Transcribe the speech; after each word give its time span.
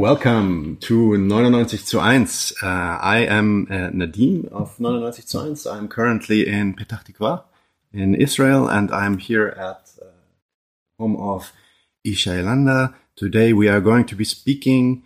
welcome 0.00 0.78
to 0.80 1.18
99 1.18 1.76
zu 1.76 1.98
1. 1.98 2.54
Uh, 2.62 2.66
I 3.02 3.26
am 3.28 3.66
uh, 3.68 3.90
Nadim 3.92 4.48
of 4.50 4.80
99 4.80 5.12
zu 5.26 5.38
1. 5.38 5.66
I'm 5.66 5.88
currently 5.88 6.48
in 6.48 6.74
Petah 6.74 7.04
Tikva 7.04 7.42
in 7.92 8.14
Israel 8.14 8.66
and 8.66 8.90
I'm 8.90 9.18
here 9.18 9.48
at 9.48 9.90
uh, 10.00 10.06
home 10.98 11.16
of 11.16 11.52
Ishai 12.06 12.42
Landa. 12.42 12.94
Today 13.14 13.52
we 13.52 13.68
are 13.68 13.82
going 13.82 14.06
to 14.06 14.16
be 14.16 14.24
speaking 14.24 15.02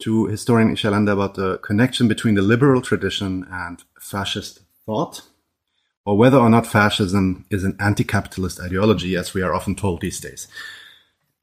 to 0.00 0.26
historian 0.26 0.74
Ishai 0.74 0.90
Landa 0.90 1.12
about 1.12 1.36
the 1.36 1.56
connection 1.58 2.06
between 2.06 2.34
the 2.34 2.42
liberal 2.42 2.82
tradition 2.82 3.46
and 3.50 3.82
fascist 3.98 4.60
thought 4.84 5.22
or 6.04 6.18
whether 6.18 6.36
or 6.36 6.50
not 6.50 6.66
fascism 6.66 7.46
is 7.48 7.64
an 7.64 7.78
anti-capitalist 7.80 8.60
ideology 8.60 9.16
as 9.16 9.32
we 9.32 9.40
are 9.40 9.54
often 9.54 9.74
told 9.74 10.02
these 10.02 10.20
days 10.20 10.48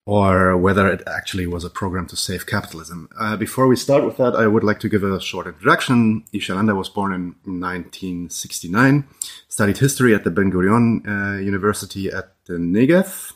or 0.06 0.58
whether 0.58 0.88
it 0.90 1.04
actually 1.08 1.46
was 1.46 1.64
a 1.64 1.70
program 1.70 2.08
to 2.08 2.16
save 2.16 2.48
capitalism. 2.48 3.08
Uh, 3.20 3.38
before 3.38 3.68
we 3.68 3.76
start 3.76 4.04
with 4.04 4.18
that, 4.18 4.36
I 4.36 4.48
would 4.48 4.64
like 4.64 4.80
to 4.80 4.90
give 4.90 5.04
a 5.04 5.22
short 5.22 5.48
introduction. 5.48 6.24
Ishai 6.34 6.56
Landa 6.56 6.74
was 6.74 6.90
born 6.90 7.14
in 7.14 7.36
1969, 7.60 9.08
studied 9.48 9.78
history 9.78 10.16
at 10.16 10.24
the 10.24 10.32
Ben 10.32 10.52
Gurion 10.52 11.08
uh, 11.08 11.40
University 11.40 12.10
at 12.10 12.34
the 12.46 12.54
Negev, 12.54 13.34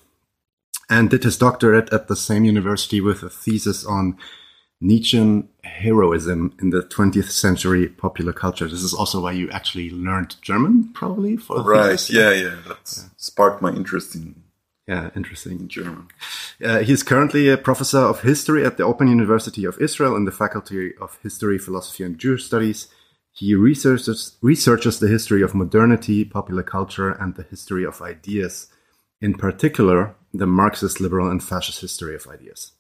and 0.90 1.10
did 1.10 1.24
his 1.24 1.38
doctorate 1.38 1.94
at 1.94 2.08
the 2.08 2.16
same 2.16 2.46
university 2.46 3.00
with 3.00 3.22
a 3.22 3.30
thesis 3.30 3.86
on 3.86 4.18
Nietzschean 4.82 5.50
heroism 5.64 6.56
in 6.60 6.72
the 6.72 6.82
20th 6.82 7.30
century 7.30 7.88
popular 7.88 8.34
culture. 8.34 8.68
This 8.68 8.82
is 8.82 8.94
also 8.94 9.22
why 9.22 9.32
you 9.32 9.50
actually 9.52 9.90
learned 9.92 10.36
German, 10.42 10.92
probably. 10.94 11.38
For 11.38 11.62
right. 11.64 11.92
Thesis. 11.92 12.16
Yeah, 12.16 12.32
yeah. 12.32 12.56
That 12.68 12.94
yeah. 12.98 13.04
sparked 13.18 13.62
my 13.62 13.72
interest 13.72 14.16
in 14.16 14.44
yeah, 14.88 15.10
interesting. 15.16 15.60
In 15.62 15.68
German. 15.68 16.08
Uh, 16.64 16.80
he 16.80 16.94
is 16.94 17.02
currently 17.02 17.50
a 17.50 17.58
professor 17.58 18.00
of 18.00 18.22
history 18.22 18.64
at 18.64 18.78
the 18.78 18.84
Open 18.84 19.08
University 19.08 19.66
of 19.66 19.80
Israel 19.80 20.16
in 20.16 20.26
the 20.26 20.32
Faculty 20.32 20.92
of 21.02 21.18
History, 21.24 21.58
Philosophy, 21.58 22.04
and 22.04 22.20
Jewish 22.20 22.46
Studies. 22.46 22.88
He 23.32 23.56
researches, 23.56 24.38
researches 24.42 25.00
the 25.00 25.08
history 25.08 25.42
of 25.42 25.56
modernity, 25.56 26.24
popular 26.24 26.64
culture, 26.64 27.10
and 27.10 27.36
the 27.36 27.44
history 27.44 27.84
of 27.84 28.02
ideas, 28.02 28.68
in 29.20 29.34
particular, 29.34 30.16
the 30.34 30.46
Marxist, 30.46 31.02
liberal, 31.02 31.30
and 31.30 31.44
fascist 31.44 31.82
history 31.82 32.16
of 32.16 32.28
ideas. 32.28 32.72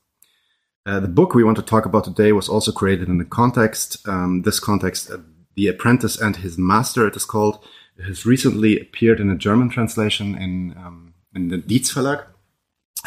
Uh, 0.86 1.00
the 1.00 1.08
book 1.08 1.33
we 1.33 1.44
want 1.44 1.58
to 1.58 1.64
talk 1.64 1.86
about 1.86 2.03
today 2.03 2.31
was 2.31 2.48
also 2.48 2.72
created 2.72 3.09
in 3.09 3.17
the 3.17 3.26
context, 3.26 4.08
um, 4.08 4.44
this 4.44 4.59
context, 4.59 5.09
uh, 5.09 5.17
The 5.56 5.67
Apprentice 5.67 6.22
and 6.22 6.38
His 6.38 6.58
Master, 6.58 7.08
it 7.08 7.16
is 7.16 7.26
called. 7.26 7.66
Has 8.06 8.26
recently 8.26 8.80
appeared 8.80 9.20
in 9.20 9.30
a 9.30 9.38
German 9.38 9.70
translation 9.70 10.36
in 10.36 10.76
um, 10.78 11.05
in 11.36 11.50
the 11.50 11.58
Dietz 11.58 11.94
Verlag. 11.94 12.25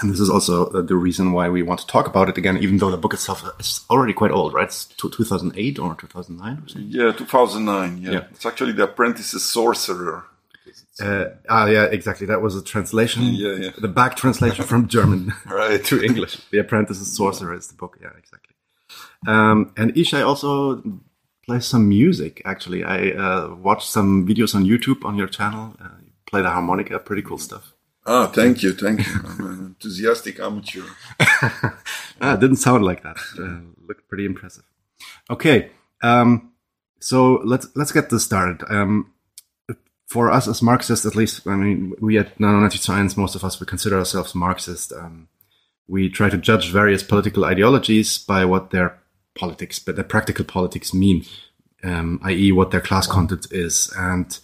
And 0.01 0.13
this 0.13 0.21
is 0.21 0.31
also 0.31 0.67
uh, 0.67 0.83
the 0.83 0.95
reason 0.95 1.33
why 1.33 1.49
we 1.49 1.63
want 1.63 1.81
to 1.81 1.87
talk 1.87 2.07
about 2.07 2.29
it 2.29 2.39
again, 2.39 2.59
even 2.59 2.79
though 2.79 2.91
the 2.91 2.97
book 2.97 3.15
itself 3.15 3.43
is 3.59 3.85
already 3.91 4.13
quite 4.13 4.31
old, 4.31 4.55
right? 4.55 4.67
It's 4.67 4.85
2008 4.85 5.79
or 5.79 5.97
2009 5.97 6.53
or 6.53 6.69
something. 6.69 6.91
Yeah, 6.91 7.13
2009. 7.13 7.99
Yeah. 7.99 8.11
yeah. 8.13 8.25
It's 8.31 8.47
actually 8.47 8.73
The 8.73 8.85
Apprentice's 8.85 9.45
Sorcerer. 9.45 10.25
Uh, 11.01 11.27
ah, 11.49 11.67
yeah, 11.67 11.85
exactly. 11.85 12.27
That 12.27 12.43
was 12.43 12.55
a 12.57 12.63
translation. 12.63 13.23
Yeah, 13.23 13.55
yeah. 13.55 13.71
The 13.77 13.89
back 13.89 14.17
translation 14.17 14.65
from 14.65 14.89
German 14.97 15.33
right. 15.47 15.83
to 15.85 16.03
English. 16.03 16.37
The 16.51 16.59
Apprentice's 16.59 17.17
Sorcerer 17.17 17.55
is 17.55 17.69
the 17.69 17.75
book. 17.75 17.99
Yeah, 18.01 18.11
exactly. 18.17 18.55
Um, 19.27 19.73
and 19.77 19.95
Ishai 19.95 20.25
also 20.25 20.83
plays 21.47 21.67
some 21.67 21.89
music, 21.89 22.43
actually. 22.45 22.85
I 22.85 23.11
uh, 23.11 23.55
watched 23.55 23.89
some 23.89 24.27
videos 24.27 24.55
on 24.55 24.65
YouTube 24.65 25.05
on 25.05 25.17
your 25.17 25.29
channel. 25.29 25.75
Uh, 25.81 25.89
you 26.05 26.13
play 26.27 26.43
the 26.43 26.51
harmonica, 26.51 26.99
pretty 26.99 27.23
cool 27.23 27.39
stuff. 27.39 27.73
Ah, 28.11 28.27
thank 28.27 28.63
you, 28.63 28.73
thank 28.73 29.07
you. 29.07 29.13
I'm 29.23 29.47
an 29.47 29.67
enthusiastic 29.67 30.41
amateur. 30.41 30.85
ah, 31.21 32.35
it 32.35 32.41
didn't 32.41 32.57
sound 32.57 32.83
like 32.83 33.03
that. 33.03 33.19
Uh, 33.39 33.61
looked 33.87 34.09
pretty 34.09 34.25
impressive. 34.25 34.65
Okay, 35.29 35.71
um, 36.03 36.53
so 37.01 37.43
let's 37.45 37.67
let's 37.77 37.93
get 37.93 38.09
this 38.09 38.25
started. 38.25 38.65
Um, 38.71 39.13
for 40.07 40.31
us 40.31 40.49
as 40.49 40.63
Marxists, 40.63 41.05
at 41.05 41.15
least, 41.15 41.47
I 41.47 41.55
mean, 41.55 41.93
we 42.01 42.17
at 42.17 42.39
Nanonative 42.39 42.79
Science, 42.79 43.15
most 43.15 43.35
of 43.35 43.45
us, 43.45 43.61
we 43.61 43.67
consider 43.67 43.99
ourselves 43.99 44.35
Marxist. 44.35 44.91
Um, 44.91 45.29
we 45.87 46.09
try 46.09 46.31
to 46.31 46.39
judge 46.39 46.71
various 46.71 47.03
political 47.03 47.45
ideologies 47.45 48.17
by 48.17 48.47
what 48.47 48.71
their 48.71 48.99
politics, 49.39 49.79
but 49.79 49.97
their 49.97 50.05
practical 50.05 50.47
politics 50.47 50.95
mean, 50.95 51.27
um, 51.85 52.21
i.e., 52.25 52.53
what 52.53 52.71
their 52.71 52.81
class 52.81 53.07
content 53.07 53.49
is, 53.51 53.93
and 53.99 54.39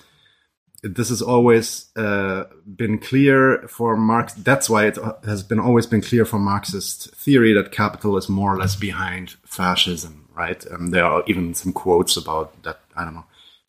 this 0.85 1.09
has 1.09 1.23
always 1.23 1.87
uh, 1.97 2.45
been 2.77 2.99
clear 2.99 3.67
for 3.69 3.97
Marx. 3.97 4.35
That's 4.35 4.69
why 4.69 4.87
it 4.87 4.99
has 5.25 5.43
been 5.43 5.59
always 5.59 5.87
been 5.87 6.03
clear 6.03 6.25
for 6.25 6.39
Marxist 6.39 7.15
theory 7.15 7.55
that 7.55 7.73
capital 7.73 8.17
is 8.19 8.29
more 8.29 8.55
or 8.55 8.59
less 8.59 8.77
behind 8.77 9.31
fascism, 9.45 10.29
right? 10.37 10.65
And 10.67 10.93
there 10.93 11.05
are 11.05 11.25
even 11.27 11.55
some 11.55 11.73
quotes 11.73 12.17
about 12.17 12.63
that. 12.65 12.81
I 12.97 13.05
don't 13.05 13.15
know, 13.15 13.25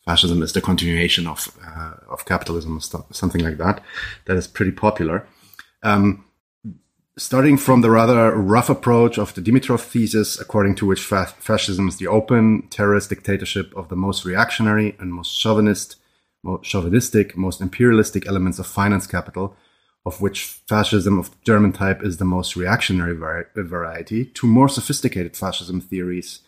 fascism 0.06 0.42
is 0.44 0.52
the 0.52 0.62
continuation 0.62 1.26
of 1.26 1.58
uh, 1.66 1.94
of 2.10 2.26
capitalism, 2.26 2.78
or 2.78 3.06
something 3.12 3.44
like 3.44 3.58
that. 3.58 3.82
That 4.26 4.36
is 4.36 4.48
pretty 4.48 4.74
popular. 4.74 5.26
Um, 5.84 6.26
starting 7.18 7.56
from 7.56 7.80
the 7.80 7.92
rather 7.92 8.36
rough 8.36 8.70
approach 8.70 9.18
of 9.18 9.34
the 9.36 9.42
Dimitrov 9.42 9.80
thesis, 9.80 10.38
according 10.40 10.76
to 10.76 10.86
which 10.86 11.02
fa 11.02 11.28
fascism 11.40 11.88
is 11.88 11.96
the 11.98 12.08
open 12.08 12.68
terrorist 12.70 13.10
dictatorship 13.10 13.74
of 13.76 13.88
the 13.88 13.96
most 13.96 14.26
reactionary 14.26 14.98
and 15.00 15.14
most 15.14 15.32
chauvinist 15.32 15.96
chauvinistic, 16.62 17.36
most 17.38 17.62
imperialistic 17.62 18.28
elements 18.28 18.60
of 18.60 18.68
finance 18.68 19.08
capital, 19.08 19.56
of 20.06 20.22
which 20.22 20.46
fascism 20.68 21.18
of 21.18 21.40
German 21.44 21.72
type 21.72 22.04
is 22.04 22.18
the 22.18 22.26
most 22.26 22.56
reactionary 22.56 23.16
variety, 23.16 24.26
to 24.26 24.48
more 24.48 24.70
sophisticated 24.70 25.36
fascism 25.36 25.82
theories 25.82 26.42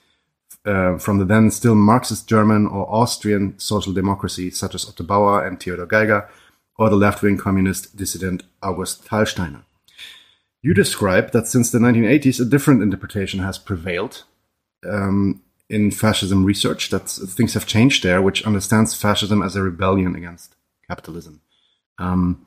uh, 0.66 0.98
from 0.98 1.18
the 1.18 1.26
then 1.26 1.50
still 1.50 1.76
Marxist 1.76 2.28
German 2.28 2.68
or 2.68 2.94
Austrian 2.94 3.58
social 3.58 3.94
democracy, 3.94 4.50
such 4.52 4.76
as 4.76 4.88
Otto 4.88 5.04
Bauer 5.04 5.46
and 5.46 5.60
Theodor 5.60 5.86
Geiger, 5.86 6.30
or 6.78 6.90
the 6.90 6.96
left 6.96 7.24
wing 7.24 7.38
communist 7.38 7.96
dissident 7.96 8.44
August 8.62 9.06
Thalheimer. 9.06 9.64
You 10.62 10.74
describe 10.74 11.32
that 11.32 11.48
since 11.48 11.72
the 11.72 11.80
1980s, 11.80 12.42
a 12.42 12.46
different 12.46 12.84
interpretation 12.84 13.40
has 13.40 13.58
prevailed. 13.58 14.24
Um, 14.88 15.42
in 15.70 15.92
fascism 15.92 16.46
research 16.46 16.90
that 16.90 17.10
things 17.10 17.54
have 17.54 17.66
changed 17.66 18.04
there, 18.04 18.22
which 18.22 18.46
understands 18.46 18.94
fascism 18.94 19.42
as 19.42 19.56
a 19.56 19.62
rebellion 19.62 20.16
against 20.16 20.56
capitalism. 20.88 21.42
Um, 22.00 22.46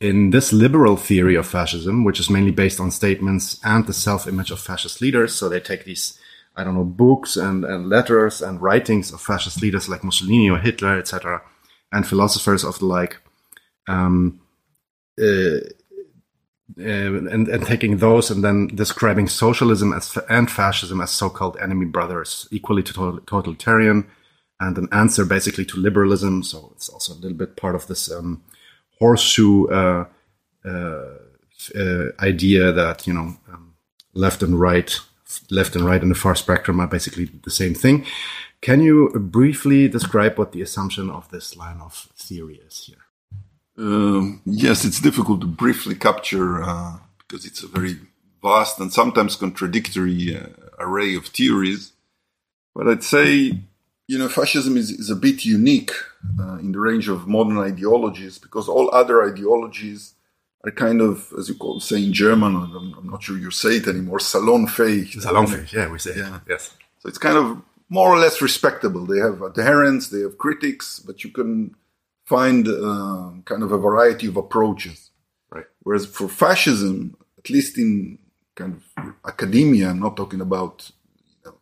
in 0.00 0.30
this 0.30 0.52
liberal 0.52 0.96
theory 0.96 1.36
of 1.36 1.46
fascism, 1.46 2.04
which 2.04 2.20
is 2.20 2.30
mainly 2.30 2.50
based 2.50 2.80
on 2.80 2.90
statements 2.90 3.58
and 3.64 3.86
the 3.86 3.92
self-image 3.92 4.50
of 4.50 4.60
fascist 4.60 5.00
leaders, 5.00 5.34
so 5.34 5.48
they 5.48 5.60
take 5.60 5.84
these, 5.84 6.18
I 6.54 6.64
don't 6.64 6.74
know, 6.74 6.84
books 6.84 7.36
and, 7.36 7.64
and 7.64 7.88
letters 7.88 8.42
and 8.42 8.60
writings 8.60 9.12
of 9.12 9.20
fascist 9.20 9.62
leaders 9.62 9.88
like 9.88 10.04
Mussolini 10.04 10.50
or 10.50 10.58
Hitler, 10.58 10.98
etc., 10.98 11.42
and 11.92 12.06
philosophers 12.06 12.64
of 12.64 12.78
the 12.78 12.86
like, 12.86 13.18
um, 13.88 14.40
uh, 15.20 15.60
uh, 16.78 16.82
and, 16.82 17.48
and 17.48 17.64
taking 17.64 17.98
those 17.98 18.30
and 18.30 18.42
then 18.42 18.66
describing 18.68 19.28
socialism 19.28 19.92
as 19.92 20.18
and 20.28 20.50
fascism 20.50 21.00
as 21.00 21.10
so-called 21.10 21.56
enemy 21.62 21.86
brothers, 21.86 22.48
equally 22.50 22.82
to 22.82 23.22
totalitarian, 23.26 24.06
and 24.58 24.76
an 24.76 24.88
answer 24.90 25.24
basically 25.24 25.64
to 25.64 25.78
liberalism. 25.78 26.42
So 26.42 26.72
it's 26.74 26.88
also 26.88 27.14
a 27.14 27.20
little 27.20 27.36
bit 27.36 27.56
part 27.56 27.76
of 27.76 27.86
this 27.86 28.10
um, 28.10 28.42
horseshoe 28.98 29.68
uh, 29.68 30.06
uh, 30.64 31.14
uh 31.74 32.04
idea 32.20 32.72
that 32.72 33.06
you 33.06 33.14
know 33.14 33.36
um, 33.52 33.74
left 34.12 34.42
and 34.42 34.58
right, 34.60 34.98
left 35.50 35.76
and 35.76 35.84
right 35.84 36.02
in 36.02 36.08
the 36.08 36.14
far 36.14 36.34
spectrum 36.34 36.80
are 36.80 36.88
basically 36.88 37.26
the 37.44 37.50
same 37.50 37.74
thing. 37.74 38.04
Can 38.60 38.80
you 38.80 39.10
briefly 39.14 39.86
describe 39.86 40.36
what 40.36 40.50
the 40.50 40.62
assumption 40.62 41.10
of 41.10 41.30
this 41.30 41.56
line 41.56 41.80
of 41.80 42.08
theory 42.16 42.60
is 42.66 42.86
here? 42.86 43.05
Um, 43.78 44.40
yes, 44.44 44.84
it's 44.84 45.00
difficult 45.00 45.40
to 45.42 45.46
briefly 45.46 45.94
capture 45.94 46.62
uh, 46.62 46.98
because 47.18 47.44
it's 47.44 47.62
a 47.62 47.68
very 47.68 47.96
vast 48.42 48.78
and 48.80 48.92
sometimes 48.92 49.36
contradictory 49.36 50.36
uh, 50.36 50.46
array 50.78 51.14
of 51.14 51.26
theories. 51.26 51.92
But 52.74 52.88
I'd 52.88 53.02
say, 53.02 53.58
you 54.06 54.18
know, 54.18 54.28
fascism 54.28 54.76
is, 54.76 54.90
is 54.90 55.10
a 55.10 55.16
bit 55.16 55.44
unique 55.44 55.92
uh, 56.40 56.58
in 56.58 56.72
the 56.72 56.80
range 56.80 57.08
of 57.08 57.26
modern 57.26 57.58
ideologies 57.58 58.38
because 58.38 58.68
all 58.68 58.90
other 58.94 59.28
ideologies 59.28 60.14
are 60.64 60.70
kind 60.70 61.00
of, 61.00 61.32
as 61.38 61.48
you 61.48 61.54
call 61.54 61.80
say 61.80 62.02
in 62.02 62.12
German, 62.12 62.56
I'm, 62.56 62.94
I'm 62.98 63.08
not 63.08 63.22
sure 63.22 63.38
you 63.38 63.50
say 63.50 63.76
it 63.76 63.88
anymore, 63.88 64.18
salonfähig. 64.18 65.14
Salonfähig, 65.16 65.72
yeah, 65.72 65.88
we 65.90 65.98
say 65.98 66.14
yeah. 66.16 66.36
It. 66.36 66.42
Yes. 66.48 66.70
So 66.98 67.08
it's 67.08 67.18
kind 67.18 67.36
of 67.36 67.62
more 67.88 68.08
or 68.08 68.18
less 68.18 68.42
respectable. 68.42 69.06
They 69.06 69.18
have 69.18 69.42
adherents, 69.42 70.08
they 70.08 70.20
have 70.20 70.38
critics, 70.38 70.98
but 70.98 71.24
you 71.24 71.30
can 71.30 71.74
find 72.26 72.66
uh, 72.68 73.30
kind 73.44 73.62
of 73.62 73.72
a 73.72 73.78
variety 73.78 74.26
of 74.26 74.36
approaches. 74.36 75.10
Right. 75.50 75.64
Whereas 75.82 76.06
for 76.06 76.28
fascism, 76.28 77.16
at 77.38 77.48
least 77.50 77.78
in 77.78 78.18
kind 78.54 78.74
of 78.74 79.14
academia, 79.24 79.90
I'm 79.90 80.00
not 80.00 80.16
talking 80.16 80.40
about 80.40 80.90
you 81.44 81.50
know, 81.50 81.58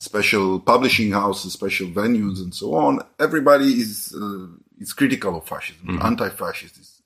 special 0.00 0.60
publishing 0.60 1.12
houses, 1.12 1.52
special 1.52 1.88
venues, 1.88 2.38
and 2.38 2.54
so 2.54 2.74
on. 2.74 3.00
Everybody 3.20 3.66
is 3.66 4.14
uh, 4.20 4.46
is 4.78 4.92
critical 4.92 5.36
of 5.36 5.46
fascism, 5.46 5.86
mm-hmm. 5.86 6.06
anti-fascist. 6.06 6.78
Is 6.78 7.02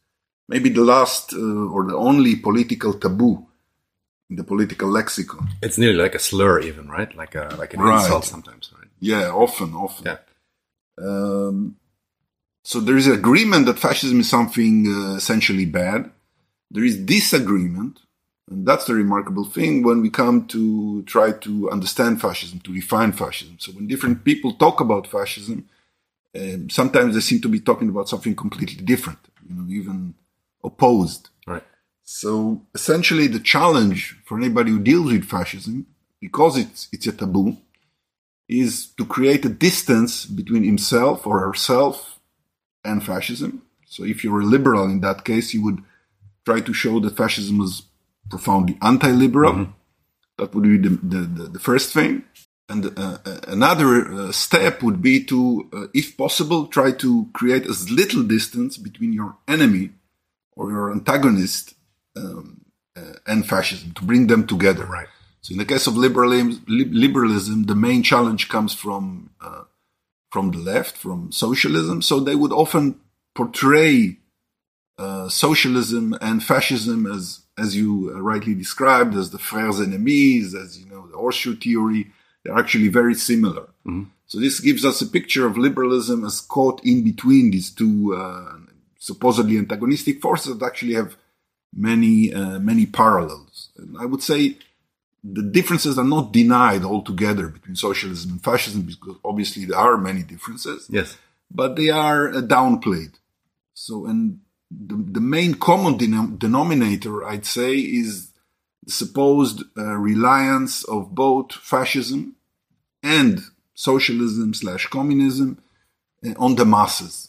maybe 0.49 0.69
the 0.71 0.85
last 0.85 1.33
uh, 1.35 1.67
or 1.75 1.85
the 1.87 1.97
only 1.97 2.37
political 2.37 2.95
taboo 2.95 3.47
in 4.31 4.37
the 4.37 4.45
political 4.45 4.89
lexicon. 4.89 5.49
It's 5.61 5.79
nearly 5.79 5.99
like 5.99 6.15
a 6.15 6.21
slur, 6.21 6.61
even 6.61 6.89
right? 6.89 7.15
Like 7.17 7.35
a 7.35 7.55
like 7.59 7.75
an 7.75 7.81
Right. 7.81 8.03
insult 8.03 8.25
sometimes, 8.25 8.73
right? 8.79 8.89
Yeah, 9.01 9.31
often, 9.31 9.75
often. 9.75 10.07
Yeah. 10.07 10.19
Um, 11.05 11.77
so 12.63 12.81
there 12.81 12.97
is 12.97 13.09
agreement 13.09 13.67
that 13.67 13.79
fascism 13.79 14.21
is 14.21 14.31
something 14.31 14.87
uh, 14.87 15.17
essentially 15.17 15.67
bad. 15.67 16.11
There 16.71 16.85
is 16.85 16.97
disagreement, 16.97 17.99
and 18.49 18.67
that's 18.67 18.85
the 18.85 18.95
remarkable 18.95 19.45
thing 19.45 19.83
when 19.83 20.01
we 20.01 20.11
come 20.11 20.47
to 20.49 21.03
try 21.03 21.33
to 21.33 21.71
understand 21.71 22.21
fascism, 22.21 22.61
to 22.61 22.73
define 22.73 23.13
fascism. 23.13 23.57
So 23.59 23.73
when 23.73 23.89
different 23.89 24.25
people 24.25 24.53
talk 24.53 24.81
about 24.81 25.09
fascism, 25.09 25.69
um, 26.35 26.71
sometimes 26.71 27.15
they 27.15 27.21
seem 27.21 27.41
to 27.43 27.49
be 27.49 27.61
talking 27.61 27.89
about 27.89 28.09
something 28.09 28.35
completely 28.35 28.83
different, 28.85 29.19
you 29.47 29.55
know, 29.55 29.69
even 29.69 30.15
opposed. 30.65 31.29
Right. 31.47 31.65
So 32.05 32.63
essentially, 32.75 33.27
the 33.27 33.41
challenge 33.41 34.19
for 34.25 34.39
anybody 34.39 34.71
who 34.71 34.79
deals 34.79 35.13
with 35.13 35.25
fascism, 35.25 35.87
because 36.21 36.57
it's 36.57 36.89
it's 36.93 37.07
a 37.09 37.13
taboo, 37.13 37.57
is 38.49 38.87
to 38.97 39.05
create 39.05 39.45
a 39.45 39.49
distance 39.49 40.27
between 40.27 40.63
himself 40.63 41.27
or 41.27 41.41
herself 41.41 42.12
and 42.85 43.03
fascism. 43.05 43.63
So 43.87 44.05
if 44.05 44.25
you're 44.25 44.41
a 44.41 44.45
liberal 44.45 44.85
in 44.85 45.01
that 45.01 45.25
case, 45.25 45.55
you 45.55 45.63
would 45.65 45.83
try 46.45 46.61
to 46.61 46.73
show 46.73 47.01
that 47.01 47.17
fascism 47.17 47.61
is 47.61 47.83
profoundly 48.29 48.79
anti-liberal. 48.81 49.69
That 50.39 50.55
would 50.55 50.65
be 50.65 50.79
the, 50.79 50.99
the, 51.03 51.19
the, 51.19 51.49
the 51.51 51.59
first 51.59 51.93
thing. 51.93 52.25
And 52.69 52.87
uh, 52.99 53.19
uh, 53.27 53.41
another 53.49 54.11
uh, 54.11 54.33
step 54.33 54.83
would 54.83 55.03
be 55.03 55.23
to, 55.25 55.69
uh, 55.73 55.87
if 55.93 56.17
possible, 56.17 56.67
try 56.67 56.93
to 56.93 57.29
create 57.35 57.67
as 57.67 57.91
little 57.91 58.23
distance 58.23 58.79
between 58.79 59.13
your 59.13 59.37
enemy 59.47 59.91
or 60.57 60.71
your 60.71 60.91
antagonist 60.91 61.75
um, 62.17 62.65
uh, 62.97 63.15
and 63.27 63.47
fascism, 63.47 63.93
to 63.93 64.05
bring 64.05 64.27
them 64.29 64.47
together. 64.47 64.87
Right. 64.87 65.09
So 65.43 65.53
in 65.53 65.59
the 65.59 65.65
case 65.65 65.87
of 65.87 65.97
liberalism, 65.97 66.65
liberalism 66.67 67.65
the 67.65 67.75
main 67.75 68.03
challenge 68.03 68.49
comes 68.49 68.73
from 68.73 69.31
uh, 69.41 69.65
from 70.33 70.51
the 70.51 70.59
left, 70.59 70.97
from 70.97 71.31
socialism. 71.31 72.01
So 72.03 72.19
they 72.19 72.35
would 72.35 72.53
often 72.53 72.99
portray 73.35 74.17
uh, 74.99 75.29
socialism 75.29 76.17
and 76.21 76.43
fascism 76.43 77.07
as, 77.07 77.41
as 77.59 77.77
you 77.77 78.13
rightly 78.19 78.55
described, 78.55 79.15
as 79.15 79.31
the 79.31 79.39
frères 79.39 79.79
ennemis, 79.85 80.55
as 80.55 80.79
you 80.79 80.87
know, 80.91 81.07
the 81.07 81.19
horseshoe 81.19 81.57
theory. 81.57 82.11
They're 82.43 82.59
actually 82.59 82.89
very 82.89 83.15
similar. 83.15 83.69
So 84.27 84.41
this 84.41 84.61
gives 84.61 84.85
us 84.85 85.03
a 85.03 85.07
picture 85.07 85.47
of 85.47 85.59
liberalism 85.59 86.25
as 86.25 86.41
caught 86.41 86.83
in 86.83 87.05
between 87.05 87.51
these 87.51 87.71
two 87.71 88.15
uh, 88.17 88.57
supposedly 88.99 89.59
antagonistic 89.59 90.23
forces 90.23 90.57
that 90.57 90.65
actually 90.65 90.95
have 90.95 91.17
many 91.75 92.33
uh, 92.33 92.59
many 92.59 92.87
parallels. 92.87 93.69
And 93.77 93.97
I 93.99 94.07
would 94.07 94.23
say 94.23 94.57
the 95.25 95.43
differences 95.43 95.99
are 95.99 96.05
not 96.05 96.33
denied 96.33 96.83
altogether 96.85 97.47
between 97.49 97.77
socialism 97.77 98.33
and 98.33 98.43
fascism 98.45 98.83
because 98.83 99.17
obviously 99.25 99.65
there 99.65 99.79
are 99.79 99.97
many 99.97 100.23
differences, 100.23 100.87
Yes. 100.91 101.17
but 101.51 101.77
they 101.77 101.91
are 101.91 102.29
uh, 102.31 102.41
downplayed. 102.43 103.15
So, 103.75 104.07
and 104.07 104.41
the, 104.71 104.97
the 104.97 105.21
main 105.21 105.55
common 105.55 105.97
denom- 105.99 106.39
denominator, 106.39 107.25
I'd 107.25 107.47
say, 107.47 107.77
is 107.77 108.31
the 108.85 108.91
supposed 108.91 109.63
uh, 109.79 109.95
reliance 109.97 110.83
of 110.85 111.15
both 111.15 111.53
fascism 111.53 112.35
and 113.03 113.41
socialism 113.75 114.55
slash 114.55 114.87
communism 114.89 115.59
uh, 116.27 116.31
on 116.39 116.57
the 116.57 116.65
masses 116.65 117.29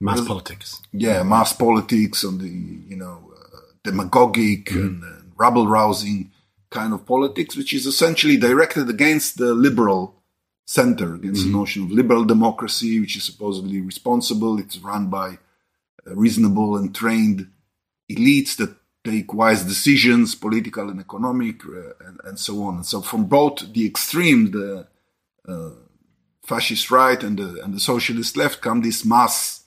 Mass 0.00 0.26
politics. 0.26 0.80
yeah, 0.92 1.22
mass 1.22 1.52
politics 1.52 2.24
on 2.24 2.38
the 2.38 2.48
you 2.48 2.96
know 2.96 3.30
uh, 3.36 3.58
demagogic 3.84 4.70
and, 4.70 5.02
and 5.02 5.32
rabble 5.36 5.66
rousing 5.66 6.29
kind 6.70 6.92
of 6.92 7.06
politics, 7.06 7.56
which 7.56 7.72
is 7.72 7.86
essentially 7.86 8.36
directed 8.36 8.88
against 8.88 9.38
the 9.38 9.54
liberal 9.54 10.14
center, 10.66 11.14
against 11.14 11.44
the 11.44 11.50
notion 11.50 11.82
of 11.82 11.90
liberal 11.90 12.24
democracy, 12.24 13.00
which 13.00 13.16
is 13.16 13.24
supposedly 13.24 13.80
responsible. 13.80 14.58
It's 14.58 14.78
run 14.78 15.10
by 15.10 15.38
uh, 16.06 16.14
reasonable 16.14 16.76
and 16.76 16.94
trained 16.94 17.48
elites 18.08 18.56
that 18.56 18.76
take 19.04 19.32
wise 19.34 19.64
decisions, 19.64 20.34
political 20.34 20.88
and 20.88 21.00
economic, 21.00 21.64
uh, 21.64 21.92
and, 22.06 22.20
and 22.24 22.38
so 22.38 22.62
on. 22.62 22.76
And 22.76 22.86
so, 22.86 23.00
from 23.00 23.24
both 23.24 23.72
the 23.72 23.86
extreme, 23.86 24.52
the 24.52 24.86
uh, 25.48 25.70
fascist 26.44 26.90
right 26.90 27.20
and 27.22 27.38
the 27.38 27.60
and 27.62 27.74
the 27.74 27.80
socialist 27.80 28.36
left, 28.36 28.60
come 28.60 28.82
this 28.82 29.04
mass 29.04 29.64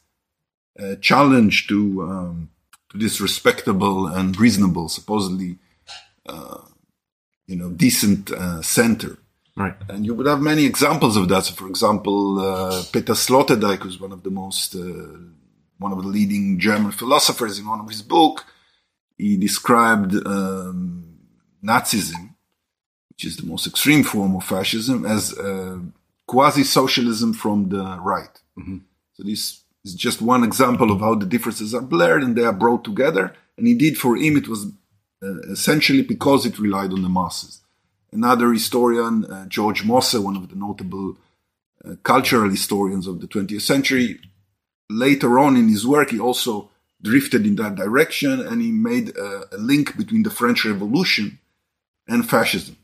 uh, 0.79 0.95
challenge 0.95 1.67
to 1.67 2.03
um, 2.03 2.49
to 2.89 2.97
this 2.97 3.19
respectable 3.19 4.07
and 4.07 4.39
reasonable, 4.39 4.87
supposedly, 4.87 5.57
uh, 6.27 6.61
you 7.47 7.55
know, 7.55 7.69
decent 7.69 8.31
uh, 8.31 8.61
center. 8.61 9.17
Right. 9.55 9.75
And 9.87 10.05
you 10.05 10.15
would 10.15 10.25
have 10.25 10.41
many 10.41 10.65
examples 10.65 11.15
of 11.15 11.27
that. 11.29 11.43
So, 11.43 11.53
for 11.53 11.67
example, 11.67 12.39
uh, 12.39 12.83
Peter 12.91 13.13
Sloterdijk, 13.13 13.79
who's 13.79 13.99
one 13.99 14.11
of 14.11 14.23
the 14.23 14.31
most, 14.31 14.75
uh, 14.75 14.79
one 15.77 15.91
of 15.91 16.01
the 16.01 16.07
leading 16.07 16.59
German 16.59 16.91
philosophers, 16.91 17.59
in 17.59 17.67
one 17.67 17.79
of 17.79 17.89
his 17.89 18.01
book, 18.01 18.45
he 19.17 19.37
described 19.37 20.15
um, 20.25 21.19
Nazism, 21.63 22.33
which 23.09 23.25
is 23.25 23.37
the 23.37 23.45
most 23.45 23.67
extreme 23.67 24.03
form 24.03 24.35
of 24.35 24.43
fascism, 24.43 25.05
as 25.05 25.37
uh, 25.37 25.77
quasi-socialism 26.25 27.33
from 27.33 27.69
the 27.69 27.99
right. 28.01 28.39
So 29.13 29.23
this 29.23 29.61
is 29.85 29.93
just 29.93 30.21
one 30.21 30.43
example 30.43 30.91
of 30.91 30.99
how 30.99 31.13
the 31.13 31.27
differences 31.27 31.75
are 31.75 31.81
blurred 31.81 32.23
and 32.23 32.35
they 32.35 32.43
are 32.43 32.53
brought 32.53 32.83
together. 32.83 33.35
And 33.57 33.67
indeed, 33.67 33.97
for 33.99 34.15
him, 34.15 34.35
it 34.37 34.47
was 34.47 34.65
essentially 35.49 36.01
because 36.01 36.45
it 36.45 36.59
relied 36.59 36.91
on 36.91 37.01
the 37.01 37.09
masses. 37.09 37.61
Another 38.11 38.51
historian, 38.53 39.25
uh, 39.25 39.45
George 39.47 39.83
Mosse, 39.83 40.15
one 40.15 40.35
of 40.37 40.49
the 40.49 40.55
notable 40.55 41.17
uh, 41.83 41.95
cultural 42.03 42.49
historians 42.49 43.07
of 43.07 43.21
the 43.21 43.27
20th 43.27 43.61
century, 43.61 44.19
later 44.89 45.39
on 45.39 45.55
in 45.57 45.67
his 45.67 45.85
work, 45.87 46.11
he 46.11 46.19
also 46.19 46.69
drifted 47.01 47.45
in 47.45 47.55
that 47.57 47.75
direction 47.75 48.39
and 48.39 48.61
he 48.61 48.71
made 48.71 49.15
a, 49.17 49.43
a 49.55 49.57
link 49.57 49.97
between 49.97 50.23
the 50.23 50.29
French 50.29 50.63
Revolution 50.65 51.39
and 52.07 52.29
fascism. 52.29 52.77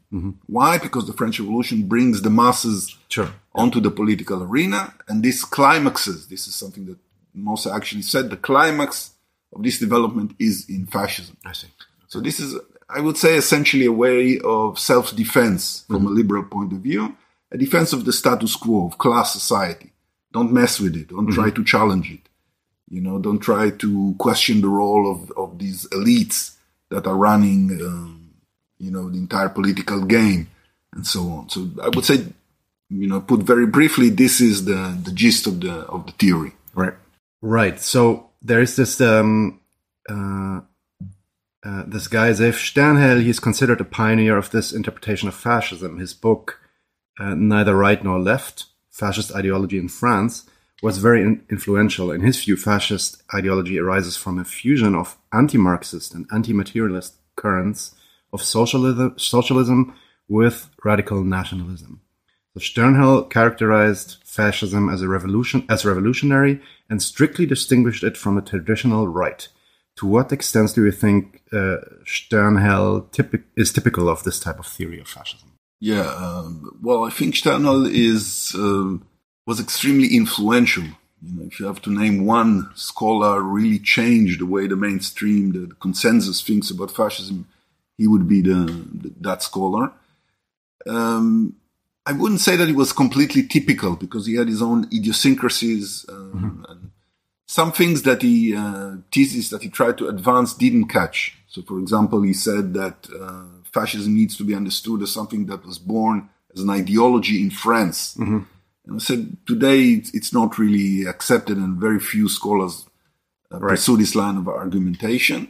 Why? 0.47 0.79
Because 0.79 1.05
the 1.05 1.13
French 1.13 1.39
Revolution 1.39 1.87
brings 1.87 2.23
the 2.23 2.31
masses 2.31 2.97
Sure. 3.09 3.31
onto 3.53 3.79
the 3.79 3.91
political 3.91 4.41
arena, 4.41 4.95
and 5.07 5.21
this 5.21 5.43
climaxes. 5.45 6.27
This 6.27 6.47
is 6.47 6.55
something 6.55 6.85
that 6.87 6.97
Mosse 7.35 7.67
actually 7.67 8.01
said. 8.01 8.31
The 8.31 8.37
climax 8.37 9.11
of 9.53 9.61
this 9.61 9.77
development 9.77 10.35
is 10.39 10.67
in 10.67 10.87
fascism. 10.87 11.37
I 11.45 11.53
see. 11.53 11.67
So 12.09 12.19
this 12.19 12.39
is, 12.39 12.59
I 12.89 12.99
would 12.99 13.17
say, 13.17 13.35
essentially 13.35 13.85
a 13.85 13.91
way 13.91 14.39
of 14.43 14.77
self-defense 14.77 15.85
from 15.87 16.05
a 16.05 16.09
liberal 16.09 16.43
point 16.43 16.73
of 16.73 16.79
view, 16.79 17.15
a 17.51 17.57
defense 17.57 17.93
of 17.93 18.03
the 18.03 18.11
status 18.11 18.55
quo 18.55 18.87
of 18.87 18.97
class 18.97 19.31
society. 19.31 19.91
Don't 20.33 20.51
mess 20.51 20.79
with 20.79 20.95
it. 20.95 21.09
Don't 21.09 21.31
try 21.31 21.49
to 21.49 21.63
challenge 21.63 22.11
it. 22.11 22.29
You 22.89 23.01
know, 23.01 23.19
don't 23.19 23.39
try 23.39 23.69
to 23.69 24.15
question 24.17 24.61
the 24.61 24.67
role 24.67 25.09
of, 25.09 25.31
of 25.37 25.59
these 25.59 25.87
elites 25.89 26.55
that 26.89 27.05
are 27.05 27.15
running, 27.15 27.79
um, 27.81 28.31
you 28.79 28.91
know, 28.91 29.09
the 29.09 29.17
entire 29.17 29.49
political 29.49 30.01
game 30.01 30.49
and 30.93 31.05
so 31.05 31.21
on. 31.29 31.49
So 31.49 31.69
I 31.81 31.89
would 31.89 32.05
say, 32.05 32.25
you 32.89 33.07
know, 33.07 33.21
put 33.21 33.41
very 33.41 33.67
briefly, 33.67 34.09
this 34.09 34.41
is 34.41 34.65
the, 34.65 34.97
the 35.03 35.11
gist 35.11 35.45
of 35.45 35.61
the, 35.61 35.71
of 35.71 36.07
the 36.07 36.11
theory. 36.13 36.53
Right. 36.73 36.95
Right. 37.41 37.79
So 37.79 38.31
there 38.41 38.61
is 38.61 38.75
this 38.75 38.99
um 38.99 39.59
uh, 40.09 40.61
uh 41.63 41.83
this 41.87 42.07
guy 42.07 42.29
Zev 42.31 42.53
Sternhell. 42.53 43.21
He's 43.21 43.39
considered 43.39 43.81
a 43.81 43.85
pioneer 43.85 44.37
of 44.37 44.51
this 44.51 44.71
interpretation 44.71 45.27
of 45.27 45.35
fascism. 45.35 45.97
His 45.97 46.13
book, 46.13 46.59
uh, 47.19 47.35
Neither 47.35 47.75
Right 47.75 48.03
Nor 48.03 48.19
Left: 48.19 48.65
Fascist 48.89 49.33
Ideology 49.35 49.77
in 49.77 49.89
France, 49.89 50.49
was 50.81 50.97
very 50.97 51.21
in- 51.21 51.43
influential. 51.49 52.11
In 52.11 52.21
his 52.21 52.43
view, 52.43 52.55
fascist 52.55 53.21
ideology 53.33 53.77
arises 53.79 54.15
from 54.17 54.39
a 54.39 54.45
fusion 54.45 54.95
of 54.95 55.17
anti-Marxist 55.33 56.13
and 56.13 56.25
anti-materialist 56.31 57.15
currents 57.35 57.95
of 58.31 58.41
socialism, 58.41 59.15
socialism 59.17 59.93
with 60.27 60.69
radical 60.83 61.23
nationalism. 61.23 62.01
So 62.53 62.59
Sternhell 62.59 63.29
characterized 63.29 64.17
fascism 64.23 64.89
as 64.89 65.01
a 65.01 65.07
revolution, 65.07 65.65
as 65.69 65.85
revolutionary, 65.85 66.61
and 66.89 67.01
strictly 67.01 67.45
distinguished 67.45 68.03
it 68.03 68.17
from 68.17 68.35
the 68.35 68.41
traditional 68.41 69.07
right. 69.07 69.47
To 69.99 70.07
what 70.07 70.31
extent 70.31 70.75
do 70.75 70.85
you 70.85 70.91
think 70.91 71.41
uh, 71.51 71.77
Sternhell 72.05 73.05
is 73.57 73.73
typical 73.73 74.07
of 74.07 74.23
this 74.23 74.39
type 74.39 74.57
of 74.57 74.65
theory 74.65 75.01
of 75.01 75.09
fascism? 75.09 75.51
Yeah, 75.81 76.07
um, 76.07 76.79
well, 76.81 77.03
I 77.03 77.09
think 77.09 77.35
Sternhell 77.35 77.85
is 77.91 78.53
um 78.55 79.05
was 79.45 79.59
extremely 79.59 80.15
influential. 80.15 80.85
You 81.21 81.33
know, 81.33 81.47
if 81.47 81.59
you 81.59 81.65
have 81.65 81.81
to 81.81 81.91
name 81.91 82.25
one 82.25 82.69
scholar 82.75 83.41
who 83.41 83.49
really 83.49 83.79
changed 83.79 84.39
the 84.39 84.45
way 84.45 84.67
the 84.67 84.77
mainstream, 84.77 85.51
the, 85.51 85.65
the 85.65 85.75
consensus 85.75 86.41
thinks 86.41 86.71
about 86.71 86.91
fascism, 86.91 87.45
he 87.97 88.07
would 88.07 88.25
be 88.25 88.41
the, 88.41 88.85
the 89.01 89.11
that 89.19 89.43
scholar. 89.43 89.91
Um, 90.87 91.57
I 92.05 92.13
wouldn't 92.13 92.39
say 92.39 92.55
that 92.55 92.69
he 92.69 92.73
was 92.73 92.93
completely 92.93 93.43
typical 93.45 93.97
because 93.97 94.25
he 94.25 94.35
had 94.35 94.47
his 94.47 94.61
own 94.61 94.85
idiosyncrasies. 94.93 96.05
Um, 96.07 96.65
and 96.69 96.88
some 97.57 97.71
things 97.71 98.03
that 98.03 98.21
he 98.21 98.55
uh, 98.55 98.91
theses 99.11 99.49
that 99.49 99.63
he 99.63 99.69
tried 99.69 99.97
to 99.97 100.07
advance 100.07 100.53
didn't 100.53 100.87
catch. 100.87 101.17
So, 101.47 101.63
for 101.63 101.79
example, 101.79 102.21
he 102.21 102.33
said 102.33 102.65
that 102.75 102.97
uh, 103.19 103.45
fascism 103.73 104.13
needs 104.13 104.37
to 104.37 104.43
be 104.43 104.53
understood 104.61 105.01
as 105.01 105.11
something 105.11 105.47
that 105.47 105.65
was 105.65 105.79
born 105.79 106.29
as 106.53 106.61
an 106.61 106.69
ideology 106.69 107.41
in 107.41 107.49
France. 107.49 108.15
Mm-hmm. 108.19 108.41
And 108.85 108.95
I 108.95 108.99
said 108.99 109.21
today 109.47 109.81
it's, 109.97 110.13
it's 110.13 110.31
not 110.39 110.59
really 110.59 111.05
accepted, 111.13 111.57
and 111.57 111.81
very 111.87 111.99
few 111.99 112.29
scholars 112.29 112.85
uh, 113.51 113.57
Right. 113.57 113.71
pursue 113.71 113.97
this 113.97 114.13
line 114.13 114.37
of 114.37 114.47
argumentation. 114.47 115.41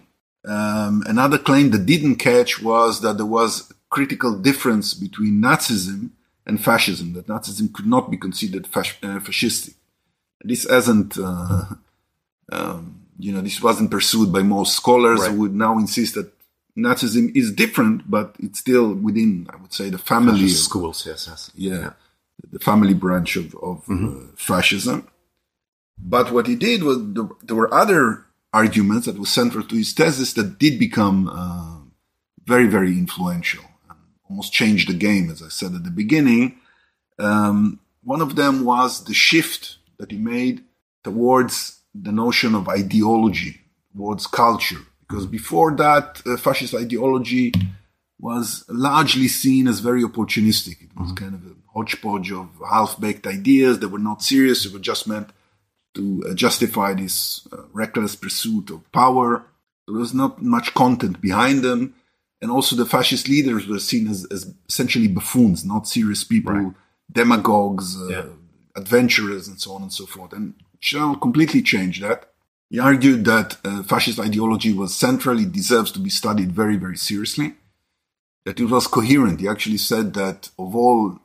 Um, 0.55 1.03
another 1.05 1.37
claim 1.37 1.71
that 1.71 1.85
didn't 1.85 2.15
catch 2.15 2.51
was 2.71 3.01
that 3.01 3.17
there 3.17 3.25
was 3.39 3.51
a 3.71 3.73
critical 3.89 4.33
difference 4.49 4.93
between 4.93 5.41
Nazism 5.41 6.11
and 6.47 6.63
fascism, 6.63 7.11
that 7.15 7.27
Nazism 7.27 7.73
could 7.73 7.89
not 7.95 8.09
be 8.09 8.17
considered 8.17 8.65
fas- 8.67 9.03
uh, 9.03 9.19
fascistic. 9.27 9.75
This 10.49 10.63
hasn't, 10.75 11.17
uh, 11.17 11.65
um, 12.51 13.01
you 13.17 13.31
know, 13.31 13.41
this 13.41 13.61
wasn't 13.61 13.91
pursued 13.91 14.31
by 14.31 14.41
most 14.43 14.75
scholars 14.75 15.21
Right. 15.21 15.31
who 15.31 15.39
would 15.41 15.55
now 15.55 15.77
insist 15.77 16.15
that 16.15 16.31
Nazism 16.77 17.35
is 17.35 17.51
different, 17.51 18.09
but 18.09 18.35
it's 18.39 18.59
still 18.59 18.93
within, 18.93 19.47
I 19.51 19.57
would 19.57 19.73
say, 19.73 19.89
the 19.89 19.97
family 19.97 20.45
of, 20.45 20.51
schools. 20.51 21.05
Yes, 21.05 21.27
yes. 21.27 21.51
yeah, 21.55 21.91
the 22.51 22.59
family 22.59 22.93
branch 22.93 23.35
of, 23.35 23.53
of 23.55 23.83
uh, 23.89 24.27
fascism. 24.37 25.07
But 25.97 26.31
what 26.31 26.47
he 26.47 26.55
did 26.55 26.83
was 26.83 26.97
there, 27.13 27.27
there 27.43 27.55
were 27.57 27.73
other 27.73 28.25
arguments 28.53 29.05
that 29.05 29.19
were 29.19 29.25
central 29.25 29.63
to 29.65 29.75
his 29.75 29.91
thesis 29.93 30.33
that 30.33 30.57
did 30.57 30.79
become 30.79 31.27
uh, 31.27 31.79
very, 32.45 32.67
very 32.67 32.93
influential 32.97 33.63
and 33.89 33.99
almost 34.29 34.53
changed 34.53 34.87
the 34.89 34.93
game, 34.93 35.29
as 35.29 35.43
I 35.43 35.49
said 35.49 35.73
at 35.73 35.83
the 35.83 35.91
beginning. 35.91 36.57
Um, 37.19 37.81
one 38.03 38.21
of 38.21 38.37
them 38.37 38.63
was 38.63 39.03
the 39.03 39.13
shift 39.13 39.77
that 39.97 40.11
he 40.11 40.17
made 40.17 40.63
towards 41.03 41.78
the 41.93 42.11
notion 42.11 42.55
of 42.55 42.67
ideology, 42.69 43.61
towards 43.95 44.27
culture. 44.27 44.79
Because 45.07 45.25
before 45.25 45.75
that, 45.75 46.21
uh, 46.25 46.37
fascist 46.37 46.75
ideology 46.75 47.51
was 48.19 48.63
largely 48.69 49.27
seen 49.27 49.67
as 49.67 49.79
very 49.79 50.03
opportunistic. 50.03 50.81
It 50.83 50.91
was 50.99 51.11
kind 51.13 51.33
of 51.33 51.41
a 51.45 51.55
hodgepodge 51.73 52.31
of 52.31 52.49
half-baked 52.69 53.25
ideas 53.25 53.79
that 53.79 53.89
were 53.89 53.99
not 53.99 54.21
serious. 54.21 54.63
They 54.63 54.71
were 54.73 54.79
just 54.79 55.07
meant 55.07 55.29
to 55.95 56.23
uh, 56.29 56.33
justify 56.35 56.93
this 56.93 57.47
uh, 57.51 57.63
reckless 57.73 58.15
pursuit 58.15 58.69
of 58.69 58.89
power. 58.91 59.45
There 59.87 59.97
was 59.97 60.13
not 60.13 60.41
much 60.41 60.73
content 60.75 61.19
behind 61.21 61.63
them. 61.63 61.95
And 62.41 62.51
also 62.51 62.75
the 62.75 62.85
fascist 62.85 63.27
leaders 63.27 63.67
were 63.67 63.79
seen 63.79 64.07
as, 64.07 64.25
as 64.31 64.53
essentially 64.67 65.07
buffoons, 65.07 65.65
not 65.65 65.87
serious 65.87 66.23
people, 66.23 66.53
Right. 66.53 66.73
demagogues, 67.11 67.99
uh, 67.99 68.07
Yeah. 68.09 68.25
adventurers, 68.75 69.47
and 69.47 69.59
so 69.59 69.73
on 69.73 69.81
and 69.81 69.91
so 69.91 70.05
forth. 70.05 70.31
And 70.33 70.53
Sternhell 70.81 71.19
completely 71.21 71.61
changed 71.61 72.01
that. 72.03 72.25
He 72.69 72.79
argued 72.79 73.25
that 73.25 73.57
uh, 73.65 73.83
fascist 73.83 74.19
ideology 74.19 74.73
was 74.73 74.95
central, 74.95 75.39
it 75.39 75.51
deserves 75.51 75.91
to 75.93 75.99
be 75.99 76.09
studied 76.09 76.51
very, 76.51 76.77
very 76.77 76.97
seriously, 76.97 77.55
that 78.45 78.59
it 78.59 78.65
was 78.65 78.87
coherent. 78.87 79.39
He 79.39 79.47
actually 79.47 79.77
said 79.77 80.13
that 80.13 80.49
of 80.57 80.75
all 80.75 81.19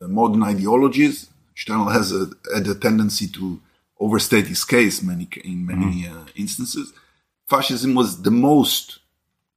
modern 0.00 0.42
ideologies, 0.42 1.28
Sternhell 1.54 1.92
has 1.92 2.12
a, 2.12 2.30
had 2.54 2.66
a 2.66 2.74
tendency 2.74 3.28
to 3.28 3.60
overstate 4.00 4.46
his 4.46 4.64
case 4.64 5.02
many, 5.02 5.28
in 5.44 5.66
many 5.66 6.06
uh, 6.08 6.24
instances. 6.34 6.92
Fascism 7.48 7.94
was 7.94 8.22
the 8.22 8.30
most 8.30 8.98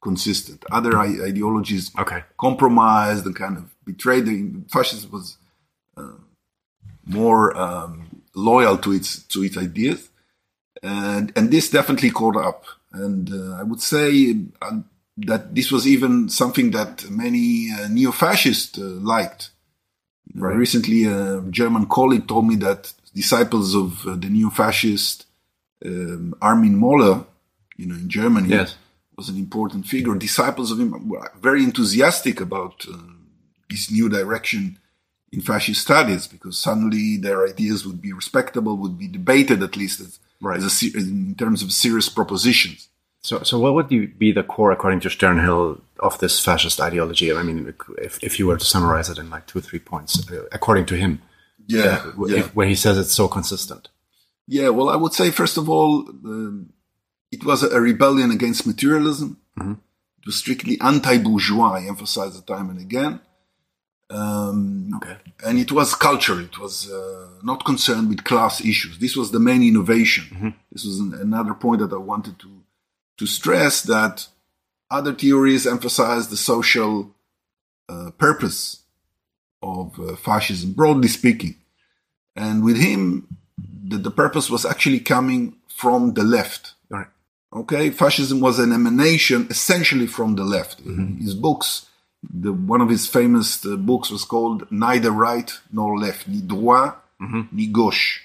consistent. 0.01 0.63
Other 0.71 0.97
I- 0.97 1.23
ideologies 1.25 1.91
Okay. 1.97 2.23
compromised 2.37 3.25
and 3.25 3.35
kind 3.35 3.57
of 3.57 3.75
betrayed. 3.85 4.25
The, 4.25 4.61
fascism 4.71 5.11
was 5.11 5.37
uh, 5.97 6.13
more 7.05 7.55
um, 7.57 8.08
loyal 8.36 8.77
to 8.79 8.91
its 8.91 9.24
to 9.24 9.43
its 9.43 9.57
ideas, 9.57 10.09
and 10.83 11.31
and 11.36 11.51
this 11.51 11.69
definitely 11.69 12.09
caught 12.12 12.38
up. 12.38 12.65
And 12.91 13.31
uh, 13.31 13.57
I 13.59 13.63
would 13.63 13.81
say 13.81 14.36
uh, 14.62 14.79
that 15.17 15.53
this 15.53 15.71
was 15.71 15.86
even 15.88 16.29
something 16.29 16.71
that 16.71 17.09
many 17.09 17.69
uh, 17.71 17.88
neo-fascists 17.88 18.79
uh, 18.79 18.83
liked. 18.83 19.51
Right. 20.36 20.55
Recently, 20.55 21.05
a 21.05 21.41
German 21.50 21.86
colleague 21.88 22.27
told 22.27 22.48
me 22.48 22.55
that 22.57 22.93
disciples 23.13 23.75
of 23.75 24.05
uh, 24.07 24.15
the 24.15 24.29
neo-fascist 24.29 25.25
um, 25.86 26.36
Armin 26.41 26.75
Mohler, 26.79 27.25
you 27.77 27.86
know, 27.88 27.95
in 27.95 28.09
Germany, 28.09 28.50
Yes. 28.50 28.75
was 29.17 29.29
an 29.29 29.38
important 29.38 29.86
figure. 29.88 30.15
Disciples 30.15 30.71
of 30.71 30.79
him 30.79 31.09
were 31.09 31.31
very 31.41 31.63
enthusiastic 31.63 32.41
about 32.41 32.86
uh, 32.91 32.98
this 33.69 33.91
new 33.91 34.09
direction 34.09 34.77
in 35.31 35.41
fascist 35.41 35.81
studies 35.81 36.27
because 36.27 36.57
suddenly 36.59 37.17
their 37.17 37.45
ideas 37.48 37.86
would 37.86 38.01
be 38.01 38.13
respectable, 38.13 38.77
would 38.77 38.98
be 38.98 39.07
debated 39.07 39.62
at 39.63 39.75
least 39.77 40.00
as, 40.00 40.19
Right. 40.41 40.57
as 40.57 40.81
a, 40.83 40.98
in 40.98 41.36
terms 41.36 41.62
of 41.62 41.71
serious 41.71 42.07
propositions. 42.09 42.88
So, 43.21 43.43
so 43.43 43.59
what 43.59 43.74
would 43.74 43.91
you 43.91 44.07
be 44.07 44.31
the 44.31 44.43
core, 44.43 44.71
according 44.71 45.01
to 45.01 45.09
Sternhell, 45.09 45.81
of 46.00 46.17
this 46.19 46.39
fascist 46.39 46.79
ideology? 46.79 47.33
I 47.33 47.43
mean, 47.43 47.74
if, 47.98 48.24
if 48.24 48.39
you 48.39 48.48
were 48.48 48.57
to 48.57 48.63
summarize 48.65 49.09
it 49.09 49.17
in 49.17 49.29
like 49.29 49.45
two 49.48 49.59
or 49.59 49.62
three 49.62 49.79
points, 49.79 50.31
uh, 50.31 50.45
according 50.53 50.86
to 50.88 50.95
him, 50.95 51.21
Yeah, 51.67 52.05
uh, 52.17 52.25
yeah. 52.27 52.38
if- 52.39 52.55
where 52.55 52.67
he 52.67 52.75
says 52.75 52.98
it's 52.98 53.12
so 53.13 53.27
consistent. 53.27 53.89
Yeah, 54.48 54.69
well, 54.69 54.89
I 54.89 54.95
would 54.95 55.13
say 55.13 55.29
first 55.29 55.57
of 55.57 55.69
all, 55.69 56.07
um, 56.09 56.71
it 57.31 57.43
was 57.43 57.62
a 57.62 57.79
rebellion 57.81 58.31
against 58.31 58.65
materialism. 58.65 59.38
It 59.59 60.25
was 60.25 60.38
strictly 60.38 60.79
anti-bourgeois. 60.81 61.74
I 61.74 61.86
emphasize 61.88 62.36
the 62.36 62.41
time 62.53 62.69
and 62.69 62.79
again. 62.79 63.19
Um, 64.11 64.91
Okay. 64.95 65.17
and 65.45 65.59
it 65.59 65.71
was 65.71 65.93
culture. 65.95 66.41
It 66.41 66.57
was 66.57 66.89
uh, 66.91 67.27
not 67.43 67.63
concerned 67.63 68.09
with 68.09 68.23
class 68.23 68.59
issues. 68.65 68.97
This 68.97 69.15
was 69.15 69.29
the 69.31 69.39
main 69.39 69.61
innovation. 69.61 70.55
This 70.71 70.83
was 70.85 70.99
an, 70.99 71.13
another 71.13 71.53
point 71.53 71.79
that 71.81 71.93
I 71.93 71.97
wanted 71.97 72.39
to 72.39 72.47
to 73.17 73.25
stress 73.27 73.81
that 73.83 74.27
other 74.89 75.13
theories 75.13 75.67
emphasize 75.67 76.29
the 76.29 76.37
social 76.37 77.13
uh, 77.89 78.11
purpose 78.17 78.83
of 79.61 79.99
uh, 79.99 80.15
fascism, 80.15 80.71
broadly 80.71 81.09
speaking. 81.09 81.55
And 82.35 82.63
with 82.63 82.77
him, 82.77 83.27
the, 83.89 83.97
the 83.97 84.09
purpose 84.11 84.49
was 84.49 84.65
actually 84.65 85.01
coming 85.01 85.57
from 85.67 86.13
the 86.13 86.23
left. 86.23 86.75
Right. 86.89 87.07
Okay, 87.51 87.89
fascism 87.89 88.39
was 88.39 88.57
an 88.57 88.71
emanation 88.71 89.47
essentially 89.49 90.07
from 90.07 90.35
the 90.35 90.43
left. 90.45 90.79
His 91.19 91.35
books, 91.35 91.87
the, 92.23 92.51
one 92.53 92.81
of 92.81 92.89
his 92.89 93.07
famous 93.07 93.65
uh, 93.65 93.75
books 93.77 94.09
was 94.11 94.23
called 94.25 94.69
Neither 94.71 95.11
Right 95.11 95.51
Nor 95.71 95.97
Left, 95.97 96.27
ni 96.27 96.41
droit 96.41 96.93
ni 97.51 97.67
gauche. 97.67 98.21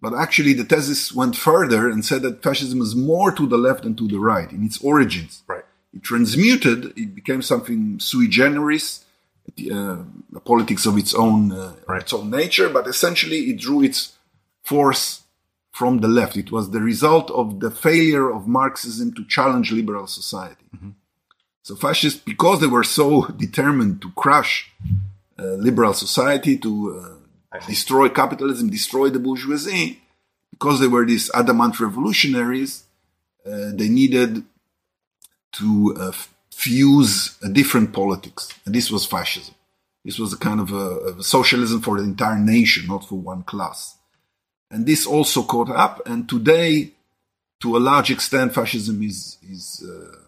But 0.00 0.14
actually, 0.14 0.52
the 0.52 0.64
thesis 0.64 1.12
went 1.14 1.34
further 1.36 1.88
and 1.88 2.04
said 2.04 2.22
that 2.22 2.42
fascism 2.42 2.80
is 2.82 2.94
more 2.94 3.32
to 3.32 3.46
the 3.46 3.56
left 3.56 3.84
than 3.84 3.94
to 3.96 4.06
the 4.06 4.18
right 4.18 4.50
in 4.52 4.64
its 4.64 4.78
origins. 4.84 5.42
Right. 5.46 5.64
It 5.94 6.02
transmuted, 6.02 6.92
it 6.98 7.14
became 7.14 7.40
something 7.42 7.98
sui 8.00 8.28
generis, 8.28 9.04
uh, 9.70 9.98
a 10.34 10.40
politics 10.40 10.84
of 10.86 10.98
its 10.98 11.14
own, 11.14 11.52
uh, 11.52 11.72
Right. 11.88 12.02
its 12.02 12.12
own 12.12 12.28
nature, 12.30 12.68
but 12.68 12.86
essentially 12.86 13.50
it 13.50 13.58
drew 13.60 13.82
its 13.82 14.12
force 14.62 15.22
from 15.70 15.98
the 16.00 16.08
left. 16.08 16.36
It 16.36 16.50
was 16.52 16.70
the 16.70 16.80
result 16.80 17.30
of 17.30 17.60
the 17.60 17.70
failure 17.70 18.28
of 18.30 18.46
Marxism 18.46 19.12
to 19.14 19.24
challenge 19.24 19.72
liberal 19.72 20.06
society. 20.06 20.64
So 21.64 21.74
fascists, 21.74 22.20
because 22.20 22.60
they 22.60 22.66
were 22.66 22.84
so 22.84 23.26
determined 23.36 24.02
to 24.02 24.12
crush 24.12 24.70
uh, 25.38 25.54
liberal 25.54 25.94
society, 25.94 26.58
to 26.58 27.18
uh, 27.52 27.58
destroy 27.66 28.08
capitalism, 28.10 28.68
destroy 28.68 29.08
the 29.08 29.18
bourgeoisie, 29.18 30.00
because 30.50 30.78
they 30.78 30.86
were 30.86 31.06
these 31.06 31.30
adamant 31.34 31.80
revolutionaries, 31.80 32.84
uh, 33.46 33.70
they 33.72 33.88
needed 33.88 34.44
to 35.52 35.96
uh, 35.98 36.12
fuse 36.52 37.38
a 37.42 37.48
different 37.48 37.94
politics. 37.94 38.52
And 38.66 38.74
this 38.74 38.90
was 38.90 39.06
fascism. 39.06 39.54
This 40.04 40.18
was 40.18 40.34
a 40.34 40.36
kind 40.36 40.60
of 40.60 40.70
a, 40.70 41.18
a 41.18 41.22
socialism 41.22 41.80
for 41.80 41.98
the 41.98 42.04
entire 42.04 42.38
nation, 42.38 42.86
not 42.88 43.08
for 43.08 43.18
one 43.18 43.42
class. 43.42 43.96
And 44.70 44.84
this 44.84 45.06
also 45.06 45.42
caught 45.42 45.70
up. 45.70 46.06
And 46.06 46.28
today, 46.28 46.92
to 47.60 47.76
a 47.76 47.78
large 47.78 48.10
extent, 48.10 48.54
fascism 48.54 49.02
is, 49.02 49.38
is 49.42 49.82
uh, 49.88 50.23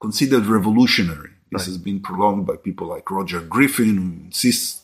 considered 0.00 0.46
revolutionary. 0.46 1.30
This 1.50 1.66
has 1.66 1.78
been 1.78 2.00
prolonged 2.00 2.46
by 2.46 2.56
people 2.56 2.86
like 2.88 3.10
Roger 3.10 3.40
Griffin, 3.40 3.96
who 3.96 4.26
insists 4.26 4.82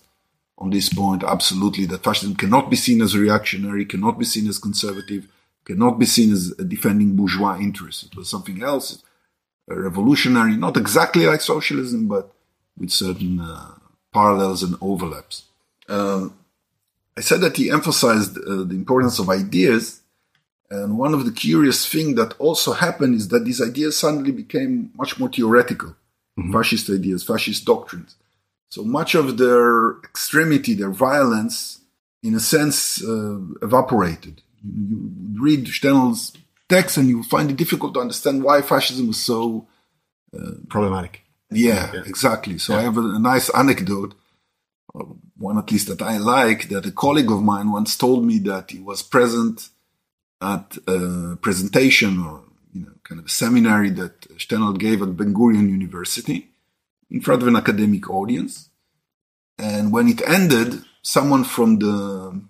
on 0.56 0.71
this 0.71 0.88
point 0.88 1.25
absolutely 1.25 1.85
that 1.87 2.04
fascism 2.04 2.37
cannot 2.37 2.71
be 2.71 2.76
seen 2.76 3.02
as 3.02 3.16
reactionary, 3.16 3.85
cannot 3.85 4.18
be 4.18 4.25
seen 4.25 4.49
as 4.49 4.59
conservative, 4.59 5.28
cannot 5.64 5.99
be 5.99 6.06
seen 6.06 6.33
as 6.33 6.50
defending 6.52 7.16
bourgeois 7.16 7.59
interests. 7.59 8.04
It 8.04 8.16
was 8.16 8.28
something 8.28 8.62
else, 8.62 9.02
a 9.68 9.78
revolutionary, 9.78 10.56
not 10.56 10.76
exactly 10.76 11.26
like 11.26 11.40
socialism, 11.40 12.06
but 12.06 12.33
with 12.78 12.90
certain 12.90 13.40
uh, 13.40 13.75
parallels 14.12 14.62
and 14.62 14.76
overlaps. 14.80 15.44
Um, 15.88 16.35
I 17.16 17.21
said 17.21 17.40
that 17.42 17.56
he 17.56 17.71
emphasized 17.71 18.38
uh, 18.38 18.64
the 18.64 18.75
importance 18.75 19.18
of 19.18 19.28
ideas. 19.28 20.00
And 20.71 20.99
one 20.99 21.14
of 21.14 21.25
the 21.25 21.33
curious 21.33 21.87
things 21.87 22.16
that 22.16 22.35
also 22.38 22.73
happened 22.73 23.14
is 23.14 23.28
that 23.28 23.44
these 23.44 23.61
ideas 23.61 23.97
suddenly 23.97 24.33
became 24.33 24.90
much 24.97 25.18
more 25.18 25.28
theoretical. 25.28 25.94
Fascist 26.52 26.90
ideas, 26.90 27.23
fascist 27.23 27.64
doctrines. 27.64 28.16
So 28.71 28.83
much 28.83 29.14
of 29.14 29.38
their 29.38 29.99
extremity, 30.00 30.75
their 30.75 30.90
violence, 30.90 31.80
in 32.25 32.35
a 32.35 32.40
sense, 32.40 33.04
uh, 33.04 33.38
evaporated. 33.62 34.42
You, 34.64 35.12
read 35.35 35.66
Sternhell's 35.66 36.33
text 36.68 36.97
and 36.97 37.09
you 37.09 37.23
find 37.23 37.50
it 37.50 37.56
difficult 37.56 37.94
to 37.94 38.00
understand 38.00 38.42
why 38.42 38.62
fascism 38.62 39.06
was 39.09 39.23
so 39.23 39.68
Problematic. 40.68 41.23
Yeah, 41.50 41.92
yeah. 41.94 42.02
exactly. 42.06 42.59
So 42.59 42.73
yeah. 42.73 42.80
I 42.80 42.83
have 42.83 42.97
a, 42.97 43.00
a 43.00 43.18
nice 43.18 43.49
anecdote, 43.50 44.14
uh, 44.94 45.04
one 45.37 45.59
at 45.59 45.71
least 45.71 45.88
that 45.88 46.02
I 46.02 46.18
like, 46.18 46.68
that 46.71 46.87
a 46.87 46.90
colleague 46.90 47.30
of 47.30 47.42
mine 47.42 47.71
once 47.71 47.97
told 47.97 48.25
me 48.25 48.38
that 48.40 48.71
he 48.71 48.80
was 48.80 49.02
present 49.02 49.68
at 50.40 50.76
a 50.86 51.36
presentation 51.40 52.20
or 52.20 52.42
you 52.72 52.82
know 52.82 52.92
kind 53.04 53.18
of 53.18 53.26
a 53.26 53.30
seminary 53.30 53.90
that 53.90 54.20
Sternhell 54.38 54.78
gave 54.78 55.02
at 55.02 55.16
Ben 55.16 55.34
Gurion 55.34 55.68
University 55.68 56.48
in 57.10 57.20
front 57.20 57.42
of 57.42 57.48
an 57.48 57.56
academic 57.56 58.10
audience. 58.10 58.70
And 59.58 59.92
when 59.92 60.08
it 60.08 60.20
ended, 60.28 60.82
someone 61.02 61.44
from 61.44 61.78
the 61.78 62.42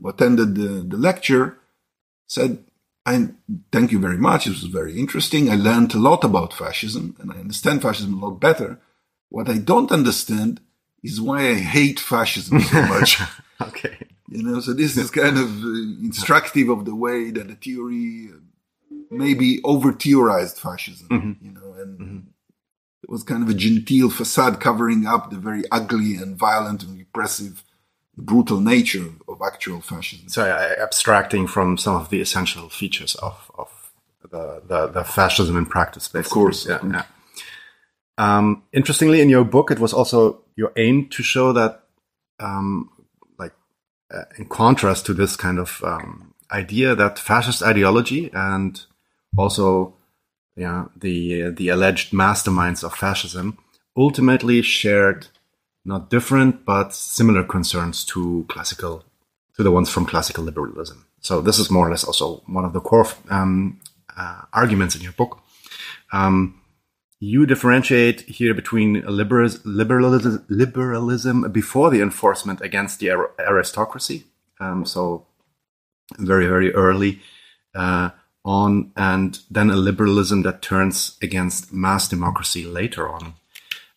who 0.00 0.08
attended 0.08 0.54
the, 0.54 0.84
the 0.88 0.96
lecture 0.96 1.58
said, 2.26 2.64
I 3.04 3.28
thank 3.72 3.92
you 3.92 3.98
very 3.98 4.16
much. 4.16 4.46
It 4.46 4.50
was 4.50 4.64
very 4.64 4.98
interesting. 4.98 5.50
I 5.50 5.56
learned 5.56 5.94
a 5.94 5.98
lot 5.98 6.24
about 6.24 6.54
fascism 6.54 7.16
and 7.20 7.32
I 7.32 7.36
understand 7.36 7.82
fascism 7.82 8.22
a 8.22 8.26
lot 8.26 8.40
better. 8.40 8.80
What 9.28 9.48
I 9.48 9.58
don't 9.58 9.90
understand 9.90 10.60
is 11.02 11.20
why 11.20 11.48
I 11.48 11.54
hate 11.54 11.98
fascism 11.98 12.60
so 12.60 12.82
much. 12.82 13.20
okay. 13.60 13.96
You 14.32 14.42
know, 14.42 14.60
so 14.60 14.72
this 14.72 14.96
is 14.96 15.10
kind 15.10 15.36
of 15.38 15.62
uh, 15.62 15.68
instructive 16.02 16.68
of 16.68 16.84
the 16.84 16.94
way 16.94 17.30
that 17.30 17.48
the 17.48 17.54
theory 17.54 18.30
maybe 19.10 19.60
over 19.62 19.92
theorized 19.92 20.58
fascism, 20.58 21.08
mm-hmm. 21.08 21.44
you 21.44 21.52
know, 21.52 21.74
and 21.80 21.98
mm-hmm. 22.00 22.18
it 23.02 23.10
was 23.10 23.22
kind 23.22 23.42
of 23.42 23.48
a 23.48 23.54
genteel 23.54 24.08
facade 24.10 24.58
covering 24.58 25.06
up 25.06 25.30
the 25.30 25.36
very 25.36 25.64
ugly 25.70 26.16
and 26.16 26.38
violent 26.38 26.82
and 26.82 26.98
repressive 26.98 27.62
brutal 28.16 28.60
nature 28.60 29.10
of 29.28 29.40
actual 29.44 29.80
fascism. 29.80 30.28
So 30.28 30.44
uh, 30.44 30.74
abstracting 30.82 31.46
from 31.46 31.76
some 31.76 31.96
of 31.96 32.08
the 32.08 32.20
essential 32.20 32.68
features 32.68 33.14
of, 33.16 33.50
of 33.56 33.92
the, 34.30 34.62
the, 34.66 34.86
the 34.88 35.04
fascism 35.04 35.56
in 35.56 35.66
practice, 35.66 36.08
basically. 36.08 36.28
Of 36.28 36.32
course. 36.32 36.66
Yeah, 36.66 36.78
yeah. 36.82 37.04
Um, 38.18 38.62
interestingly, 38.72 39.20
in 39.20 39.28
your 39.28 39.44
book, 39.44 39.70
it 39.70 39.78
was 39.78 39.92
also 39.92 40.42
your 40.56 40.72
aim 40.76 41.08
to 41.10 41.22
show 41.22 41.52
that, 41.52 41.84
um, 42.38 42.90
uh, 44.12 44.24
in 44.38 44.46
contrast 44.46 45.06
to 45.06 45.14
this 45.14 45.36
kind 45.36 45.58
of 45.58 45.82
um, 45.84 46.34
idea 46.50 46.94
that 46.94 47.18
fascist 47.18 47.62
ideology 47.62 48.30
and 48.32 48.84
also, 49.36 49.94
the 50.54 51.50
the 51.56 51.68
alleged 51.70 52.12
masterminds 52.12 52.84
of 52.84 52.94
fascism 52.94 53.56
ultimately 53.96 54.60
shared 54.62 55.26
not 55.84 56.10
different, 56.10 56.64
but 56.64 56.94
similar 56.94 57.42
concerns 57.42 58.04
to 58.04 58.44
classical, 58.48 59.04
to 59.56 59.62
the 59.62 59.70
ones 59.70 59.90
from 59.90 60.06
classical 60.06 60.44
liberalism. 60.44 61.06
So 61.20 61.40
this 61.40 61.58
is 61.58 61.70
more 61.70 61.88
or 61.88 61.90
less 61.90 62.04
also 62.04 62.42
one 62.46 62.64
of 62.64 62.72
the 62.72 62.80
core 62.80 63.06
um, 63.30 63.80
uh, 64.16 64.42
arguments 64.52 64.94
in 64.94 65.02
your 65.02 65.12
book. 65.12 65.40
Um, 66.12 66.61
you 67.22 67.46
differentiate 67.46 68.22
here 68.22 68.52
between 68.52 69.02
liberalism, 69.06 69.62
liberalism 70.48 71.52
before 71.52 71.90
the 71.90 72.00
enforcement 72.00 72.60
against 72.60 72.98
the 72.98 73.10
aristocracy. 73.38 74.24
Um, 74.58 74.84
so 74.84 75.26
very, 76.18 76.46
very 76.46 76.74
early 76.74 77.20
uh, 77.74 78.10
on, 78.44 78.92
and 78.96 79.38
then 79.50 79.70
a 79.70 79.76
liberalism 79.76 80.42
that 80.42 80.62
turns 80.62 81.16
against 81.22 81.72
mass 81.72 82.08
democracy 82.08 82.64
later 82.64 83.08
on 83.08 83.34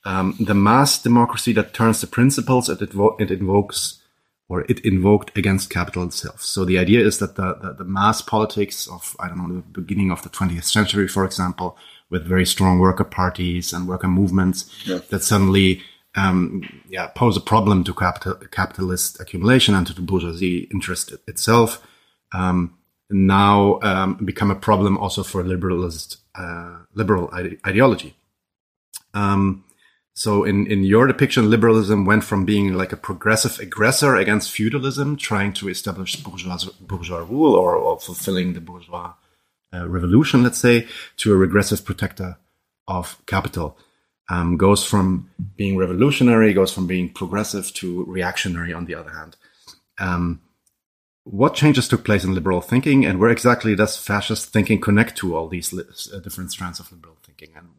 um, 0.06 0.36
the 0.40 0.54
mass 0.54 1.02
democracy 1.02 1.52
that 1.54 1.74
turns 1.74 2.00
the 2.00 2.08
principles 2.08 2.70
it, 2.70 2.80
invo- 2.80 3.20
it 3.20 3.32
invokes 3.32 4.02
or 4.48 4.62
it 4.70 4.80
invoked 4.86 5.36
against 5.36 5.72
capital 5.72 6.04
itself. 6.04 6.42
So 6.42 6.64
the 6.64 6.78
idea 6.78 7.04
is 7.04 7.18
that 7.18 7.36
the, 7.36 7.56
the, 7.56 7.74
the, 7.80 7.84
mass 7.84 8.22
politics 8.22 8.88
of, 8.88 9.16
I 9.20 9.28
don't 9.28 9.40
know, 9.40 9.56
the 9.56 9.82
beginning 9.82 10.12
of 10.12 10.22
the 10.22 10.30
20th 10.30 10.66
century, 10.66 11.08
for 11.08 11.26
example, 11.26 11.76
with 12.10 12.26
very 12.26 12.46
strong 12.46 12.80
worker 12.80 13.04
parties 13.04 13.74
and 13.74 13.88
worker 13.88 14.08
movements 14.08 14.70
yeah. 14.86 15.00
that 15.10 15.24
suddenly, 15.24 15.82
um, 16.16 16.62
yeah, 16.88 17.08
pose 17.08 17.36
a 17.36 17.42
problem 17.42 17.84
to 17.84 17.94
capital, 17.94 18.36
capitalist 18.52 19.20
accumulation 19.20 19.74
and 19.76 19.88
to 19.88 19.94
the 19.94 20.02
bourgeoisie 20.02 20.68
interest 20.72 21.14
itself. 21.28 21.86
Um, 22.34 22.78
now 23.10 23.80
um, 23.82 24.16
become 24.16 24.52
a 24.52 24.56
problem 24.56 24.98
also 24.98 25.24
for 25.24 25.44
liberalist, 25.44 26.18
uh, 26.36 26.78
liberal 26.94 27.30
ide- 27.34 27.60
ideology. 27.66 28.16
Um, 29.14 29.64
so 30.14 30.46
in, 30.46 30.66
in 30.68 30.84
your 30.84 31.08
depiction, 31.08 31.50
liberalism 31.50 32.06
went 32.06 32.24
from 32.24 32.46
being 32.46 32.74
like 32.74 32.94
a 32.94 32.98
progressive 32.98 33.60
aggressor 33.60 34.16
against 34.16 34.52
feudalism, 34.52 35.18
trying 35.18 35.54
to 35.54 35.68
establish 35.68 36.16
bourgeois, 36.16 36.58
bourgeois 36.80 37.20
rule 37.20 37.54
or, 37.54 37.76
or 37.76 38.00
fulfilling 38.00 38.54
the 38.54 38.62
bourgeois 38.62 39.14
revolution, 39.88 40.44
let's 40.44 40.58
say, 40.58 40.88
to 41.18 41.34
a 41.34 41.38
regressive 41.38 41.84
protector 41.86 42.38
of 42.88 43.18
capital. 43.26 43.78
Um, 44.28 44.58
goes 44.58 44.84
from 44.84 45.30
being 45.56 45.78
revolutionary, 45.78 46.54
goes 46.54 46.74
from 46.74 46.88
being 46.88 47.10
progressive 47.10 47.72
to 47.76 48.06
reactionary 48.06 48.74
on 48.74 48.86
the 48.86 48.96
other 48.96 49.12
hand. 49.12 49.36
Um, 50.00 50.42
what 51.24 51.54
changes 51.54 51.88
took 51.88 52.04
place 52.04 52.24
in 52.24 52.34
liberal 52.34 52.62
thinking 52.62 53.06
and 53.06 53.20
where 53.20 53.30
exactly 53.30 53.76
does 53.76 53.98
fascist 53.98 54.52
thinking 54.52 54.82
connect 54.82 55.16
to 55.18 55.36
all 55.36 55.48
these 55.48 55.74
uh, 55.74 56.20
different 56.20 56.52
strands 56.52 56.80
of 56.80 56.92
liberal 56.92 57.18
thinking? 57.24 57.50
And 57.56 57.70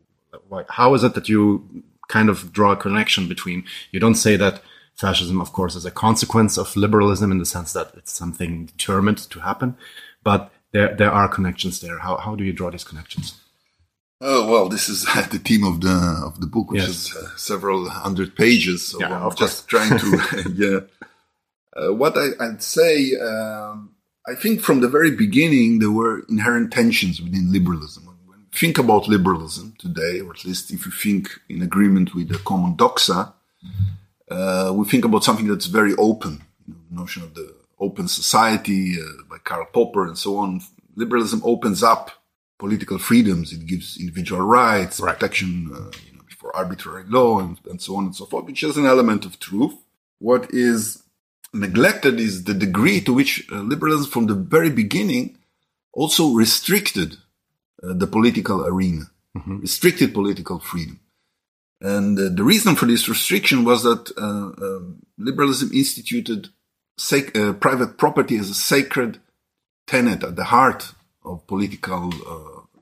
why, 0.49 0.65
how 0.69 0.95
is 0.95 1.03
it 1.03 1.15
that 1.15 1.29
you 1.29 1.85
kind 2.09 2.29
of 2.29 2.53
draw 2.53 2.73
a 2.73 2.77
connection 2.77 3.29
between. 3.29 3.65
You 3.91 4.01
don't 4.01 4.15
say 4.15 4.37
that 4.37 4.63
fascism, 4.95 5.41
of 5.41 5.53
course, 5.53 5.75
is 5.75 5.85
a 5.85 5.91
consequence 5.91 6.57
of 6.57 6.77
liberalism 6.77 7.31
in 7.31 7.39
the 7.39 7.47
sense 7.47 7.73
that 7.73 7.93
it's 7.97 8.13
something 8.13 8.67
determined 8.67 9.19
to 9.31 9.41
happen, 9.41 9.77
but 10.23 10.51
there 10.77 10.95
there 10.95 11.13
are 11.13 11.29
connections 11.29 11.81
there. 11.81 11.99
How 11.99 12.17
how 12.17 12.35
do 12.37 12.45
you 12.45 12.53
draw 12.53 12.71
these 12.71 12.85
connections? 12.85 13.27
Oh 14.21 14.51
well, 14.51 14.69
this 14.69 14.89
is 14.89 15.05
the 15.35 15.41
theme 15.47 15.65
of 15.65 15.81
the 15.81 15.97
of 16.29 16.41
the 16.41 16.47
book, 16.47 16.71
which 16.71 16.83
yes. 16.83 16.91
is 16.91 17.17
uh, 17.17 17.37
several 17.37 17.89
hundred 17.89 18.37
pages. 18.37 18.87
So 18.89 19.01
yeah, 19.01 19.25
I'm 19.25 19.35
just 19.35 19.69
trying 19.69 19.99
to 19.99 20.09
yeah. 20.65 20.81
Uh, 21.79 21.93
what 21.93 22.17
I, 22.17 22.29
would 22.41 22.63
say, 22.63 23.15
um, 23.17 23.91
I 24.27 24.35
think 24.35 24.63
from 24.63 24.81
the 24.81 24.89
very 24.89 25.11
beginning 25.11 25.79
there 25.79 25.91
were 25.91 26.25
inherent 26.29 26.73
tensions 26.73 27.21
within 27.21 27.53
liberalism 27.53 28.07
think 28.57 28.79
about 28.79 29.09
liberalism 29.09 29.75
today, 29.79 30.21
or 30.21 30.31
at 30.33 30.45
least 30.45 30.71
if 30.73 30.87
you 30.87 30.93
think 30.93 31.29
in 31.49 31.63
agreement 31.63 32.15
with 32.15 32.29
the 32.29 32.39
common 32.39 32.75
doxa, 32.77 33.33
uh, 34.31 34.73
we 34.75 34.85
think 34.87 35.05
about 35.05 35.25
something 35.25 35.47
that's 35.47 35.67
very 35.67 35.95
open. 35.97 36.43
You 36.67 36.75
know, 36.75 36.81
the 36.89 36.97
notion 36.97 37.23
of 37.23 37.35
the 37.35 37.55
open 37.79 38.09
society 38.09 38.97
uh, 39.01 39.23
by 39.29 39.39
Karl 39.39 39.67
Popper 39.73 40.07
and 40.07 40.17
so 40.17 40.39
on. 40.39 40.61
Liberalism 40.95 41.43
opens 41.45 41.83
up 41.83 42.11
political 42.59 42.99
freedoms. 42.99 43.53
It 43.53 43.67
gives 43.67 43.99
individual 43.99 44.43
rights, 44.43 45.01
right. 45.01 45.15
protection 45.15 45.71
uh, 45.73 45.91
you 46.07 46.17
know, 46.17 46.25
before 46.27 46.57
arbitrary 46.57 47.05
law, 47.07 47.41
and, 47.41 47.59
and 47.69 47.81
so 47.81 47.97
on 47.97 48.05
and 48.05 48.17
so 48.17 48.25
forth, 48.27 48.47
which 48.47 48.63
is 48.63 48.77
an 48.77 48.87
element 48.87 49.25
of 49.25 49.39
truth. 49.39 49.75
What 50.19 50.53
is 50.53 51.03
neglected 51.53 52.19
is 52.19 52.45
the 52.45 52.55
degree 52.55 53.01
to 53.03 53.13
which 53.13 53.47
uh, 53.53 53.57
liberalism, 53.57 54.11
from 54.11 54.27
the 54.27 54.35
very 54.35 54.71
beginning, 54.71 55.37
also 55.93 56.33
restricted 56.33 57.17
uh, 57.83 57.93
the 57.93 58.07
political 58.07 58.67
arena, 58.67 59.11
mm-hmm. 59.37 59.61
restricted 59.61 60.15
political 60.15 60.59
freedom. 60.59 61.01
And 61.81 62.19
uh, 62.19 62.31
the 62.35 62.45
reason 62.45 62.75
for 62.75 62.87
this 62.87 63.09
restriction 63.09 63.65
was 63.65 63.83
that 63.83 64.11
uh, 64.17 64.23
um, 64.23 65.03
liberalism 65.19 65.71
instituted 65.75 66.49
sac- 66.97 67.37
uh, 67.37 67.53
private 67.55 67.99
property 67.99 68.37
as 68.37 68.51
a 68.51 68.55
sacred 68.55 69.21
tenet 69.87 70.23
at 70.23 70.37
the 70.37 70.45
heart 70.45 70.93
of 71.25 71.47
political 71.47 72.13
uh, 72.27 72.81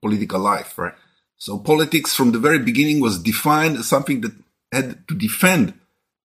political 0.00 0.40
life. 0.40 0.78
Right. 0.78 0.94
So 1.36 1.58
politics 1.58 2.14
from 2.14 2.32
the 2.32 2.38
very 2.38 2.58
beginning 2.58 3.00
was 3.00 3.22
defined 3.22 3.76
as 3.76 3.86
something 3.86 4.20
that 4.22 4.32
had 4.72 5.06
to 5.08 5.14
defend 5.14 5.74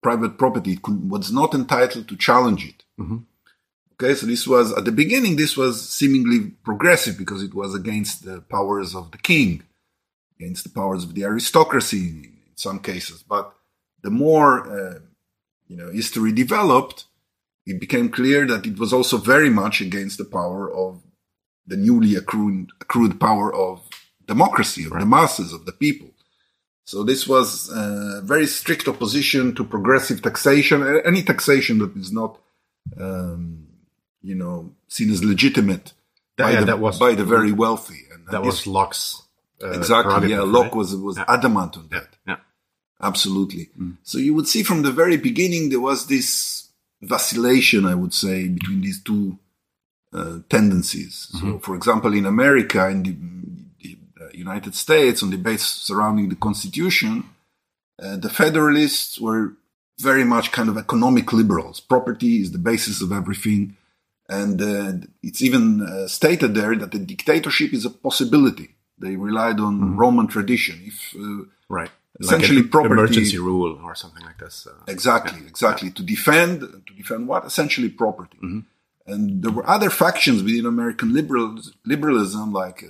private 0.01 0.37
property. 0.37 0.73
It 0.73 0.81
could, 0.81 1.09
was 1.09 1.31
not 1.31 1.53
entitled 1.53 2.07
to 2.07 2.17
challenge 2.17 2.65
it. 2.65 2.83
Mm-hmm. 2.99 3.19
Okay, 3.93 4.15
so 4.15 4.25
this 4.25 4.47
was 4.47 4.73
at 4.73 4.85
the 4.85 4.91
beginning, 4.91 5.35
this 5.35 5.55
was 5.55 5.87
seemingly 5.87 6.51
progressive 6.63 7.17
because 7.17 7.43
it 7.43 7.53
was 7.53 7.75
against 7.75 8.25
the 8.25 8.41
powers 8.41 8.95
of 8.95 9.11
the 9.11 9.17
king, 9.17 9.63
against 10.39 10.63
the 10.63 10.71
powers 10.71 11.03
of 11.03 11.13
the 11.13 11.23
aristocracy 11.23 12.07
in 12.07 12.37
some 12.55 12.79
cases. 12.79 13.23
But 13.23 13.53
the 14.01 14.09
more 14.09 14.67
uh, 14.67 14.99
you 15.67 15.77
know 15.77 15.89
history 15.91 16.31
developed, 16.31 17.05
it 17.65 17.79
became 17.79 18.09
clear 18.09 18.45
that 18.47 18.65
it 18.65 18.77
was 18.77 18.93
also 18.93 19.17
very 19.17 19.49
much 19.49 19.81
against 19.81 20.17
the 20.17 20.25
power 20.25 20.71
of 20.73 21.01
the 21.65 21.77
newly 21.77 22.15
accrued, 22.15 22.71
accrued 22.81 23.19
power 23.19 23.53
of 23.53 23.81
democracy, 24.25 24.85
of 24.85 24.91
right. 24.91 24.99
the 24.99 25.05
masses, 25.05 25.53
of 25.53 25.65
the 25.65 25.71
people. 25.71 26.09
So 26.85 27.03
this 27.03 27.27
was 27.27 27.69
a 27.69 28.21
very 28.23 28.45
strict 28.45 28.87
opposition 28.89 29.55
to 29.55 29.63
progressive 29.63 30.21
taxation, 30.21 31.01
any 31.05 31.23
taxation 31.23 31.79
that 31.79 31.95
is 31.95 32.11
not 32.11 32.37
um, 32.99 33.67
you 34.21 34.35
know, 34.35 34.73
seen 34.87 35.11
as 35.11 35.23
legitimate 35.23 35.93
that, 36.37 36.43
by, 36.43 36.51
yeah, 36.51 36.59
the, 36.61 36.65
that 36.65 36.79
was, 36.79 36.99
by 36.99 37.13
the 37.13 37.25
very 37.25 37.51
wealthy. 37.51 38.01
And, 38.13 38.27
that 38.27 38.41
was 38.43 38.65
Locke's. 38.65 39.21
Uh, 39.61 39.71
exactly. 39.71 40.31
Yeah. 40.31 40.41
Locke 40.41 40.65
right? 40.65 40.75
was, 40.75 40.95
was 40.95 41.17
yeah. 41.17 41.25
adamant 41.27 41.77
on 41.77 41.87
that. 41.89 42.07
Yeah. 42.27 42.37
Absolutely. 43.01 43.69
Mm. 43.79 43.97
So 44.03 44.17
you 44.17 44.33
would 44.33 44.47
see 44.47 44.63
from 44.63 44.81
the 44.81 44.91
very 44.91 45.17
beginning, 45.17 45.69
there 45.69 45.81
was 45.81 46.07
this 46.07 46.62
vacillation, 47.07 47.85
I 47.85 47.95
would 47.95 48.13
say, 48.13 48.47
between 48.47 48.81
these 48.81 49.01
two 49.01 49.37
uh, 50.13 50.39
tendencies. 50.49 51.29
Mm-hmm. 51.35 51.51
So, 51.51 51.59
for 51.59 51.75
example, 51.75 52.13
in 52.13 52.25
America, 52.25 52.87
in 52.87 53.03
the, 53.03 53.97
the 54.17 54.37
United 54.37 54.75
States 54.75 55.23
on 55.23 55.29
debates 55.29 55.63
surrounding 55.63 56.29
the 56.29 56.35
Constitution, 56.35 57.23
uh, 58.01 58.17
the 58.17 58.29
Federalists 58.29 59.19
were 59.19 59.53
very 59.99 60.23
much 60.23 60.51
kind 60.51 60.69
of 60.69 60.77
economic 60.77 61.31
liberals. 61.33 61.79
Property 61.79 62.41
is 62.41 62.51
the 62.51 62.57
basis 62.57 63.01
of 63.01 63.11
everything. 63.11 63.77
And 64.29 64.61
uh, 64.61 65.05
it's 65.21 65.41
even 65.41 65.81
uh, 65.81 66.07
stated 66.07 66.55
there 66.55 66.75
that 66.75 66.91
the 66.91 66.99
dictatorship 66.99 67.73
is 67.73 67.85
a 67.85 67.89
possibility. 67.89 68.69
They 68.97 69.15
relied 69.15 69.59
on 69.59 69.79
mm-hmm. 69.79 69.97
Roman 69.97 70.27
tradition. 70.27 70.81
If 70.83 71.15
uh, 71.15 71.45
right, 71.69 71.91
essentially 72.19 72.61
like 72.61 72.71
property 72.71 72.93
emergency 72.93 73.37
rule 73.37 73.79
or 73.83 73.95
something 73.95 74.23
like 74.23 74.37
this. 74.37 74.67
Uh, 74.67 74.73
exactly, 74.87 75.39
yeah. 75.41 75.47
exactly. 75.47 75.87
Yeah. 75.89 75.95
To 75.95 76.03
defend, 76.03 76.61
to 76.61 76.93
defend 76.93 77.27
what 77.27 77.45
essentially 77.45 77.89
property. 77.89 78.37
Mm-hmm. 78.37 78.59
And 79.05 79.43
there 79.43 79.51
were 79.51 79.67
other 79.69 79.89
factions 79.89 80.43
within 80.43 80.65
American 80.65 81.13
liberal, 81.13 81.59
liberalism, 81.85 82.53
like 82.53 82.83
uh, 82.83 82.87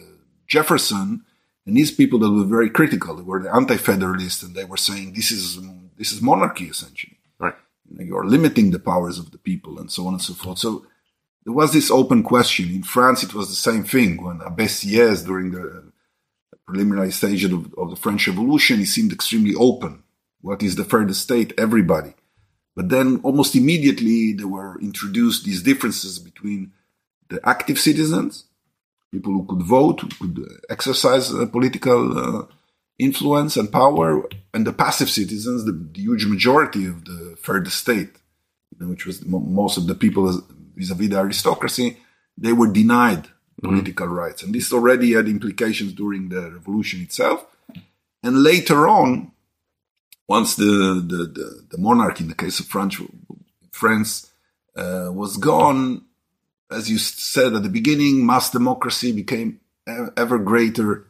Jefferson 0.47 1.23
and 1.65 1.77
these 1.77 1.91
people 1.91 2.19
that 2.19 2.29
were 2.29 2.43
very 2.43 2.69
critical. 2.69 3.15
They 3.15 3.23
were 3.23 3.41
the 3.41 3.53
anti-federalists, 3.53 4.43
and 4.43 4.55
they 4.55 4.65
were 4.65 4.77
saying 4.77 5.13
this 5.13 5.31
is 5.31 5.59
this 5.97 6.11
is 6.11 6.21
monarchy 6.21 6.65
essentially. 6.65 7.17
Right. 7.39 7.55
You 7.89 8.05
you're 8.05 8.25
limiting 8.25 8.71
the 8.71 8.79
powers 8.79 9.17
of 9.17 9.31
the 9.31 9.37
people, 9.37 9.79
and 9.79 9.91
so 9.91 10.07
on 10.07 10.13
and 10.13 10.21
so 10.21 10.33
forth. 10.33 10.59
So 10.59 10.85
there 11.45 11.53
was 11.53 11.73
this 11.73 11.91
open 11.91 12.23
question. 12.23 12.69
In 12.69 12.83
France, 12.83 13.23
it 13.23 13.33
was 13.33 13.49
the 13.49 13.55
same 13.55 13.83
thing 13.83 14.23
when 14.23 14.39
Abbé 14.39 14.65
Sieyès, 14.65 15.25
during 15.25 15.51
the 15.51 15.82
preliminary 16.67 17.11
stage 17.11 17.43
of, 17.43 17.73
of 17.75 17.89
the 17.89 17.95
French 17.95 18.27
Revolution, 18.27 18.79
he 18.79 18.85
seemed 18.85 19.11
extremely 19.11 19.55
open. 19.55 20.03
What 20.41 20.63
is 20.63 20.75
the 20.75 20.83
third 20.83 21.13
state? 21.15 21.53
Everybody. 21.57 22.13
But 22.75 22.89
then 22.89 23.19
almost 23.23 23.55
immediately 23.55 24.33
there 24.33 24.47
were 24.47 24.79
introduced 24.81 25.45
these 25.45 25.61
differences 25.61 26.19
between 26.19 26.71
the 27.29 27.39
active 27.47 27.79
citizens, 27.79 28.45
people 29.11 29.33
who 29.33 29.45
could 29.45 29.61
vote, 29.61 30.01
who 30.01 30.09
could 30.27 30.47
exercise 30.69 31.33
uh, 31.33 31.45
political 31.45 32.17
uh, 32.17 32.45
influence 32.97 33.57
and 33.57 33.71
power, 33.71 34.23
and 34.53 34.65
the 34.65 34.73
passive 34.73 35.09
citizens, 35.09 35.65
the, 35.65 35.71
the 35.71 36.01
huge 36.01 36.25
majority 36.25 36.85
of 36.85 37.05
the 37.05 37.35
third 37.39 37.67
estate, 37.67 38.15
which 38.79 39.05
was 39.05 39.23
most 39.25 39.77
of 39.77 39.87
the 39.87 39.95
people 39.95 40.41
vis-a-vis 40.75 41.09
the 41.09 41.17
aristocracy, 41.17 41.97
they 42.37 42.53
were 42.53 42.71
denied. 42.71 43.27
Political 43.63 44.07
mm-hmm. 44.07 44.21
rights. 44.23 44.43
And 44.43 44.53
this 44.53 44.73
already 44.73 45.13
had 45.13 45.27
implications 45.27 45.93
during 45.93 46.29
the 46.29 46.51
revolution 46.51 47.01
itself. 47.01 47.45
And 48.21 48.43
later 48.43 48.87
on, 48.87 49.31
once 50.27 50.55
the, 50.55 51.03
the, 51.11 51.21
the, 51.37 51.47
the 51.71 51.77
monarchy, 51.77 52.23
in 52.23 52.29
the 52.29 52.35
case 52.35 52.59
of 52.59 52.67
France, 52.67 52.95
France 53.71 54.31
uh, 54.75 55.09
was 55.11 55.37
gone, 55.37 56.05
as 56.71 56.89
you 56.89 56.97
said 56.97 57.53
at 57.53 57.63
the 57.63 57.69
beginning, 57.69 58.25
mass 58.25 58.49
democracy 58.49 59.11
became 59.11 59.59
ever 60.15 60.37
greater 60.39 61.05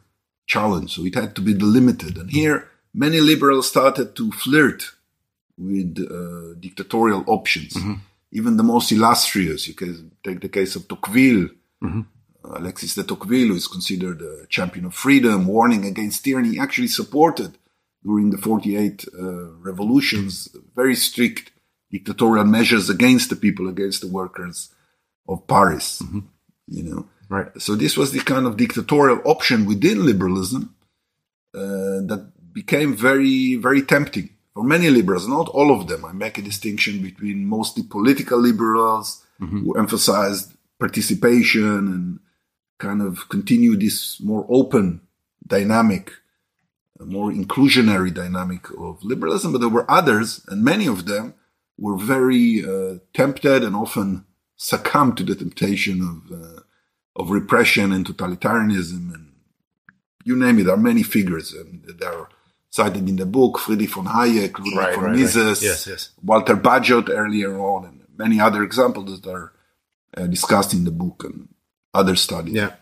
challenge. 0.46 0.94
So 0.94 1.04
it 1.04 1.14
had 1.14 1.34
to 1.36 1.40
be 1.40 1.54
delimited. 1.54 2.18
And 2.18 2.30
here, 2.30 2.68
many 2.92 3.20
liberals 3.20 3.68
started 3.68 4.16
to 4.16 4.32
flirt 4.32 4.92
with 5.56 5.98
uh, 5.98 6.58
dictatorial 6.58 7.24
options. 7.26 7.74
Mm-hmm. 7.74 7.94
Even 8.32 8.56
the 8.56 8.64
most 8.64 8.90
illustrious, 8.90 9.68
you 9.68 9.74
can 9.74 10.10
take 10.24 10.40
the 10.40 10.48
case 10.48 10.74
of 10.74 10.88
Tocqueville, 10.88 11.48
mm-hmm. 11.82 12.00
Alexis 12.56 12.94
de 12.94 13.04
Tocqueville, 13.04 13.48
who 13.48 13.54
is 13.54 13.68
considered 13.68 14.20
a 14.20 14.46
champion 14.48 14.84
of 14.84 14.94
freedom, 14.94 15.46
warning 15.46 15.84
against 15.84 16.24
tyranny, 16.24 16.58
actually 16.58 16.88
supported 16.88 17.56
during 18.04 18.30
the 18.30 18.38
48 18.38 19.06
uh, 19.18 19.50
revolutions 19.60 20.48
very 20.76 20.94
strict 20.94 21.52
dictatorial 21.90 22.44
measures 22.44 22.90
against 22.90 23.30
the 23.30 23.36
people, 23.36 23.68
against 23.68 24.00
the 24.00 24.08
workers 24.08 24.70
of 25.28 25.46
Paris. 25.46 26.02
Mm-hmm. 26.02 26.20
You 26.66 26.82
know, 26.82 27.08
right. 27.28 27.48
So 27.60 27.74
this 27.74 27.96
was 27.96 28.12
the 28.12 28.20
kind 28.20 28.46
of 28.46 28.56
dictatorial 28.56 29.20
option 29.24 29.64
within 29.64 30.04
liberalism 30.04 30.74
uh, 31.54 32.02
that 32.10 32.32
became 32.52 32.96
very, 32.96 33.56
very 33.56 33.82
tempting 33.82 34.30
for 34.54 34.64
many 34.64 34.90
liberals. 34.90 35.28
Not 35.28 35.48
all 35.48 35.70
of 35.70 35.88
them. 35.88 36.04
I 36.04 36.12
make 36.12 36.38
a 36.38 36.42
distinction 36.42 37.02
between 37.02 37.46
mostly 37.46 37.82
political 37.82 38.38
liberals 38.38 39.24
mm-hmm. 39.40 39.60
who 39.60 39.78
emphasized 39.78 40.54
participation 40.78 41.64
and 41.64 42.20
kind 42.78 43.02
of 43.02 43.28
continue 43.28 43.76
this 43.76 44.20
more 44.20 44.46
open 44.48 45.00
dynamic, 45.46 46.12
more 47.00 47.30
inclusionary 47.30 48.12
dynamic 48.12 48.70
of 48.78 49.02
liberalism. 49.02 49.52
But 49.52 49.60
there 49.60 49.68
were 49.68 49.90
others, 49.90 50.44
and 50.48 50.64
many 50.64 50.86
of 50.86 51.06
them 51.06 51.34
were 51.78 51.96
very 51.96 52.64
uh, 52.64 52.98
tempted 53.12 53.62
and 53.62 53.74
often 53.74 54.26
succumbed 54.56 55.16
to 55.18 55.24
the 55.24 55.34
temptation 55.34 56.00
of 56.00 56.32
uh, 56.32 56.60
of 57.16 57.30
repression 57.30 57.92
and 57.92 58.04
totalitarianism, 58.06 59.14
and 59.14 59.32
you 60.24 60.36
name 60.36 60.58
it. 60.58 60.64
There 60.64 60.74
are 60.74 60.78
many 60.78 61.02
figures 61.02 61.54
um, 61.54 61.82
that 61.86 62.02
are 62.02 62.28
cited 62.70 63.08
in 63.08 63.16
the 63.16 63.26
book: 63.26 63.58
Friedrich 63.58 63.90
von 63.90 64.06
Hayek, 64.06 64.58
Ludwig 64.58 64.76
right, 64.76 64.94
von 64.94 65.04
right, 65.04 65.16
Mises, 65.16 65.60
right. 65.60 65.62
Yes, 65.62 65.86
yes. 65.86 66.10
Walter 66.22 66.56
Bagehot 66.56 67.08
earlier 67.10 67.58
on, 67.58 67.84
and 67.84 68.02
many 68.16 68.40
other 68.40 68.62
examples 68.62 69.20
that 69.20 69.30
are 69.30 69.52
uh, 70.16 70.26
discussed 70.26 70.72
in 70.72 70.84
the 70.84 70.90
book 70.90 71.24
and 71.24 71.48
other 71.94 72.16
studies. 72.16 72.54
Yeah. 72.54 72.72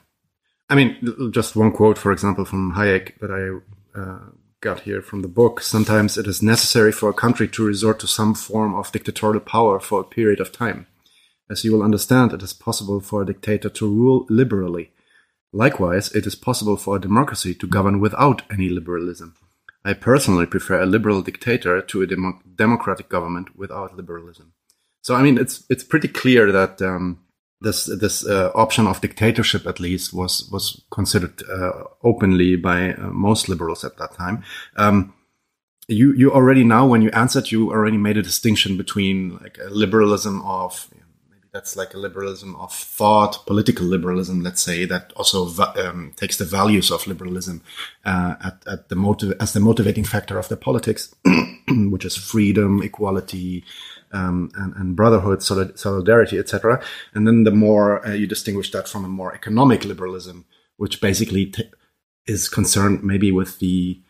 I 0.69 0.75
mean, 0.75 1.31
just 1.33 1.55
one 1.55 1.73
quote, 1.73 1.99
for 1.99 2.13
example, 2.13 2.45
from 2.45 2.73
Hayek 2.73 3.19
that 3.21 3.31
I 3.31 3.99
uh, 3.99 4.31
got 4.63 4.81
here 4.81 5.03
from 5.03 5.21
the 5.21 5.29
book. 5.29 5.61
Sometimes 5.61 6.17
it 6.17 6.27
is 6.27 6.43
necessary 6.43 6.93
for 6.93 7.11
a 7.11 7.15
country 7.15 7.47
to 7.49 7.67
resort 7.67 8.01
to 8.01 8.07
some 8.07 8.35
form 8.35 8.75
of 8.75 8.91
dictatorial 8.91 9.41
power 9.41 9.79
for 9.79 10.01
a 10.01 10.05
period 10.05 10.41
of 10.41 10.53
time. 10.53 10.87
As 11.51 11.65
you 11.65 11.73
will 11.73 11.83
understand, 11.83 12.33
it 12.33 12.43
is 12.43 12.55
possible 12.55 13.01
for 13.01 13.21
a 13.21 13.27
dictator 13.27 13.69
to 13.69 13.87
rule 13.87 14.25
liberally. 14.31 14.93
Likewise, 15.53 16.11
it 16.13 16.27
is 16.27 16.35
possible 16.35 16.79
for 16.79 16.97
a 16.97 17.01
democracy 17.01 17.55
to 17.55 17.67
govern 17.67 18.01
without 18.01 18.43
any 18.51 18.71
liberalism. 18.71 19.35
I 19.85 19.93
personally 19.93 20.47
prefer 20.47 20.81
a 20.81 20.87
liberal 20.87 21.21
dictator 21.21 21.83
to 21.83 22.03
a 22.03 22.07
demo- 22.07 22.41
democratic 22.55 23.09
government 23.09 23.57
without 23.57 23.97
liberalism. 23.97 24.55
So, 25.03 25.15
I 25.15 25.23
mean, 25.23 25.37
it's 25.37 25.65
it's 25.69 25.85
pretty 25.85 26.09
clear 26.09 26.53
that 26.53 26.81
um, 26.81 27.19
this 27.63 27.87
this 27.87 28.27
uh, 28.27 28.51
option 28.55 28.87
of 28.87 29.01
dictatorship 29.01 29.67
at 29.67 29.81
least 29.81 30.13
was 30.13 30.49
was 30.51 30.83
considered 30.91 31.43
uh, 31.49 31.85
openly 32.03 32.57
by 32.57 32.95
uh, 32.95 33.09
most 33.11 33.49
liberals 33.49 33.85
at 33.85 33.97
that 33.99 34.15
time. 34.15 34.43
Um, 34.77 35.15
you 35.89 36.15
you 36.15 36.33
already 36.33 36.65
now 36.65 36.87
when 36.87 37.03
you 37.03 37.11
answered 37.11 37.51
you 37.51 37.71
already 37.71 37.99
made 37.99 38.17
a 38.17 38.23
distinction 38.23 38.77
between 38.77 39.39
like 39.39 39.59
a 39.59 39.71
liberalism 39.71 40.43
of 40.43 40.89
maybe 41.31 41.47
that's 41.53 41.77
like 41.77 41.95
a 41.95 41.99
liberalism 41.99 42.57
of 42.57 42.73
thought, 42.73 43.45
political 43.47 43.87
liberalism, 43.87 44.43
let's 44.43 44.63
say 44.63 44.85
that 44.85 45.13
also 45.17 45.49
um, 45.77 46.13
takes 46.17 46.37
the 46.37 46.45
values 46.45 46.91
of 46.91 47.07
liberalism 47.07 47.63
uh, 48.05 48.35
at 48.45 48.63
at 48.67 48.89
the 48.89 48.97
motive 48.97 49.35
as 49.41 49.53
the 49.53 49.61
motivating 49.61 50.05
factor 50.05 50.39
of 50.39 50.49
the 50.49 50.57
politics, 50.57 51.15
which 51.69 52.05
is 52.05 52.17
freedom, 52.17 52.83
equality 52.83 53.65
um, 54.13 54.51
and, 54.55 54.75
and, 54.77 54.97
brotherhood, 54.97 55.43
solidarity, 55.43 56.39
etc. 56.39 56.83
And 57.15 57.27
then 57.27 57.45
the 57.45 57.51
more 57.51 58.07
uh, 58.07 58.13
you 58.13 58.27
distinguish 58.27 58.71
that 58.73 58.89
from 58.89 59.05
a 59.05 59.09
more 59.09 59.35
economic 59.35 59.85
liberalism, 59.85 60.45
which 60.77 61.01
basically 61.01 61.47
t- 61.47 61.71
is 62.27 62.49
concerned 62.49 63.03
maybe 63.03 63.33
with 63.33 63.59
the 63.59 64.01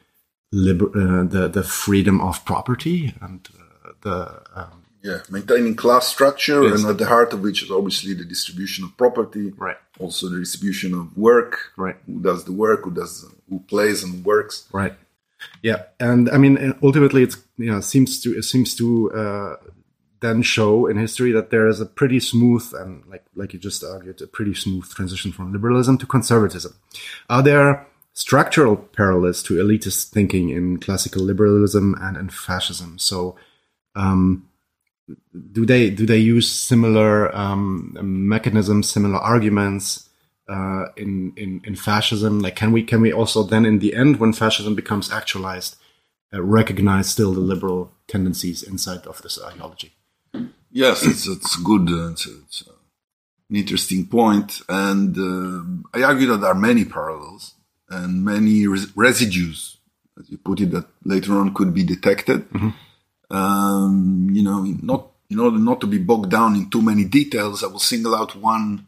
liber- 0.52 0.90
uh, 0.94 1.24
the 1.24 1.48
the 1.48 1.62
freedom 1.62 2.20
of 2.20 2.44
property 2.44 3.14
and 3.20 3.48
uh, 3.58 3.92
the 4.02 4.42
um, 4.54 4.82
yeah 5.02 5.20
maintaining 5.30 5.74
class 5.74 6.06
structure, 6.06 6.62
yes. 6.64 6.80
and 6.80 6.90
at 6.90 6.98
the 6.98 7.06
heart 7.06 7.32
of 7.32 7.40
which 7.40 7.62
is 7.62 7.70
obviously 7.70 8.14
the 8.14 8.24
distribution 8.24 8.84
of 8.84 8.96
property, 8.96 9.50
right? 9.56 9.78
Also 9.98 10.28
the 10.28 10.38
distribution 10.38 10.94
of 10.94 11.16
work, 11.16 11.72
right? 11.76 11.96
Who 12.06 12.20
does 12.20 12.44
the 12.44 12.52
work? 12.52 12.84
Who 12.84 12.90
does 12.90 13.24
who 13.48 13.60
plays 13.60 14.02
and 14.02 14.24
works, 14.24 14.68
right? 14.72 14.94
Yeah, 15.62 15.82
and 15.98 16.30
I 16.30 16.38
mean 16.38 16.74
ultimately 16.82 17.22
it's 17.22 17.36
you 17.56 17.70
know 17.70 17.80
seems 17.80 18.20
to 18.22 18.36
it 18.36 18.44
seems 18.44 18.74
to 18.76 19.12
uh, 19.12 19.56
then 20.22 20.40
show 20.40 20.86
in 20.86 20.96
history 20.96 21.32
that 21.32 21.50
there 21.50 21.68
is 21.68 21.80
a 21.80 21.86
pretty 21.86 22.20
smooth 22.20 22.72
and 22.74 23.04
like 23.06 23.24
like 23.34 23.52
you 23.52 23.58
just 23.58 23.84
argued 23.84 24.22
a 24.22 24.26
pretty 24.26 24.54
smooth 24.54 24.88
transition 24.88 25.32
from 25.32 25.52
liberalism 25.52 25.98
to 25.98 26.06
conservatism. 26.06 26.74
Are 27.28 27.42
there 27.42 27.86
structural 28.14 28.76
parallels 28.76 29.42
to 29.42 29.54
elitist 29.54 30.10
thinking 30.10 30.50
in 30.50 30.78
classical 30.78 31.22
liberalism 31.22 31.96
and 32.00 32.16
in 32.16 32.30
fascism? 32.30 32.98
So 32.98 33.36
um, 33.94 34.48
do 35.52 35.66
they 35.66 35.90
do 35.90 36.06
they 36.06 36.18
use 36.18 36.50
similar 36.50 37.34
um, 37.36 37.96
mechanisms 38.00 38.88
similar 38.88 39.18
arguments 39.18 40.08
uh, 40.48 40.86
in, 40.96 41.32
in 41.36 41.60
in 41.64 41.74
fascism? 41.74 42.38
Like 42.40 42.56
can 42.56 42.72
we 42.72 42.82
can 42.82 43.00
we 43.00 43.12
also 43.12 43.42
then 43.42 43.66
in 43.66 43.80
the 43.80 43.94
end 43.94 44.20
when 44.20 44.32
fascism 44.32 44.74
becomes 44.74 45.10
actualized 45.12 45.76
uh, 46.32 46.40
recognize 46.40 47.08
still 47.08 47.32
the 47.34 47.40
liberal 47.40 47.92
tendencies 48.06 48.62
inside 48.62 49.06
of 49.06 49.20
this 49.22 49.38
ideology 49.42 49.92
Yes, 50.72 51.04
it's 51.04 51.26
it's 51.26 51.56
good. 51.56 51.88
Uh, 51.90 52.10
it's, 52.12 52.26
it's 52.26 52.62
an 53.48 53.56
interesting 53.56 54.06
point, 54.06 54.62
and 54.68 55.16
uh, 55.18 55.98
I 55.98 56.02
argue 56.04 56.26
that 56.28 56.38
there 56.38 56.50
are 56.50 56.54
many 56.70 56.84
parallels 56.84 57.54
and 57.90 58.24
many 58.24 58.66
res- 58.66 58.96
residues, 58.96 59.76
as 60.18 60.30
you 60.30 60.38
put 60.38 60.60
it, 60.60 60.70
that 60.70 60.86
later 61.04 61.34
on 61.34 61.52
could 61.54 61.74
be 61.74 61.84
detected. 61.84 62.48
Mm-hmm. 62.50 62.70
Um, 63.36 64.28
you 64.32 64.42
know, 64.42 64.62
not 64.82 65.08
in 65.30 65.38
order 65.38 65.58
not 65.58 65.80
to 65.80 65.86
be 65.86 65.98
bogged 65.98 66.30
down 66.30 66.54
in 66.56 66.68
too 66.70 66.82
many 66.82 67.04
details, 67.04 67.62
I 67.62 67.68
will 67.68 67.78
single 67.78 68.14
out 68.14 68.36
one 68.36 68.86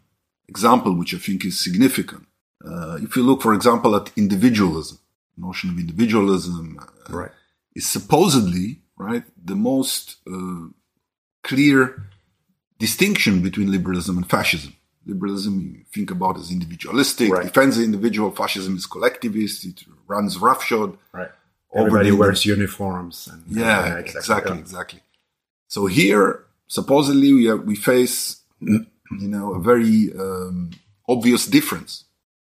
example 0.48 0.94
which 0.94 1.14
I 1.14 1.18
think 1.18 1.44
is 1.44 1.58
significant. 1.58 2.26
Uh, 2.64 2.98
if 3.02 3.16
you 3.16 3.22
look, 3.22 3.42
for 3.42 3.54
example, 3.54 3.94
at 3.96 4.10
individualism, 4.16 4.98
notion 5.36 5.70
of 5.70 5.78
individualism 5.78 6.78
uh, 6.80 7.12
Right. 7.12 7.30
is 7.74 7.86
supposedly 7.88 8.80
right 8.96 9.24
the 9.42 9.56
most 9.56 10.16
uh, 10.30 10.66
clear 11.50 12.02
distinction 12.78 13.34
between 13.48 13.70
liberalism 13.70 14.14
and 14.18 14.28
fascism. 14.28 14.72
Liberalism, 15.06 15.52
you 15.60 15.84
think 15.94 16.10
about 16.10 16.34
as 16.38 16.50
individualistic, 16.50 17.28
Right. 17.30 17.44
defends 17.44 17.76
the 17.76 17.84
individual. 17.84 18.30
Fascism 18.42 18.74
is 18.76 18.86
collectivist. 18.94 19.64
It 19.64 19.78
runs 20.14 20.32
roughshod. 20.38 20.90
Right. 21.12 21.30
over 21.76 21.86
Everybody 21.86 22.12
wears 22.12 22.42
uniforms. 22.56 23.16
And, 23.30 23.42
Yeah, 23.48 23.96
exactly, 23.98 24.54
yeah. 24.56 24.60
exactly. 24.66 25.00
So 25.74 25.80
here, 25.86 26.26
supposedly, 26.78 27.30
we 27.38 27.44
are, 27.50 27.56
we 27.70 27.74
face, 27.92 28.16
you 28.60 29.28
know, 29.34 29.46
a 29.54 29.60
very 29.60 29.94
um, 30.24 30.70
obvious 31.14 31.42
difference. 31.46 31.92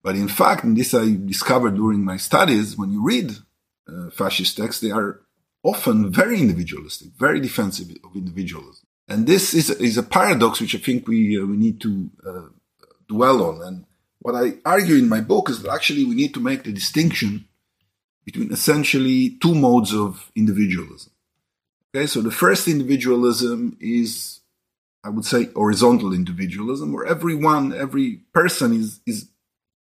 But 0.04 0.16
in 0.16 0.28
fact, 0.28 0.64
and 0.66 0.76
this 0.76 0.94
I 0.94 1.06
discovered 1.34 1.76
during 1.76 2.02
my 2.12 2.18
studies, 2.18 2.68
when 2.80 2.90
you 2.92 3.02
read 3.14 3.28
uh, 3.92 4.10
fascist 4.20 4.58
texts, 4.58 4.82
they 4.82 4.92
are 4.92 5.22
often 5.64 6.12
very 6.22 6.38
individualistic, 6.46 7.10
very 7.18 7.40
defensive 7.40 7.88
of 8.06 8.12
individualism. 8.16 8.86
And 9.12 9.28
this 9.28 9.54
is, 9.54 9.70
is 9.70 9.98
a 9.98 10.04
paradox 10.04 10.62
which 10.62 10.74
I 10.74 10.78
think 10.78 11.08
we, 11.08 11.38
uh, 11.38 11.46
we 11.46 11.58
need 11.58 11.82
to 11.82 12.10
uh, 12.26 12.48
dwell 13.10 13.44
on. 13.44 13.62
And 13.62 13.86
what 14.20 14.36
I 14.36 14.54
argue 14.66 14.96
in 14.96 15.10
my 15.10 15.20
book 15.20 15.50
is 15.50 15.62
that 15.62 15.72
actually 15.72 16.06
we 16.06 16.16
need 16.16 16.34
to 16.36 16.40
make 16.40 16.64
the 16.64 16.72
distinction 16.72 17.46
between 18.24 18.54
essentially 18.54 19.38
two 19.42 19.54
modes 19.54 19.94
of 19.94 20.32
individualism. 20.36 21.12
Okay, 21.94 22.08
so 22.08 22.22
the 22.22 22.32
first 22.32 22.70
individualism 22.70 23.78
is, 23.82 24.40
I 25.04 25.10
would 25.10 25.26
say, 25.26 25.50
horizontal 25.56 26.14
individualism, 26.14 26.94
where 26.94 27.06
everyone, 27.06 27.74
every 27.74 28.22
person 28.34 28.74
is, 28.74 29.02
is, 29.06 29.28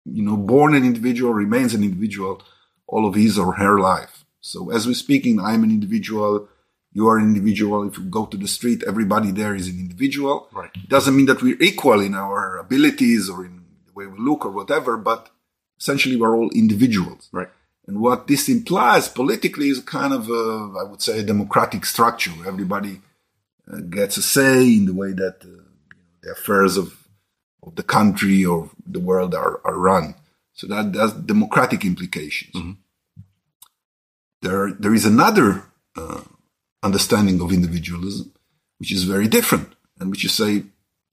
you 0.05 0.23
know, 0.23 0.37
born 0.37 0.75
an 0.75 0.85
individual, 0.85 1.33
remains 1.33 1.73
an 1.73 1.83
individual 1.83 2.43
all 2.87 3.07
of 3.07 3.15
his 3.15 3.39
or 3.39 3.55
her 3.55 3.79
life. 3.79 4.27
So 4.41 4.71
as 4.71 4.87
we're 4.87 4.93
speaking, 4.95 5.41
I'm 5.41 5.65
an 5.65 5.71
individual, 5.71 6.49
you 6.97 7.09
are 7.09 7.19
an 7.19 7.25
individual. 7.25 7.87
If 7.87 7.99
you 7.99 8.05
go 8.05 8.25
to 8.25 8.39
the 8.39 8.49
street, 8.49 8.83
everybody 8.87 9.31
there 9.31 9.55
is 9.55 9.69
an 9.69 9.79
individual. 9.79 10.49
Right. 10.51 10.71
It 10.75 10.89
doesn't 10.89 11.15
mean 11.15 11.27
that 11.27 11.43
we're 11.43 11.61
equal 11.61 12.01
in 12.01 12.15
our 12.15 12.57
abilities 12.57 13.29
or 13.29 13.45
in 13.45 13.65
the 13.87 13.93
way 13.93 14.07
we 14.07 14.19
look 14.19 14.47
or 14.47 14.51
whatever, 14.51 14.97
but 14.97 15.29
essentially 15.79 16.17
we're 16.17 16.35
all 16.35 16.49
individuals. 16.65 17.29
Right. 17.33 17.51
And 17.87 18.01
what 18.01 18.29
this 18.29 18.49
implies 18.49 19.11
politically 19.11 19.69
is 19.69 19.81
kind 19.81 20.15
of 20.15 20.31
a, 20.31 20.45
I 20.81 20.85
would 20.85 21.03
say, 21.03 21.19
a 21.19 21.23
democratic 21.23 21.85
structure 21.85 22.33
everybody 22.47 23.03
uh, 23.71 23.81
gets 23.81 24.17
a 24.17 24.23
say 24.23 24.63
in 24.79 24.87
the 24.87 24.95
way 24.95 25.13
that 25.13 25.37
uh, 25.45 25.65
the 26.23 26.31
affairs 26.31 26.79
of, 26.79 27.07
of 27.63 27.77
the 27.77 27.83
country 27.83 28.43
or 28.43 28.71
the 28.87 29.01
world 29.01 29.35
are, 29.35 29.61
are 29.67 29.79
run. 29.79 30.15
So 30.55 30.67
that 30.69 30.95
has 30.95 31.13
democratic 31.13 31.85
implications. 31.85 32.79
There, 34.41 34.73
there 34.73 34.95
is 34.95 35.05
another 35.05 35.65
uh, 35.95 36.23
understanding 36.83 37.41
of 37.41 37.53
individualism, 37.53 38.33
which 38.79 38.93
is 38.93 39.05
very 39.05 39.29
different, 39.29 39.75
and 39.99 40.11
which 40.11 40.23
you 40.23 40.29
say 40.29 40.65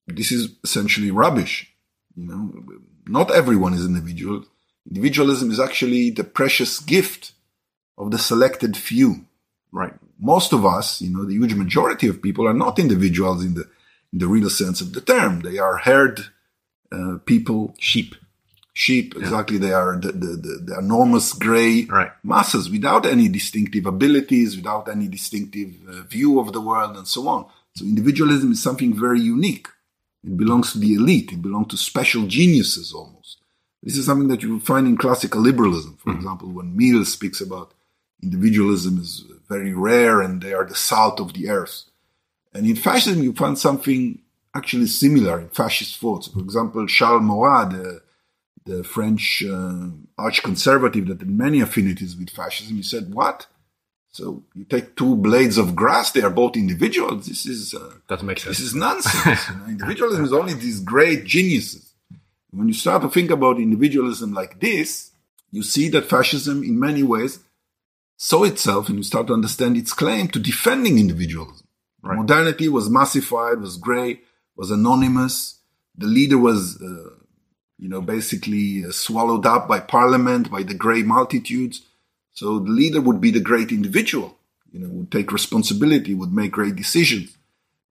this 0.07 0.31
is 0.31 0.55
essentially 0.63 1.11
rubbish. 1.11 1.73
You 2.15 2.27
know, 2.27 2.63
not 3.07 3.31
everyone 3.31 3.73
is 3.73 3.85
individual. 3.85 4.45
Individualism 4.87 5.51
is 5.51 5.59
actually 5.59 6.09
the 6.09 6.23
precious 6.23 6.79
gift 6.79 7.31
of 7.97 8.11
the 8.11 8.19
selected 8.19 8.75
few. 8.75 9.25
Right. 9.71 9.93
Most 10.19 10.53
of 10.53 10.65
us, 10.65 11.01
you 11.01 11.09
know, 11.09 11.25
the 11.25 11.33
huge 11.33 11.55
majority 11.55 12.07
of 12.07 12.21
people 12.21 12.47
are 12.47 12.53
not 12.53 12.79
individuals 12.79 13.43
in 13.43 13.55
the 13.55 13.67
in 14.11 14.19
the 14.19 14.27
real 14.27 14.49
sense 14.49 14.79
of 14.79 14.93
the 14.93 15.01
term. 15.01 15.39
They 15.39 15.57
are 15.57 15.77
herd 15.77 16.19
uh, 16.91 17.17
people, 17.25 17.75
Sheep. 17.79 18.15
Sheep. 18.73 19.15
Exactly, 19.15 19.57
they 19.57 19.71
are 19.73 19.95
the, 19.97 20.11
the, 20.11 20.27
the, 20.35 20.61
the 20.65 20.77
enormous 20.79 21.33
gray 21.33 21.85
Right. 21.85 22.11
masses 22.23 22.69
without 22.69 23.05
any 23.05 23.27
distinctive 23.29 23.85
abilities, 23.85 24.55
without 24.57 24.89
any 24.89 25.07
distinctive 25.07 25.75
uh, 25.87 26.01
view 26.03 26.39
of 26.39 26.51
the 26.53 26.61
world, 26.61 26.97
and 26.97 27.07
so 27.07 27.27
on. 27.27 27.45
So 27.75 27.85
individualism 27.85 28.51
is 28.51 28.61
something 28.61 28.93
very 28.99 29.21
unique. 29.21 29.67
It 30.23 30.37
belongs 30.37 30.71
to 30.73 30.79
the 30.79 30.93
elite. 30.93 31.31
It 31.31 31.41
belongs 31.41 31.67
to 31.69 31.77
special 31.77 32.25
geniuses 32.27 32.93
almost. 32.93 33.37
This 33.81 33.97
is 33.97 34.05
something 34.05 34.29
that 34.29 34.41
you 34.43 34.59
find 34.61 34.87
in 34.87 34.95
classical 34.97 35.41
liberalism. 35.41 35.97
For 36.01 36.13
example, 36.13 36.49
when 36.49 36.77
Mill 36.77 37.03
speaks 37.03 37.41
about 37.41 37.73
individualism 38.21 38.99
is 38.99 39.25
very 39.49 39.73
rare 39.73 40.21
and 40.21 40.41
they 40.41 40.53
are 40.53 40.65
the 40.65 40.75
salt 40.75 41.19
of 41.19 41.33
the 41.33 41.49
earth. 41.49 41.83
And 42.53 42.65
in 42.65 42.75
fascism, 42.77 43.21
you 43.23 43.33
find 43.33 43.57
something 43.57 44.19
actually 44.55 44.87
similar 44.87 45.39
in 45.41 45.49
fascist 45.49 45.99
thoughts. 45.99 46.27
For 46.27 46.39
example, 46.39 46.87
Charles 46.87 47.23
Maurras, 47.23 47.73
the, 47.73 48.01
the 48.65 48.83
French 48.83 49.43
uh, 49.47 49.87
arch-conservative 50.17 51.07
that 51.07 51.19
had 51.19 51.29
many 51.29 51.59
affinities 51.61 52.15
with 52.15 52.29
fascism, 52.29 52.77
he 52.77 52.83
said, 52.83 53.13
what? 53.13 53.47
So 54.11 54.43
you 54.53 54.63
take 54.63 54.95
two 54.95 55.15
blades 55.15 55.57
of 55.57 55.75
grass, 55.75 56.11
they 56.11 56.21
are 56.21 56.29
both 56.29 56.55
individuals. 56.55 57.27
This 57.27 57.45
is, 57.45 57.73
uh, 57.73 57.95
Doesn't 58.07 58.27
make 58.27 58.39
sense. 58.39 58.57
this 58.57 58.67
is 58.67 58.75
nonsense. 58.75 59.49
you 59.49 59.55
know, 59.57 59.65
individualism 59.67 60.23
is 60.23 60.33
only 60.33 60.53
these 60.53 60.79
great 60.79 61.25
geniuses. 61.25 61.93
When 62.51 62.67
you 62.67 62.73
start 62.75 63.01
to 63.01 63.09
think 63.09 63.31
about 63.31 63.57
individualism 63.57 64.33
like 64.33 64.59
this, 64.59 65.11
you 65.51 65.63
see 65.63 65.89
that 65.89 66.05
fascism, 66.05 66.63
in 66.63 66.79
many 66.79 67.01
ways, 67.03 67.39
saw 68.17 68.43
itself 68.43 68.87
and 68.87 68.97
you 68.97 69.03
start 69.03 69.27
to 69.27 69.33
understand 69.33 69.75
its 69.77 69.91
claim 69.93 70.27
to 70.29 70.39
defending 70.39 70.99
individualism. 70.99 71.67
Right. 72.03 72.17
Modernity 72.17 72.69
was 72.69 72.89
massified, 72.89 73.59
was 73.59 73.77
gray, 73.77 74.21
was 74.55 74.69
anonymous. 74.69 75.59
The 75.97 76.05
leader 76.05 76.37
was, 76.37 76.79
uh, 76.81 77.09
you 77.83 77.89
know, 77.89 78.01
basically 78.01 78.85
uh, 78.85 78.91
swallowed 78.91 79.45
up 79.45 79.67
by 79.67 79.77
parliament, 79.77 80.49
by 80.49 80.63
the 80.63 80.73
gray 80.73 81.03
multitudes. 81.03 81.81
So 82.31 82.57
the 82.59 82.71
leader 82.71 83.01
would 83.01 83.19
be 83.19 83.29
the 83.29 83.41
great 83.41 83.73
individual, 83.73 84.37
you 84.71 84.79
know, 84.79 84.87
would 84.87 85.11
take 85.11 85.33
responsibility, 85.33 86.13
would 86.13 86.31
make 86.31 86.53
great 86.53 86.77
decisions. 86.77 87.37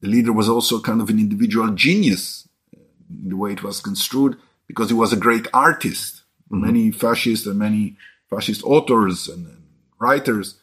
The 0.01 0.09
leader 0.09 0.33
was 0.33 0.49
also 0.49 0.81
kind 0.81 1.03
of 1.03 1.11
an 1.11 1.19
individual 1.19 1.69
genius 1.73 2.49
uh, 2.75 2.81
in 3.23 3.29
the 3.29 3.37
way 3.37 3.53
it 3.53 3.63
was 3.63 3.83
construed 3.83 4.39
because 4.67 4.89
he 4.89 4.95
was 4.95 5.13
a 5.13 5.25
great 5.27 5.47
artist. 5.53 6.23
Many 6.49 6.91
fascists 6.91 7.47
and 7.47 7.59
many 7.59 7.97
fascist 8.31 8.63
authors 8.65 9.29
and, 9.29 9.47
and 9.47 9.63
writers 9.99 10.57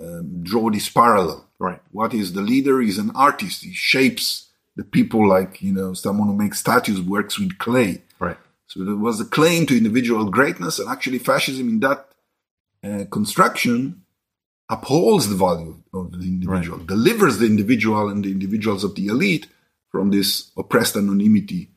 um, 0.00 0.42
draw 0.44 0.70
this 0.70 0.88
parallel. 0.88 1.46
Right. 1.58 1.80
What 1.90 2.14
is 2.14 2.32
the 2.32 2.42
leader? 2.42 2.80
He's 2.80 2.98
an 2.98 3.10
artist. 3.16 3.64
He 3.64 3.72
shapes 3.72 4.50
the 4.76 4.84
people 4.84 5.28
like, 5.28 5.62
you 5.62 5.72
know, 5.72 5.94
someone 5.94 6.28
who 6.28 6.34
makes 6.34 6.60
statues, 6.60 7.00
works 7.00 7.40
with 7.40 7.58
clay. 7.58 8.02
Right. 8.76 8.84
So 8.84 8.84
there 8.84 8.96
was 8.96 9.20
a 9.20 9.24
claim 9.24 9.66
to 9.66 9.76
individual 9.76 10.30
greatness, 10.30 10.78
and 10.78 10.88
actually, 10.88 11.18
fascism 11.18 11.68
in 11.68 11.80
that 11.80 12.08
uh, 12.84 13.04
construction 13.10 14.02
upholds 14.68 15.28
the 15.28 15.36
value 15.36 15.82
of 15.94 16.12
the 16.12 16.26
individual, 16.26 16.78
delivers 16.78 17.38
the 17.38 17.46
individual 17.46 18.08
and 18.08 18.24
the 18.24 18.30
individuals 18.30 18.84
of 18.84 18.94
the 18.94 19.06
elite 19.06 19.46
from 19.90 20.10
this 20.10 20.50
oppressed 20.56 20.96
anonymity 20.96 21.70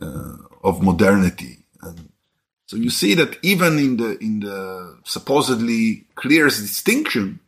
uh, 0.00 0.36
of 0.62 0.80
modernity. 0.82 1.58
And 1.82 2.10
so 2.66 2.76
you 2.76 2.90
see 2.90 3.14
that 3.14 3.38
even 3.42 3.78
in 3.78 3.96
the 3.96 4.18
in 4.18 4.40
the 4.40 4.98
supposedly 5.04 6.04
clearest 6.14 6.60
distinction 6.60 7.40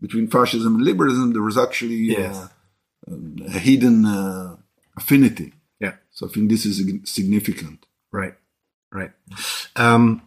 between 0.00 0.28
fascism 0.28 0.76
and 0.76 0.84
liberalism, 0.84 1.32
there 1.34 1.42
was 1.42 1.58
actually 1.58 2.16
Yes. 2.16 2.36
uh, 2.36 2.48
a 3.54 3.58
hidden 3.58 4.06
uh, 4.06 4.56
affinity. 4.96 5.52
Yeah. 5.78 5.94
So 6.10 6.26
I 6.26 6.30
think 6.32 6.48
this 6.50 6.64
is 6.64 6.82
significant. 7.04 7.79
Right. 8.12 8.34
Right. 8.92 9.12
Um, 9.76 10.22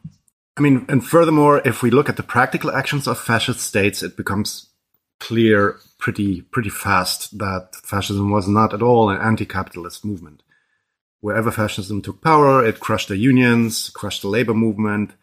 I 0.56 0.62
mean, 0.62 0.86
and 0.88 1.06
furthermore, 1.06 1.62
if 1.66 1.82
we 1.82 1.92
look 1.92 2.10
at 2.10 2.18
the 2.18 2.24
practical 2.24 2.72
actions 2.72 3.08
of 3.08 3.20
fascist 3.20 3.60
states, 3.60 4.04
it 4.04 4.16
becomes 4.16 4.70
clear 5.20 5.78
pretty 5.98 6.42
pretty 6.42 6.70
fast 6.70 7.38
that 7.40 7.76
fascism 7.76 8.30
was 8.30 8.48
not 8.48 8.74
at 8.74 8.82
all 8.82 9.10
an 9.10 9.22
anti-capitalist 9.22 10.04
movement. 10.06 10.44
Wherever 11.22 11.52
fascism 11.52 12.02
took 12.02 12.22
power, 12.22 12.66
it 12.66 12.80
crushed 12.82 13.08
the 13.08 13.18
unions, 13.18 13.90
crushed 13.90 14.22
the 14.22 14.28
labor 14.28 14.54
movement. 14.54 15.14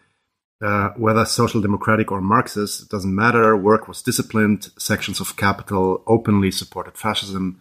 Uh, 0.63 0.91
whether 0.97 1.25
social 1.25 1.61
democratic 1.61 2.13
or 2.13 2.21
Marxist, 2.21 2.83
it 2.83 2.89
doesn't 2.91 3.15
matter. 3.15 3.57
Work 3.57 3.89
was 3.89 4.03
disciplined. 4.03 4.71
Sections 4.79 5.21
of 5.21 5.37
capital 5.37 6.03
openly 6.07 6.51
supported 6.51 6.99
fascism. 6.99 7.61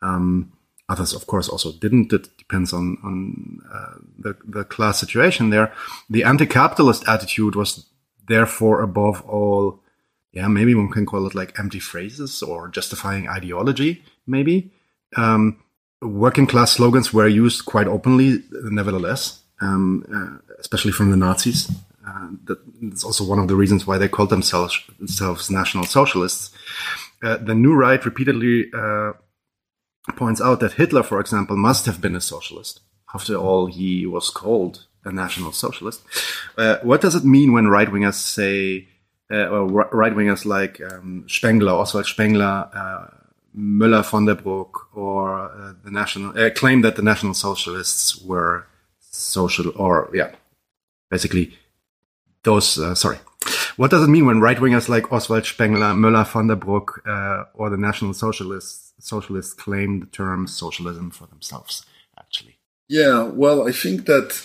Um, 0.00 0.52
others, 0.90 1.14
of 1.14 1.26
course, 1.26 1.48
also 1.48 1.72
didn't. 1.72 2.12
It 2.12 2.28
depends 2.36 2.72
on 2.72 2.98
on 3.04 3.60
uh, 3.72 3.94
the 4.18 4.32
the 4.56 4.64
class 4.64 4.98
situation 4.98 5.50
there. 5.50 5.72
The 6.10 6.24
anti-capitalist 6.24 7.08
attitude 7.08 7.54
was 7.54 7.86
therefore 8.28 8.82
above 8.82 9.22
all, 9.28 9.80
yeah, 10.32 10.48
maybe 10.48 10.74
one 10.74 10.90
can 10.90 11.06
call 11.06 11.26
it 11.26 11.34
like 11.34 11.58
empty 11.58 11.80
phrases 11.80 12.42
or 12.42 12.68
justifying 12.68 13.28
ideology. 13.28 14.02
Maybe 14.26 14.70
um, 15.16 15.56
working 16.00 16.46
class 16.46 16.72
slogans 16.72 17.12
were 17.12 17.28
used 17.28 17.64
quite 17.64 17.88
openly, 17.88 18.42
nevertheless, 18.50 19.42
um, 19.60 20.04
uh, 20.14 20.54
especially 20.58 20.92
from 20.92 21.10
the 21.10 21.16
Nazis. 21.16 21.70
Uh, 22.06 22.28
that's 22.82 23.04
also 23.04 23.24
one 23.24 23.38
of 23.38 23.48
the 23.48 23.56
reasons 23.56 23.86
why 23.86 23.98
they 23.98 24.08
called 24.08 24.30
themselves, 24.30 24.80
themselves 24.98 25.50
National 25.50 25.84
Socialists. 25.84 26.50
Uh, 27.22 27.36
the 27.36 27.54
New 27.54 27.74
Right 27.74 28.04
repeatedly 28.04 28.70
uh, 28.72 29.12
points 30.16 30.40
out 30.40 30.60
that 30.60 30.72
Hitler, 30.72 31.02
for 31.02 31.20
example, 31.20 31.56
must 31.56 31.86
have 31.86 32.00
been 32.00 32.16
a 32.16 32.20
socialist. 32.20 32.80
After 33.14 33.34
all, 33.34 33.66
he 33.66 34.06
was 34.06 34.30
called 34.30 34.86
a 35.04 35.12
National 35.12 35.52
Socialist. 35.52 36.02
Uh, 36.56 36.78
what 36.82 37.00
does 37.00 37.14
it 37.14 37.24
mean 37.24 37.52
when 37.52 37.68
right 37.68 37.88
wingers 37.88 38.14
say, 38.14 38.88
uh, 39.30 39.46
or 39.48 39.66
right 39.66 40.14
wingers 40.14 40.44
like 40.44 40.80
um, 40.80 41.24
Spengler, 41.28 41.72
Oswald 41.72 42.06
Spengler, 42.06 42.68
uh, 42.72 43.06
Moeller 43.52 44.02
van 44.02 44.26
den 44.26 44.36
Bruck, 44.36 44.96
or 44.96 45.50
uh, 45.50 45.72
the 45.84 45.90
National 45.90 46.38
uh, 46.38 46.50
claim 46.50 46.82
that 46.82 46.96
the 46.96 47.02
National 47.02 47.34
Socialists 47.34 48.20
were 48.22 48.66
social, 49.00 49.72
or 49.76 50.10
yeah, 50.14 50.30
basically 51.10 51.58
those. 52.44 52.78
Uh, 52.78 52.94
sorry, 52.94 53.18
what 53.76 53.90
does 53.90 54.04
it 54.04 54.08
mean 54.08 54.26
when 54.26 54.40
right 54.40 54.58
wingers 54.58 54.88
like 54.88 55.12
Oswald 55.12 55.46
Spengler, 55.46 55.94
Moeller 55.94 56.24
von 56.24 56.46
der 56.46 56.58
uh, 57.06 57.44
or 57.54 57.70
the 57.70 57.76
National 57.76 58.14
Socialists 58.14 58.89
socialists 59.00 59.54
claim 59.54 60.00
the 60.00 60.06
term 60.06 60.46
socialism 60.46 61.10
for 61.10 61.26
themselves? 61.26 61.84
Actually, 62.18 62.58
yeah. 62.88 63.22
Well, 63.24 63.66
I 63.68 63.72
think 63.72 64.06
that 64.06 64.40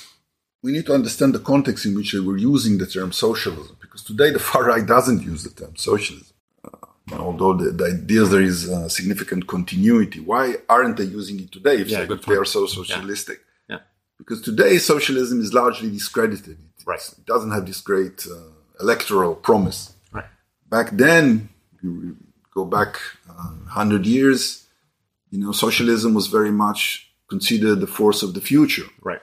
we 0.63 0.71
need 0.71 0.85
to 0.87 0.93
understand 0.93 1.33
the 1.35 1.39
context 1.39 1.85
in 1.85 1.95
which 1.95 2.13
they 2.13 2.19
were 2.19 2.37
using 2.37 2.77
the 2.77 2.87
term 2.87 3.11
socialism, 3.11 3.77
because 3.81 4.03
today 4.03 4.31
the 4.31 4.39
far 4.49 4.63
right 4.65 4.85
doesn't 4.85 5.21
use 5.23 5.43
the 5.43 5.49
term 5.51 5.75
socialism. 5.75 6.35
Uh, 6.63 7.17
although 7.19 7.53
the, 7.53 7.71
the 7.71 7.85
ideas 7.85 8.31
there 8.31 8.41
is 8.41 8.67
a 8.67 8.89
significant 8.89 9.45
continuity, 9.47 10.19
why 10.19 10.55
aren't 10.67 10.97
they 10.97 11.03
using 11.03 11.39
it 11.39 11.51
today 11.51 11.75
if, 11.81 11.89
Yeah, 11.89 12.05
they, 12.05 12.15
they 12.15 12.33
are 12.35 12.45
so 12.45 12.65
socialistic? 12.65 13.41
yeah, 13.69 13.79
Because 14.17 14.41
today 14.41 14.77
socialism 14.79 15.39
is 15.39 15.53
largely 15.53 15.91
discredited. 15.91 16.57
It, 16.59 16.83
Right. 16.87 16.99
it 17.17 17.25
doesn't 17.25 17.51
have 17.51 17.65
this 17.65 17.81
great 17.81 18.25
uh, 18.31 18.35
electoral 18.79 19.35
promise. 19.35 19.93
right, 20.11 20.25
Back 20.69 20.91
then, 20.91 21.49
you 21.81 22.15
go 22.55 22.65
back 22.65 22.97
uh, 23.29 23.51
100 23.65 24.05
years, 24.05 24.65
you 25.29 25.39
know, 25.39 25.51
socialism 25.51 26.13
was 26.13 26.27
very 26.27 26.51
much 26.51 27.11
considered 27.29 27.81
the 27.81 27.87
force 27.87 28.23
of 28.23 28.33
the 28.33 28.41
future. 28.41 28.87
right, 29.01 29.21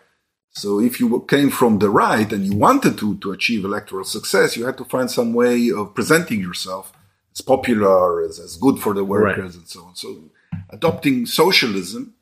So 0.51 0.81
if 0.81 1.01
you 1.01 1.25
came 1.29 1.51
from 1.51 1.79
the 1.79 1.89
right 1.89 2.31
and 2.33 2.45
you 2.45 2.57
wanted 2.57 2.99
to, 2.99 3.17
to 3.19 3.33
achieve 3.33 3.65
electoral 3.65 4.05
success, 4.05 4.57
you 4.57 4.67
had 4.67 4.77
to 4.79 4.85
find 4.85 5.11
some 5.11 5.33
way 5.33 5.71
of 5.71 5.95
presenting 5.95 6.41
yourself 6.41 6.93
as 7.35 7.41
popular, 7.41 8.23
as, 8.23 8.39
as 8.39 8.57
good 8.57 8.79
for 8.79 8.93
the 8.93 9.05
workers 9.05 9.57
and 9.57 9.67
so 9.67 9.85
on. 9.85 9.97
So 9.97 10.31
adopting 10.69 11.27
socialism 11.27 12.15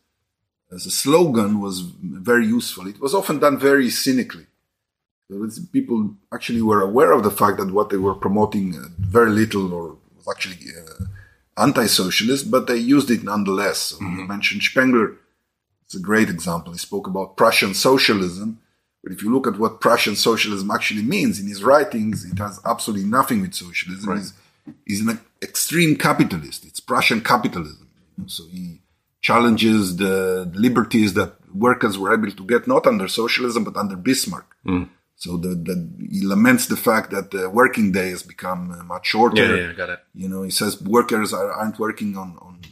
as 0.71 0.87
a 0.87 0.91
slogan 0.91 1.61
was 1.61 1.81
very 1.81 2.47
useful. 2.47 2.87
It 2.87 3.01
was 3.01 3.15
often 3.15 3.41
done 3.41 3.59
very 3.59 3.91
cynically. 3.91 4.47
People 5.73 6.17
actually 6.33 6.63
were 6.63 6.83
aware 6.83 7.13
of 7.13 7.23
the 7.23 7.31
fact 7.31 7.59
that 7.59 7.73
what 7.73 7.91
they 7.91 7.97
were 7.97 8.15
promoting 8.15 8.77
uh, 8.77 8.87
very 8.99 9.31
little 9.31 9.73
or 9.73 9.97
was 10.25 10.35
actually 10.35 10.59
uh, 10.77 11.05
anti-socialist, 11.63 12.51
but 12.51 12.67
they 12.67 12.77
used 12.77 13.11
it 13.11 13.23
nonetheless. 13.23 13.79
So 13.79 14.01
You 14.01 14.27
mentioned 14.27 14.63
Spengler. 14.63 15.17
It's 15.85 15.95
a 15.95 16.01
great 16.01 16.29
example. 16.31 16.73
He 16.73 16.79
spoke 16.79 17.07
about 17.07 17.37
Prussian 17.37 17.75
socialism. 17.75 18.61
But 19.03 19.13
if 19.13 19.23
you 19.23 19.33
look 19.33 19.47
at 19.47 19.59
what 19.59 19.81
Prussian 19.81 20.15
socialism 20.15 20.71
actually 20.71 21.03
means 21.03 21.41
in 21.41 21.47
his 21.49 21.63
writings, 21.65 22.25
it 22.25 22.39
has 22.39 22.61
absolutely 22.65 23.07
nothing 23.09 23.41
with 23.41 23.55
socialism. 23.55 24.17
He's, 24.19 24.33
he's 24.87 25.01
an 25.07 25.21
extreme 25.43 25.97
capitalist. 25.97 26.65
It's 26.67 26.81
Prussian 26.81 27.21
capitalism. 27.23 27.89
So 28.27 28.45
he 28.53 28.81
challenges 29.23 29.97
the 29.97 30.51
liberties 30.55 31.15
that 31.15 31.35
workers 31.55 31.99
were 31.99 32.13
able 32.13 32.31
to 32.31 32.45
get 32.45 32.67
not 32.69 32.87
under 32.87 33.09
socialism 33.09 33.65
but 33.65 33.77
under 33.77 33.97
Bismarck. 33.97 34.47
So 35.21 35.37
the, 35.37 35.49
the, 35.49 35.77
he 36.11 36.23
laments 36.25 36.67
the 36.67 36.79
fact 36.79 37.11
that 37.11 37.31
the 37.31 37.51
working 37.51 37.93
day 37.93 38.09
has 38.09 38.23
become 38.23 38.73
uh, 38.73 38.83
much 38.85 39.09
shorter. 39.09 39.55
yeah, 39.55 39.67
yeah, 39.67 39.73
got 39.75 39.91
it. 39.91 40.01
You 40.15 40.31
know, 40.31 40.43
he 40.43 40.51
says 40.51 40.81
workers 40.81 41.35
are, 41.35 41.53
aren't 41.53 41.79
working 41.79 42.17
on, 42.17 42.39
on, 42.41 42.63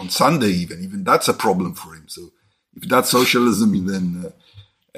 on 0.00 0.10
Sunday 0.10 0.48
even. 0.48 0.82
Even 0.82 1.04
that's 1.04 1.28
a 1.28 1.32
problem 1.32 1.74
for 1.74 1.94
him. 1.94 2.08
So 2.08 2.32
if 2.74 2.88
that's 2.88 3.08
socialism, 3.08 3.86
then 3.92 4.34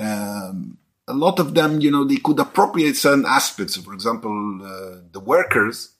uh, 0.01 0.03
um, 0.03 0.79
a 1.07 1.13
lot 1.13 1.39
of 1.41 1.53
them, 1.53 1.83
you 1.83 1.91
know, 1.91 2.05
they 2.05 2.17
could 2.17 2.41
appropriate 2.41 2.97
certain 2.97 3.27
aspects. 3.27 3.75
So 3.75 3.83
for 3.83 3.93
example, 3.93 4.61
uh, 4.65 5.01
the 5.13 5.21
workers, 5.21 5.97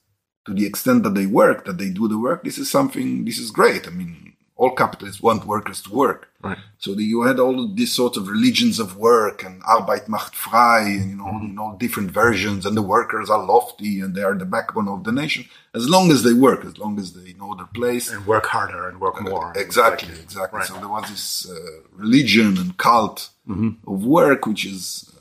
to 0.47 0.55
the 0.55 0.65
extent 0.65 1.03
that 1.03 1.13
they 1.13 1.27
work, 1.27 1.65
that 1.65 1.77
they 1.77 1.91
do 1.91 2.07
the 2.07 2.17
work, 2.17 2.43
this 2.43 2.57
is 2.57 2.71
something, 2.71 3.25
this 3.25 3.37
is 3.37 3.51
great. 3.51 3.87
I 3.87 3.91
mean, 3.91 4.33
all 4.57 4.71
capitalists 4.71 5.21
want 5.21 5.45
workers 5.45 5.81
to 5.81 5.91
work. 5.91 6.29
Right. 6.41 6.57
So 6.77 6.93
the, 6.95 7.03
you 7.03 7.23
had 7.23 7.39
all 7.39 7.67
these 7.67 7.91
sorts 7.91 8.15
of 8.17 8.29
religions 8.29 8.79
of 8.79 8.95
work 8.95 9.43
and 9.43 9.61
Arbeit 9.63 10.07
macht 10.07 10.33
frei, 10.35 10.81
and 11.01 11.09
you 11.09 11.17
know, 11.17 11.25
Mm-hmm. 11.25 11.47
you 11.47 11.53
know, 11.53 11.75
different 11.79 12.11
versions, 12.11 12.65
and 12.65 12.77
the 12.77 12.81
workers 12.81 13.29
are 13.29 13.43
lofty 13.43 13.99
and 13.99 14.13
they 14.15 14.23
are 14.23 14.35
the 14.35 14.45
backbone 14.45 14.87
of 14.87 15.03
the 15.03 15.11
nation. 15.11 15.45
As 15.73 15.89
long 15.89 16.11
as 16.11 16.23
they 16.23 16.33
work, 16.33 16.63
as 16.63 16.77
long 16.77 16.97
as 16.99 17.11
they 17.13 17.33
know 17.33 17.55
their 17.55 17.65
place. 17.73 18.09
And 18.11 18.25
work 18.25 18.45
harder 18.45 18.87
and 18.87 19.01
work 19.01 19.21
more. 19.21 19.51
Exactly, 19.55 20.13
exactly. 20.21 20.59
Right. 20.59 20.67
So 20.67 20.75
there 20.75 20.87
was 20.87 21.09
this 21.09 21.49
uh, 21.49 21.55
religion 21.93 22.57
and 22.57 22.77
cult 22.77 23.29
of 23.87 24.05
work, 24.05 24.45
which 24.45 24.65
is 24.65 25.11
uh, 25.17 25.19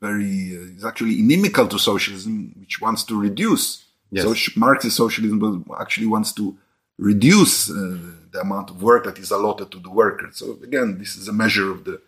very, 0.00 0.56
uh, 0.56 0.76
is 0.78 0.84
actually 0.84 1.18
inimical 1.20 1.66
to 1.68 1.78
socialism, 1.78 2.54
which 2.58 2.80
wants 2.80 3.02
to 3.04 3.20
reduce. 3.20 3.84
Yes. 4.10 4.24
So 4.24 4.34
Marxist 4.56 4.96
socialism 4.96 5.66
actually 5.78 6.06
wants 6.06 6.32
to 6.34 6.56
reduce 6.98 7.70
uh, 7.70 7.98
the 8.32 8.40
amount 8.40 8.70
of 8.70 8.82
work 8.82 9.04
that 9.04 9.18
is 9.18 9.30
allotted 9.30 9.70
to 9.70 9.78
the 9.78 9.90
worker. 9.90 10.28
So 10.32 10.58
again, 10.62 10.98
this 10.98 11.16
is 11.16 11.28
a 11.28 11.32
measure 11.32 11.70
of 11.70 11.84
the 11.84 12.00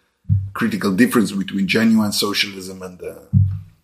critical 0.55 0.93
difference 0.93 1.33
between 1.33 1.67
genuine 1.69 2.13
socialism 2.13 2.83
and 2.83 2.99
the 2.99 3.29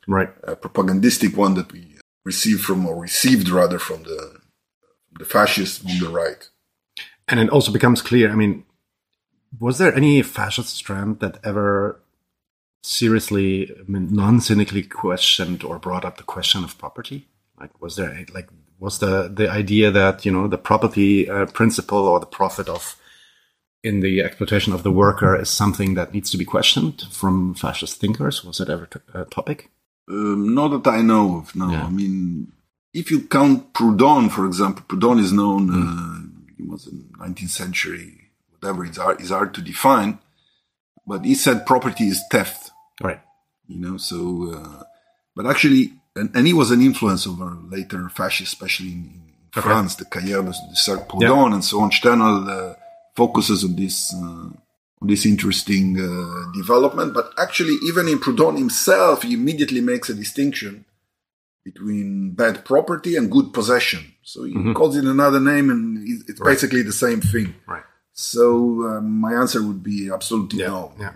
Right. 0.07 0.31
uh, 0.47 0.55
propagandistic 0.55 1.37
one 1.37 1.55
that 1.55 1.71
we 1.73 1.97
received 2.25 2.63
from, 2.63 2.87
or 2.87 3.01
received 3.01 3.49
rather, 3.49 3.79
from 3.79 4.03
the 4.03 4.41
the 5.19 5.25
fascists 5.25 5.85
on 5.85 5.99
the 5.99 6.09
right. 6.09 6.49
And 7.29 7.39
it 7.41 7.51
also 7.51 7.71
becomes 7.73 8.01
clear. 8.03 8.31
I 8.31 8.35
mean, 8.35 8.65
was 9.59 9.79
there 9.79 9.95
any 9.95 10.23
fascist 10.23 10.75
strand 10.77 11.21
that 11.21 11.39
ever 11.45 12.01
seriously, 12.83 13.71
I 13.79 13.83
mean, 13.87 14.09
non-cynically 14.15 14.85
questioned 14.85 15.63
or 15.65 15.79
brought 15.79 16.05
up 16.05 16.17
the 16.17 16.23
question 16.23 16.65
of 16.65 16.79
property? 16.79 17.29
Like, 17.59 17.81
was 17.81 17.97
there 17.97 18.25
like 18.33 18.49
was 18.81 18.99
the 18.99 19.29
the 19.29 19.49
idea 19.51 19.91
that 19.91 20.25
you 20.25 20.33
know 20.33 20.49
the 20.49 20.59
property 20.59 21.29
uh, 21.31 21.47
principle 21.47 22.09
or 22.09 22.19
the 22.19 22.27
profit 22.27 22.69
of 22.69 22.97
in 23.83 24.01
the 24.01 24.21
exploitation 24.21 24.73
of 24.73 24.83
the 24.83 24.91
worker 24.91 25.39
is 25.41 25.49
something 25.49 25.95
that 25.95 26.13
needs 26.13 26.31
to 26.31 26.39
be 26.39 26.45
questioned 26.45 27.03
from 27.11 27.55
fascist 27.55 28.01
thinkers? 28.01 28.45
Was 28.45 28.61
it 28.61 28.69
ever 28.69 28.87
t- 28.87 29.01
a 29.15 29.25
topic? 29.25 29.71
Um, 30.09 30.55
not 30.55 30.83
that 30.85 30.91
I 30.91 31.03
know 31.03 31.39
of. 31.39 31.55
No, 31.57 31.71
Yeah. 31.71 31.87
I 31.87 31.91
mean, 31.91 32.53
if 32.93 33.11
you 33.11 33.21
count 33.23 33.73
Proudhon, 33.73 34.31
for 34.31 34.45
example, 34.47 34.85
Proudhon 34.89 35.21
is 35.21 35.33
known. 35.33 35.71
Uh, 35.71 36.27
he 36.57 36.65
was 36.65 36.87
in 36.87 37.09
19th 37.19 37.51
century, 37.51 38.31
whatever. 38.51 38.85
It's 38.85 38.99
hard, 38.99 39.21
it's 39.21 39.31
hard 39.31 39.55
to 39.55 39.63
define, 39.63 40.19
but 41.07 41.25
he 41.25 41.35
said 41.35 41.65
property 41.65 42.05
is 42.09 42.23
theft. 42.31 42.71
Right. 43.03 43.21
You 43.67 43.79
know, 43.79 43.97
so 43.97 44.53
uh, 44.53 44.83
but 45.35 45.47
actually, 45.47 45.95
and, 46.17 46.31
and 46.35 46.47
he 46.47 46.53
was 46.53 46.71
an 46.71 46.81
influence 46.83 47.27
over 47.27 47.57
later 47.69 48.09
fascists, 48.09 48.53
especially 48.55 48.89
in, 48.93 48.95
in 49.15 49.23
Okay. 49.57 49.63
France, 49.63 49.97
the 49.97 50.05
Cahiers 50.05 50.57
de 50.71 50.77
Cercle 50.77 51.07
Proudhon 51.21 51.53
and 51.55 51.65
so 51.65 51.81
on. 51.81 51.91
Sternhell 51.91 52.49
uh, 52.49 52.75
focuses 53.17 53.65
on 53.65 53.75
this. 53.77 54.15
Uh, 54.15 54.51
on 55.03 55.09
this 55.09 55.25
interesting 55.25 55.99
uh, 55.99 56.53
development, 56.53 57.15
but 57.15 57.33
actually, 57.39 57.77
even 57.89 58.07
in 58.07 58.19
Proudhon 58.19 58.59
himself, 58.59 59.23
he 59.23 59.33
immediately 59.33 59.81
makes 59.81 60.11
a 60.11 60.15
distinction 60.15 60.85
between 61.65 62.33
bad 62.33 62.65
property 62.67 63.17
and 63.17 63.31
good 63.31 63.53
possession. 63.53 64.13
So 64.23 64.45
he 64.45 64.53
calls 64.75 64.97
it 64.97 65.05
another 65.05 65.41
name, 65.41 65.71
and 65.71 66.07
it's 66.07 66.29
it's 66.29 66.41
basically 66.41 66.83
the 66.83 66.93
same 66.93 67.21
thing. 67.21 67.55
Right. 67.67 67.83
So 68.13 68.87
um, 68.89 69.21
my 69.21 69.33
answer 69.33 69.63
would 69.67 69.83
be 69.83 70.11
absolutely 70.13 70.61
Yeah. 70.61 70.69
no. 70.69 70.93
Yeah. 70.99 71.05
Yeah. 71.05 71.13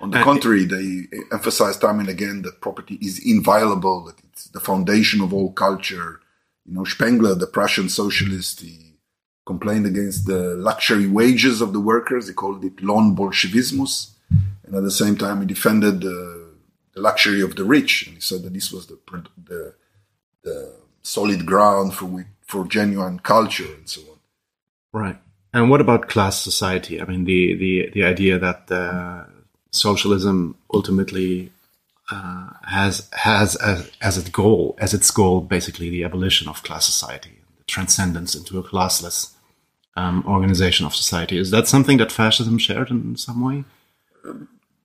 On 0.00 0.10
the 0.10 0.22
contrary, 0.22 0.64
they 0.64 1.08
emphasize 1.32 1.76
time 1.76 2.00
and 2.00 2.08
again 2.08 2.42
that 2.42 2.60
property 2.60 2.98
is 3.02 3.18
inviolable, 3.24 4.04
that 4.04 4.18
it's 4.24 4.44
the 4.48 4.60
foundation 4.60 5.20
of 5.20 5.32
all 5.34 5.52
culture. 5.52 6.20
You 6.64 6.74
know, 6.74 6.84
Spengler, 6.84 7.34
the 7.34 7.46
Prussian 7.46 7.88
socialist, 7.88 8.60
he 8.60 8.96
complained 9.46 9.86
against 9.86 10.26
the 10.26 10.54
luxury 10.56 11.06
wages 11.06 11.60
of 11.60 11.72
the 11.72 11.80
workers. 11.80 12.28
He 12.28 12.34
called 12.34 12.64
it 12.64 12.76
Lohnbolschewismus. 12.76 14.12
And 14.64 14.74
at 14.74 14.82
the 14.82 14.90
same 14.90 15.16
time, 15.16 15.40
he 15.40 15.46
defended 15.46 16.00
the, 16.00 16.54
the 16.94 17.00
luxury 17.00 17.42
of 17.42 17.56
the 17.56 17.64
rich. 17.64 18.06
And 18.06 18.14
he 18.14 18.20
said 18.20 18.42
that 18.44 18.54
this 18.54 18.72
was 18.72 18.86
the, 18.86 18.98
the, 19.44 19.74
the 20.44 20.76
solid 21.02 21.44
ground 21.44 21.94
for, 21.94 22.26
for 22.42 22.66
genuine 22.66 23.18
culture 23.18 23.72
and 23.78 23.88
so 23.88 24.00
on. 24.02 24.18
Right. 24.92 25.18
And 25.52 25.68
what 25.68 25.80
about 25.80 26.08
class 26.08 26.40
society? 26.40 27.00
I 27.00 27.04
mean, 27.04 27.24
the 27.24 27.56
the 27.56 27.90
the 27.92 28.04
idea 28.04 28.38
that 28.38 28.70
uh, 28.70 29.24
socialism 29.70 30.56
ultimately 30.72 31.52
uh, 32.10 32.48
has 32.64 33.08
has 33.12 33.56
as, 33.56 33.90
as 34.00 34.18
its 34.18 34.28
goal 34.30 34.74
as 34.78 34.92
its 34.94 35.10
goal 35.10 35.40
basically 35.40 35.90
the 35.90 36.04
abolition 36.04 36.48
of 36.48 36.62
class 36.62 36.84
society, 36.86 37.38
the 37.58 37.64
transcendence 37.64 38.34
into 38.34 38.58
a 38.58 38.62
classless 38.62 39.32
um, 39.96 40.24
organization 40.26 40.86
of 40.86 40.94
society. 40.94 41.38
Is 41.38 41.50
that 41.50 41.68
something 41.68 41.98
that 41.98 42.10
fascism 42.12 42.58
shared 42.58 42.90
in 42.90 43.16
some 43.16 43.40
way? 43.44 43.64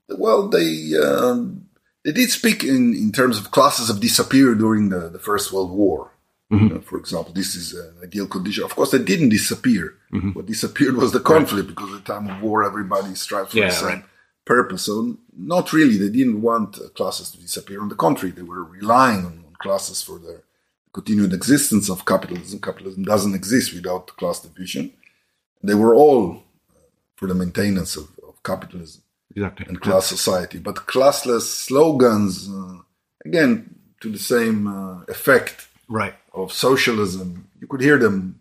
Well, 0.10 0.50
they 0.50 0.92
um, 1.04 1.68
they 2.04 2.12
did 2.12 2.30
speak 2.30 2.64
in, 2.64 2.94
in 2.94 3.12
terms 3.12 3.38
of 3.40 3.52
classes 3.52 3.88
have 3.88 4.00
disappeared 4.00 4.60
during 4.60 4.90
the, 4.90 5.10
the 5.10 5.20
First 5.20 5.52
World 5.52 5.72
War. 5.72 6.12
You 6.52 6.70
know, 6.70 6.80
for 6.80 6.98
example, 6.98 7.34
this 7.34 7.56
is 7.56 7.74
an 7.74 7.96
ideal 8.04 8.28
condition. 8.28 8.64
Of 8.64 8.76
course, 8.76 8.92
they 8.92 9.00
didn't 9.04 9.30
disappear. 9.30 9.96
What 10.34 10.46
disappeared 10.46 10.96
was 10.96 11.12
the 11.12 11.20
conflict 11.20 11.68
because 11.68 11.92
at 11.92 12.06
the 12.06 12.14
time 12.14 12.30
of 12.30 12.42
war, 12.42 12.64
everybody 12.64 13.14
strives 13.16 13.52
for 13.52 13.58
Yeah, 13.58 13.70
the 13.70 13.74
same 13.74 13.88
right. 13.88 14.04
Purpose. 14.46 14.84
So 14.84 15.18
not 15.36 15.74
really. 15.74 15.98
They 15.98 16.10
didn't 16.10 16.42
want 16.42 16.78
uh, 16.80 16.90
classes 16.90 17.32
to 17.32 17.38
disappear. 17.40 17.82
On 17.82 17.90
the 17.90 17.96
contrary, 17.96 18.32
they 18.32 18.42
were 18.44 18.64
relying 18.64 19.26
on, 19.26 19.44
on 19.48 19.56
classes 19.60 20.02
for 20.02 20.20
their 20.20 20.44
continued 20.94 21.34
existence 21.34 21.90
of 21.90 22.06
capitalism. 22.06 22.60
Capitalism 22.60 23.04
doesn't 23.04 23.36
exist 23.36 23.74
without 23.74 24.08
class 24.18 24.40
division. 24.40 24.94
They 25.64 25.74
were 25.76 25.96
all 25.96 26.44
for 27.18 27.28
the 27.28 27.36
maintenance 27.36 27.96
of, 27.98 28.08
of 28.28 28.42
capitalism 28.44 29.02
Exactly. 29.36 29.66
and 29.68 29.82
class 29.82 30.06
society. 30.08 30.60
But 30.60 30.76
classless 30.88 31.42
slogans, 31.42 32.50
uh, 32.50 32.78
again, 33.26 33.76
to 34.02 34.12
the 34.12 34.20
same 34.20 34.68
uh, 34.68 35.04
effect 35.08 35.68
Right. 35.88 36.16
of 36.34 36.52
socialism, 36.52 37.48
you 37.60 37.68
could 37.68 37.82
hear 37.82 37.98
them 37.98 38.40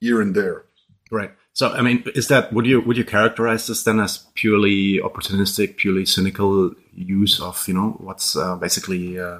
here 0.00 0.20
and 0.20 0.34
there. 0.34 0.64
Right. 1.10 1.32
So, 1.56 1.70
I 1.70 1.80
mean, 1.80 2.04
is 2.14 2.28
that 2.28 2.52
would 2.52 2.66
you 2.66 2.82
would 2.82 2.98
you 2.98 3.04
characterize 3.04 3.66
this 3.66 3.82
then 3.82 3.98
as 3.98 4.18
purely 4.34 4.98
opportunistic, 4.98 5.78
purely 5.78 6.04
cynical 6.04 6.74
use 6.92 7.40
of 7.40 7.66
you 7.66 7.72
know 7.72 7.96
what's 7.98 8.36
uh, 8.36 8.56
basically 8.56 9.18
uh, 9.18 9.38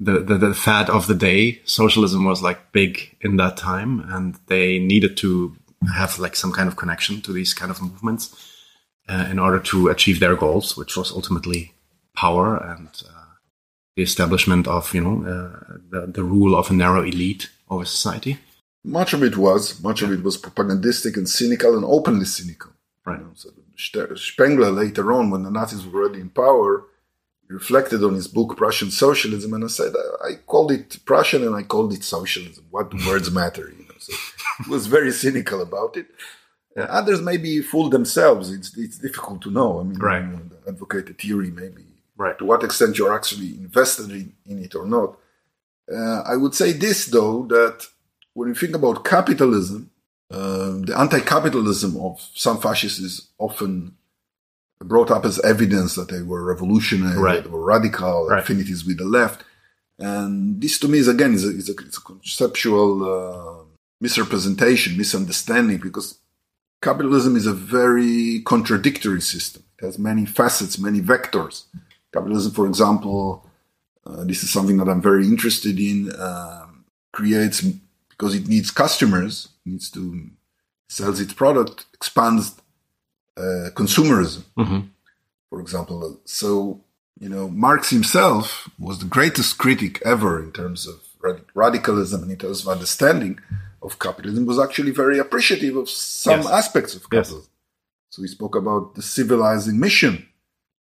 the, 0.00 0.18
the 0.18 0.36
the 0.36 0.52
fad 0.52 0.90
of 0.90 1.06
the 1.06 1.14
day? 1.14 1.60
Socialism 1.64 2.24
was 2.24 2.42
like 2.42 2.72
big 2.72 3.16
in 3.20 3.36
that 3.36 3.56
time, 3.56 4.00
and 4.08 4.36
they 4.48 4.80
needed 4.80 5.16
to 5.18 5.56
have 5.94 6.18
like 6.18 6.34
some 6.34 6.50
kind 6.50 6.66
of 6.68 6.74
connection 6.74 7.22
to 7.22 7.32
these 7.32 7.54
kind 7.54 7.70
of 7.70 7.80
movements 7.80 8.34
uh, 9.08 9.28
in 9.30 9.38
order 9.38 9.60
to 9.60 9.86
achieve 9.90 10.18
their 10.18 10.34
goals, 10.34 10.76
which 10.76 10.96
was 10.96 11.12
ultimately 11.12 11.72
power 12.16 12.56
and 12.56 12.88
uh, 13.08 13.36
the 13.94 14.02
establishment 14.02 14.66
of 14.66 14.92
you 14.92 15.02
know 15.02 15.22
uh, 15.22 15.76
the 15.90 16.06
the 16.08 16.24
rule 16.24 16.56
of 16.56 16.68
a 16.68 16.74
narrow 16.74 17.02
elite 17.04 17.48
over 17.70 17.84
society. 17.84 18.38
Much 18.98 19.12
of 19.12 19.22
it 19.22 19.36
was, 19.36 19.62
much 19.82 20.00
of 20.02 20.10
it 20.12 20.22
was 20.22 20.36
propagandistic 20.36 21.16
and 21.16 21.28
cynical 21.28 21.76
and 21.76 21.84
openly 21.84 22.24
cynical. 22.24 22.72
Right. 23.04 23.18
You 23.20 23.26
know, 23.26 23.32
so 23.34 24.14
Spengler 24.16 24.70
later 24.70 25.12
on, 25.12 25.30
when 25.30 25.42
the 25.44 25.50
Nazis 25.50 25.86
were 25.86 26.00
already 26.02 26.20
in 26.20 26.30
power, 26.30 26.84
reflected 27.48 28.02
on 28.04 28.14
his 28.14 28.28
book 28.28 28.56
Prussian 28.56 28.90
Socialism, 28.90 29.54
and 29.54 29.64
I 29.64 29.68
said 29.68 29.92
I 30.24 30.34
called 30.52 30.70
it 30.72 30.98
Prussian 31.04 31.42
and 31.46 31.54
I 31.54 31.62
called 31.62 31.92
it 31.92 32.02
socialism. 32.04 32.64
What 32.70 32.90
do 32.90 32.98
words 33.08 33.30
matter? 33.30 33.66
You 33.78 33.84
know, 33.88 33.94
so 33.98 34.12
he 34.64 34.70
was 34.70 34.86
very 34.86 35.12
cynical 35.12 35.60
about 35.62 35.96
it. 35.96 36.06
Uh, 36.76 36.82
others 36.82 37.20
maybe 37.20 37.60
fool 37.62 37.88
themselves. 37.88 38.50
It's 38.56 38.76
it's 38.76 38.98
difficult 38.98 39.40
to 39.42 39.50
know. 39.50 39.80
I 39.80 39.82
mean, 39.84 39.98
Right. 39.98 40.22
you 40.22 40.28
know, 40.32 40.40
advocate 40.72 41.06
the 41.06 41.14
theory 41.22 41.50
maybe 41.50 41.84
Right. 42.16 42.36
to 42.38 42.44
what 42.44 42.64
extent 42.64 42.98
you're 42.98 43.14
actually 43.20 43.50
invested 43.66 44.10
in, 44.10 44.32
in 44.50 44.56
it 44.66 44.74
or 44.74 44.86
not. 44.96 45.10
Uh, 45.96 46.20
I 46.32 46.36
would 46.36 46.54
say 46.54 46.70
this 46.72 47.06
though 47.06 47.46
that 47.56 47.86
when 48.38 48.48
you 48.48 48.54
think 48.54 48.74
about 48.76 49.04
capitalism, 49.04 49.90
um, 50.30 50.82
the 50.82 50.96
anti-capitalism 50.96 51.96
of 51.96 52.14
some 52.34 52.60
fascists 52.60 53.00
is 53.00 53.28
often 53.38 53.96
brought 54.92 55.10
up 55.10 55.24
as 55.24 55.40
evidence 55.40 55.96
that 55.96 56.08
they 56.08 56.22
were 56.22 56.44
revolutionary, 56.44 57.18
Right. 57.18 57.36
that 57.36 57.44
they 57.44 57.50
were 57.50 57.64
radical, 57.76 58.28
Right. 58.28 58.38
affinities 58.42 58.84
with 58.86 58.98
the 58.98 59.04
left, 59.18 59.42
and 59.98 60.60
this 60.62 60.78
to 60.78 60.86
me 60.86 60.98
is 60.98 61.08
again 61.08 61.32
is 61.34 61.44
a, 61.44 61.48
is 61.48 61.68
a, 61.68 61.72
it's 61.86 61.98
a 61.98 62.06
conceptual 62.12 62.90
uh, 63.14 63.64
misrepresentation, 64.00 64.96
misunderstanding, 64.96 65.78
because 65.78 66.06
capitalism 66.80 67.34
is 67.34 67.46
a 67.46 67.52
very 67.78 68.40
contradictory 68.52 69.20
system. 69.20 69.62
It 69.80 69.84
has 69.86 69.98
many 69.98 70.24
facets, 70.26 70.78
many 70.78 71.00
vectors. 71.00 71.64
Capitalism, 72.14 72.52
for 72.52 72.66
example, 72.68 73.20
uh, 74.06 74.22
this 74.30 74.44
is 74.44 74.50
something 74.56 74.76
that 74.78 74.88
I'm 74.88 75.02
very 75.10 75.24
interested 75.26 75.76
in. 75.80 75.98
Um, 76.28 76.84
creates 77.12 77.58
because 78.18 78.34
it 78.34 78.48
needs 78.48 78.70
customers, 78.70 79.48
needs 79.64 79.90
to 79.92 80.30
sells 80.88 81.20
its 81.20 81.32
product, 81.34 81.86
expands 81.94 82.60
uh, 83.36 83.70
consumerism, 83.74 84.44
hmm 84.56 84.80
for 85.50 85.60
example. 85.60 86.20
So 86.24 86.82
you 87.20 87.28
know, 87.28 87.48
Marx 87.48 87.90
himself 87.90 88.68
was 88.78 88.98
the 89.00 89.04
greatest 89.06 89.58
critic 89.58 90.00
ever 90.04 90.40
in 90.42 90.52
terms 90.52 90.86
of 90.86 91.00
rad- 91.20 91.44
radicalism 91.54 92.22
and 92.22 92.30
in 92.30 92.38
terms 92.38 92.62
of 92.62 92.68
understanding 92.68 93.40
of 93.82 93.98
capitalism. 93.98 94.46
Was 94.46 94.58
actually 94.60 94.92
very 94.92 95.18
appreciative 95.18 95.76
of 95.76 95.88
some 95.90 96.42
Yes. 96.42 96.50
aspects 96.60 96.94
of 96.94 97.02
Yes. 97.02 97.10
capitalism. 97.10 97.50
So 98.10 98.22
he 98.22 98.28
spoke 98.28 98.54
about 98.56 98.94
the 98.94 99.02
civilizing 99.02 99.78
mission 99.80 100.26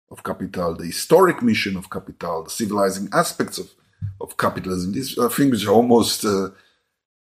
of 0.10 0.24
capital, 0.24 0.76
the 0.76 0.86
historic 0.86 1.42
mission 1.42 1.76
of 1.78 1.90
capital, 1.90 2.44
the 2.44 2.50
civilizing 2.50 3.08
aspects 3.14 3.58
of, 3.58 3.68
of 4.20 4.38
capitalism. 4.38 4.92
These 4.94 5.18
are 5.18 5.30
things 5.30 5.52
which 5.60 5.68
almost 5.68 6.24
uh, 6.26 6.50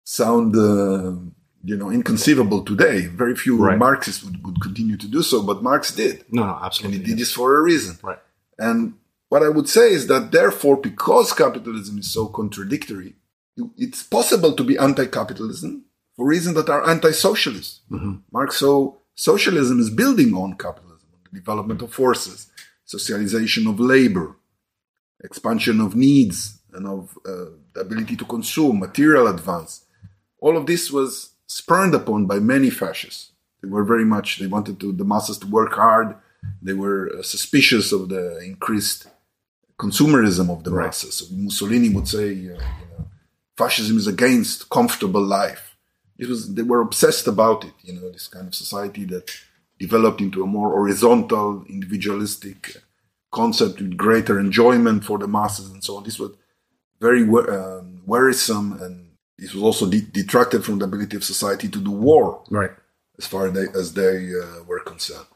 sound, 0.05 0.55
uh, 0.55 1.13
you 1.65 1.77
know, 1.77 1.91
inconceivable 1.91 2.63
today. 2.65 3.07
Very 3.07 3.35
few 3.35 3.57
Right. 3.57 3.79
Marxists 3.79 4.23
would, 4.23 4.45
would 4.47 4.61
continue 4.61 4.97
to 4.99 5.09
do 5.09 5.23
so, 5.23 5.43
but 5.43 5.63
Marx 5.63 5.93
did. 5.95 6.25
No, 6.31 6.45
no, 6.45 6.55
And 6.55 6.65
absolutely. 6.65 6.99
he 6.99 7.05
did 7.05 7.19
this 7.19 7.33
for 7.33 7.57
a 7.57 7.63
reason. 7.63 7.99
Right. 8.03 8.19
And 8.59 8.95
what 9.31 9.43
I 9.43 9.49
would 9.49 9.69
say 9.69 9.91
is 9.93 10.07
that 10.09 10.31
therefore, 10.31 10.77
because 10.77 11.33
capitalism 11.33 11.99
is 11.99 12.13
so 12.13 12.27
contradictory, 12.27 13.15
it's 13.77 14.03
possible 14.03 14.53
to 14.55 14.65
be 14.65 14.77
anti-capitalism 14.79 15.85
for 16.17 16.27
reasons 16.27 16.55
that 16.57 16.69
are 16.69 16.89
anti-socialist. 16.89 17.81
Marx 18.31 18.57
so 18.57 18.99
socialism 19.15 19.81
is 19.81 19.91
building 19.91 20.35
on 20.35 20.55
capitalism, 20.55 21.09
the 21.25 21.39
development 21.41 21.81
of 21.83 21.93
forces, 21.93 22.49
socialization 22.85 23.67
of 23.67 23.81
labor, 23.81 24.37
expansion 25.23 25.81
of 25.81 25.97
needs 25.97 26.59
and 26.73 26.87
of 26.87 27.17
uh, 27.27 27.47
the 27.73 27.81
ability 27.81 28.17
to 28.17 28.25
consume, 28.25 28.79
material 28.81 29.27
advance. 29.29 29.85
All 30.45 30.57
of 30.59 30.67
this 30.67 30.91
was 30.99 31.11
spurned 31.47 31.95
upon 31.95 32.27
by 32.27 32.39
many 32.39 32.69
fascists. 32.69 33.33
They 33.61 33.69
were 33.75 33.85
very 33.93 34.05
much, 34.05 34.39
they 34.39 34.47
wanted 34.57 34.79
to, 34.81 34.93
the 34.93 35.05
masses 35.15 35.39
to 35.39 35.47
work 35.47 35.73
hard. 35.73 36.09
They 36.61 36.75
were 36.75 37.01
uh, 37.11 37.23
suspicious 37.23 37.93
of 37.93 38.03
the 38.11 38.25
increased 38.53 39.07
consumerism 39.79 40.47
of 40.55 40.63
the 40.65 40.71
Right. 40.71 40.87
masses. 40.87 41.15
So 41.15 41.25
Mussolini 41.35 41.89
would 41.89 42.09
say, 42.17 42.27
uh, 42.29 42.61
you 42.81 42.89
know, 42.91 43.09
fascism 43.57 43.97
is 43.97 44.07
against 44.07 44.69
comfortable 44.69 45.25
life. 45.41 45.77
It 46.19 46.29
was, 46.29 46.55
they 46.55 46.67
were 46.73 46.83
obsessed 46.83 47.27
about 47.27 47.65
it, 47.65 47.73
you 47.83 47.95
know, 47.95 48.11
this 48.11 48.29
kind 48.29 48.47
of 48.47 48.55
society 48.55 49.05
that 49.07 49.27
developed 49.79 50.21
into 50.21 50.43
a 50.43 50.47
more 50.47 50.71
horizontal, 50.79 51.65
individualistic 51.71 52.77
concept 53.33 53.81
with 53.81 53.97
greater 53.97 54.39
enjoyment 54.39 55.05
for 55.05 55.17
the 55.19 55.27
masses 55.27 55.71
and 55.73 55.83
so 55.83 55.97
on. 55.97 56.05
This 56.05 56.19
was 56.19 56.33
very 57.01 57.23
um, 57.23 58.03
worrisome 58.07 58.69
and 58.83 59.04
this 59.39 59.53
was 59.55 59.63
also 59.63 59.87
de- 59.89 60.01
detracted 60.01 60.65
from 60.65 60.79
the 60.79 60.85
ability 60.85 61.17
of 61.17 61.25
society 61.25 61.69
to 61.69 61.81
do 61.81 61.91
war 61.91 62.43
Right. 62.51 62.71
as 63.19 63.27
far 63.27 63.51
they, 63.51 63.67
as 63.75 63.93
they 63.95 64.31
uh, 64.43 64.63
were 64.67 64.81
concerned. 64.81 65.27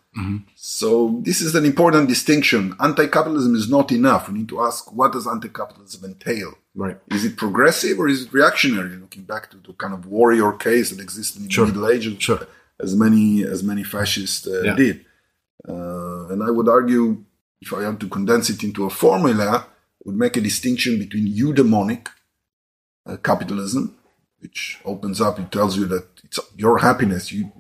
So 0.57 1.21
this 1.23 1.41
is 1.41 1.55
an 1.55 1.65
important 1.65 2.09
distinction. 2.09 2.75
Anti-capitalism 2.81 3.55
is 3.55 3.71
not 3.71 3.93
enough. 3.93 4.29
We 4.29 4.39
need 4.39 4.49
to 4.49 4.61
ask 4.63 4.93
what 4.93 5.13
does 5.13 5.29
anti-capitalism 5.29 6.05
entail? 6.05 6.55
Right. 6.75 6.99
Is 7.13 7.25
it 7.25 7.37
progressive 7.37 8.01
or 8.01 8.09
is 8.09 8.25
it 8.25 8.33
reactionary? 8.33 8.97
Looking 8.97 9.23
back 9.23 9.49
to 9.53 9.57
the 9.59 9.73
kind 9.75 9.95
of 9.95 10.07
warrior 10.07 10.51
case 10.53 10.91
that 10.91 11.01
existed 11.01 11.43
in 11.43 11.49
Sure. 11.51 11.67
the 11.67 11.73
Middle 11.73 11.89
Ages, 11.91 12.17
Sure. 12.19 12.47
as 12.81 12.97
many 12.97 13.45
as 13.45 13.63
many 13.63 13.85
fascists 13.85 14.45
uh, 14.49 14.63
Yeah. 14.65 14.75
did. 14.75 15.05
Uh, 15.69 16.27
and 16.33 16.43
I 16.43 16.51
would 16.51 16.69
argue, 16.69 17.25
if 17.61 17.73
I 17.73 17.83
had 17.85 18.01
to 18.01 18.09
condense 18.09 18.51
it 18.51 18.65
into 18.65 18.85
a 18.87 18.91
formula, 18.91 19.67
would 20.05 20.17
make 20.17 20.37
a 20.37 20.41
distinction 20.41 20.99
between 20.99 21.27
eudaimonic 21.43 22.09
uh, 23.09 23.17
capitalism, 23.17 23.97
which 24.41 24.79
opens 24.85 25.21
up, 25.21 25.39
it 25.39 25.51
tells 25.51 25.77
you 25.77 25.87
that 25.87 26.07
it's 26.25 26.39
your 26.57 26.79
happiness 26.79 27.33
you, 27.33 27.51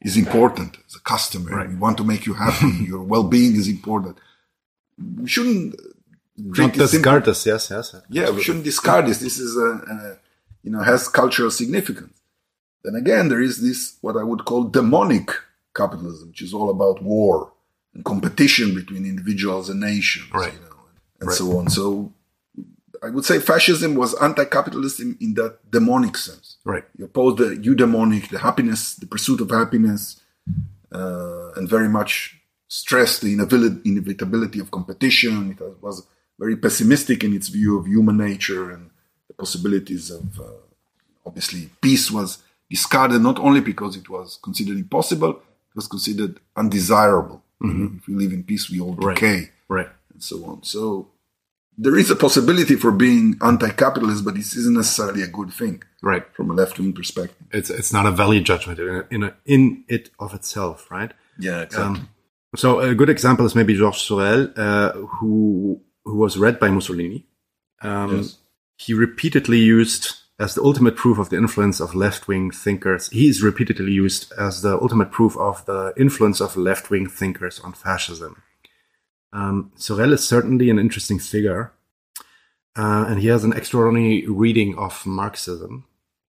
is 0.00 0.16
important 0.16 0.76
as 0.86 0.94
a 0.96 1.00
customer. 1.00 1.50
Right. 1.56 1.68
We 1.68 1.74
want 1.76 1.96
to 1.98 2.04
make 2.04 2.26
you 2.26 2.34
happy. 2.34 2.68
your 2.92 3.02
well-being 3.02 3.56
is 3.56 3.68
important. 3.68 4.16
We 5.22 5.28
shouldn't 5.28 5.74
Not 6.36 6.54
treat 6.54 6.68
it 6.68 6.88
simply 6.88 6.98
discard 6.98 7.24
this. 7.24 7.46
Yes. 7.46 7.70
Yes. 7.70 7.94
yeah, 8.10 8.30
we 8.30 8.42
shouldn't 8.42 8.64
discard 8.64 9.06
this. 9.06 9.18
This 9.18 9.38
is 9.38 9.56
a, 9.56 9.70
a 9.94 10.18
you 10.62 10.70
know 10.70 10.80
has 10.82 11.08
cultural 11.08 11.50
significance. 11.50 12.16
Then 12.84 12.94
again, 12.94 13.28
there 13.28 13.40
is 13.42 13.60
this 13.60 13.96
what 14.00 14.16
I 14.16 14.22
would 14.22 14.44
call 14.44 14.64
demonic 14.64 15.30
capitalism, 15.74 16.28
which 16.28 16.42
is 16.42 16.52
all 16.54 16.70
about 16.70 17.02
war 17.02 17.52
and 17.94 18.04
competition 18.04 18.74
between 18.74 19.04
individuals 19.04 19.68
and 19.70 19.80
nations, 19.80 20.30
Right. 20.32 20.52
you 20.52 20.60
know, 20.60 20.76
and 21.20 21.28
Right. 21.28 21.36
so 21.38 21.58
on. 21.58 21.68
So 21.70 22.12
I 23.02 23.08
would 23.10 23.24
say 23.24 23.38
fascism 23.38 23.94
was 23.94 24.14
anti-capitalist 24.20 25.00
in, 25.00 25.16
in 25.20 25.34
that 25.34 25.70
demonic 25.70 26.16
sense. 26.16 26.56
Right. 26.64 26.84
You 26.98 27.06
oppose 27.06 27.36
the 27.38 27.56
eudaimonic, 27.56 28.28
the 28.30 28.38
happiness, 28.40 28.94
the 28.94 29.06
pursuit 29.06 29.40
of 29.40 29.50
happiness, 29.50 30.20
uh, 30.92 31.52
and 31.56 31.68
very 31.68 31.88
much 31.88 32.36
stressed 32.68 33.22
the 33.22 33.32
inevitability 33.84 34.60
of 34.60 34.70
competition. 34.70 35.56
It 35.58 35.82
was 35.82 36.06
very 36.38 36.56
pessimistic 36.56 37.24
in 37.24 37.34
its 37.34 37.48
view 37.48 37.78
of 37.78 37.86
human 37.86 38.16
nature 38.16 38.70
and 38.70 38.90
the 39.28 39.34
possibilities 39.34 40.10
of, 40.10 40.38
uh, 40.38 40.44
obviously, 41.26 41.70
peace 41.80 42.10
was 42.10 42.38
discarded 42.68 43.20
not 43.22 43.38
only 43.38 43.60
because 43.60 43.96
it 43.96 44.08
was 44.08 44.38
considered 44.42 44.76
impossible, 44.76 45.30
it 45.30 45.76
was 45.76 45.86
considered 45.88 46.38
undesirable. 46.56 47.42
If 47.62 48.06
we 48.08 48.14
live 48.14 48.32
in 48.32 48.42
peace, 48.44 48.70
we 48.70 48.80
all 48.80 48.94
Right. 48.94 49.14
decay 49.14 49.50
Right. 49.68 49.88
and 50.14 50.22
so 50.22 50.44
on. 50.46 50.62
So 50.62 51.08
there 51.84 51.96
is 52.02 52.10
a 52.10 52.16
possibility 52.26 52.76
for 52.76 52.92
being 52.92 53.36
anti-capitalist, 53.50 54.24
but 54.24 54.34
this 54.34 54.54
isn't 54.60 54.76
necessarily 54.82 55.22
a 55.22 55.26
good 55.38 55.50
thing 55.60 55.82
Right. 56.02 56.24
from 56.36 56.50
a 56.50 56.54
left-wing 56.60 56.92
perspective. 57.00 57.46
It's 57.58 57.70
it's 57.70 57.92
not 57.92 58.06
a 58.06 58.10
value 58.22 58.42
judgment 58.50 58.78
in 58.78 58.88
a, 58.88 59.04
in, 59.14 59.22
a, 59.28 59.30
in 59.54 59.62
it 59.88 60.10
of 60.18 60.34
itself, 60.34 60.90
right? 60.90 61.12
Yeah, 61.38 61.64
Um, 61.76 62.08
So 62.56 62.68
a 62.80 62.94
good 62.94 63.08
example 63.16 63.46
is 63.46 63.54
maybe 63.54 63.74
Georges 63.80 64.02
Sorel, 64.08 64.42
uh, 64.56 64.90
who 65.18 65.32
who 66.04 66.16
was 66.24 66.36
read 66.44 66.56
by 66.58 66.70
Mussolini. 66.70 67.20
Um, 67.82 68.10
Yes. 68.16 68.36
He 68.86 68.94
repeatedly 68.94 69.58
used 69.78 70.04
as 70.38 70.54
the 70.54 70.62
ultimate 70.62 70.96
proof 70.96 71.18
of 71.18 71.28
the 71.28 71.36
influence 71.36 71.78
of 71.84 71.94
left 71.94 72.22
wing 72.28 72.50
thinkers. 72.64 73.08
He 73.10 73.24
is 73.28 73.42
repeatedly 73.42 73.92
used 74.04 74.32
as 74.38 74.62
the 74.62 74.74
ultimate 74.84 75.10
proof 75.18 75.36
of 75.36 75.64
the 75.66 75.92
influence 76.04 76.40
of 76.44 76.56
left 76.56 76.90
wing 76.90 77.06
thinkers 77.18 77.60
on 77.60 77.72
fascism. 77.74 78.32
Um, 79.32 79.72
Sorel 79.76 80.12
is 80.12 80.26
certainly 80.26 80.70
an 80.70 80.78
interesting 80.78 81.18
figure, 81.18 81.72
uh, 82.76 83.04
and 83.08 83.20
he 83.20 83.28
has 83.28 83.44
an 83.44 83.52
extraordinary 83.52 84.26
reading 84.26 84.76
of 84.76 85.06
Marxism 85.06 85.84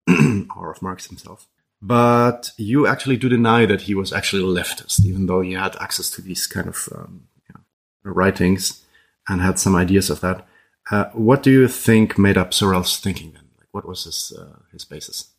or 0.58 0.72
of 0.72 0.82
Marx 0.82 1.08
himself. 1.08 1.47
But 1.82 2.52
you 2.58 2.88
actually 2.88 3.18
do 3.18 3.30
deny 3.30 3.66
that 3.66 3.82
he 3.82 3.95
was 3.95 4.12
actually 4.12 4.43
a 4.43 4.62
leftist, 4.62 5.06
even 5.06 5.28
though 5.28 5.41
he 5.41 5.54
had 5.54 5.78
access 5.78 6.10
to 6.12 6.22
these 6.22 6.45
kind 6.45 6.68
of 6.68 6.89
um, 6.93 7.28
yeah, 7.50 7.62
writings 8.04 8.84
and 9.30 9.41
had 9.41 9.60
some 9.60 9.76
ideas 9.76 10.10
of 10.10 10.20
that. 10.22 10.45
Uh, 10.91 11.06
what 11.14 11.43
do 11.43 11.52
you 11.52 11.68
think 11.68 12.18
made 12.18 12.38
up 12.38 12.54
Sorel's 12.54 12.97
thinking 12.97 13.32
then? 13.32 13.43
Like, 13.58 13.68
what 13.72 13.88
was 13.88 14.04
his 14.04 14.34
uh, 14.38 14.60
his 14.72 14.84
basis? 14.84 15.30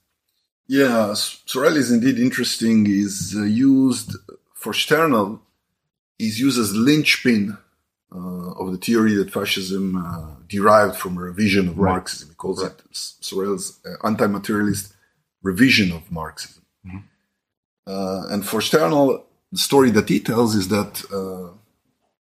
Yeah, 0.67 1.15
Sorel 1.15 1.77
is 1.77 1.91
indeed 1.91 2.19
interesting. 2.19 2.87
Is 2.87 3.35
uh, 3.37 3.43
used 3.43 4.17
for 4.55 4.73
Sternhell. 4.73 5.41
Is 6.27 6.39
used 6.47 6.59
as 6.65 6.71
linchpin 6.89 7.45
uh, 8.19 8.51
of 8.61 8.67
the 8.73 8.81
theory 8.87 9.15
that 9.21 9.31
fascism 9.39 9.85
uh, 9.97 10.35
derived 10.57 10.97
from 11.03 11.13
a 11.17 11.23
revision 11.31 11.65
of 11.71 11.75
Right. 11.79 11.93
Marxism. 11.93 12.29
He 12.33 12.35
calls 12.45 12.61
it 12.69 12.77
Sorel's 13.29 13.67
uh, 13.87 14.07
anti-materialist 14.11 14.85
revision 15.51 15.89
of 15.99 16.03
Marxism. 16.21 16.63
Uh, 17.87 18.23
and 18.33 18.41
for 18.51 18.61
Sternhell, 18.61 19.09
the 19.53 19.59
story 19.69 19.91
that 19.97 20.09
he 20.09 20.19
tells 20.21 20.51
is 20.61 20.67
that 20.69 20.93
uh, 21.19 21.49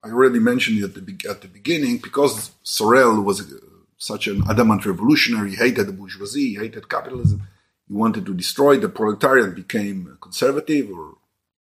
I 0.05 0.07
already 0.11 0.39
mentioned 0.39 0.79
it 0.79 0.83
at 0.89 0.93
the, 0.95 1.01
be- 1.01 1.29
at 1.33 1.39
the 1.41 1.47
beginning 1.59 1.95
because 2.07 2.51
Sorel 2.63 3.21
was 3.29 3.37
uh, 3.41 3.59
such 3.97 4.27
an 4.27 4.43
adamant 4.49 4.85
revolutionary, 4.85 5.51
he 5.51 5.55
hated 5.65 5.85
the 5.87 5.93
bourgeoisie, 5.93 6.49
he 6.53 6.55
hated 6.55 6.89
capitalism. 6.89 7.39
He 7.87 7.93
wanted 7.93 8.25
to 8.25 8.33
destroy 8.33 8.77
the 8.77 8.89
proletariat, 8.89 9.55
became 9.55 10.17
conservative 10.19 10.89
or 10.97 11.17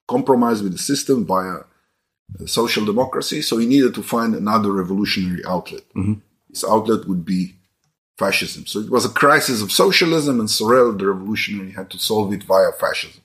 compromised 0.07 0.63
with 0.63 0.73
the 0.73 0.83
system 0.91 1.25
via 1.25 1.55
uh, 1.55 1.63
social 2.45 2.85
democracy. 2.85 3.41
So 3.41 3.57
he 3.57 3.65
needed 3.65 3.93
to 3.95 4.03
find 4.03 4.35
another 4.35 4.71
revolutionary 4.71 5.43
outlet. 5.45 5.83
His 6.49 6.63
outlet 6.63 7.07
would 7.07 7.25
be 7.25 7.55
fascism. 8.17 8.65
So 8.65 8.79
it 8.79 8.91
was 8.91 9.05
a 9.05 9.09
crisis 9.09 9.61
of 9.61 9.71
socialism, 9.71 10.39
and 10.39 10.49
Sorel, 10.49 10.93
the 10.93 11.07
revolutionary, 11.07 11.71
had 11.71 11.89
to 11.91 11.99
solve 11.99 12.33
it 12.33 12.43
via 12.43 12.71
fascism, 12.79 13.21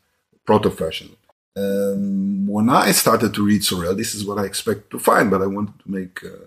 proto-fascism. 0.46 1.16
Um, 1.56 2.46
when 2.46 2.68
I 2.68 2.92
started 2.92 3.34
to 3.34 3.44
read 3.44 3.64
Sorel, 3.64 3.94
this 3.94 4.14
is 4.14 4.24
what 4.24 4.38
I 4.38 4.44
expect 4.44 4.90
to 4.90 4.98
find, 4.98 5.30
but 5.30 5.42
I 5.42 5.46
wanted 5.46 5.78
to 5.80 5.90
make 5.90 6.24
uh, 6.24 6.46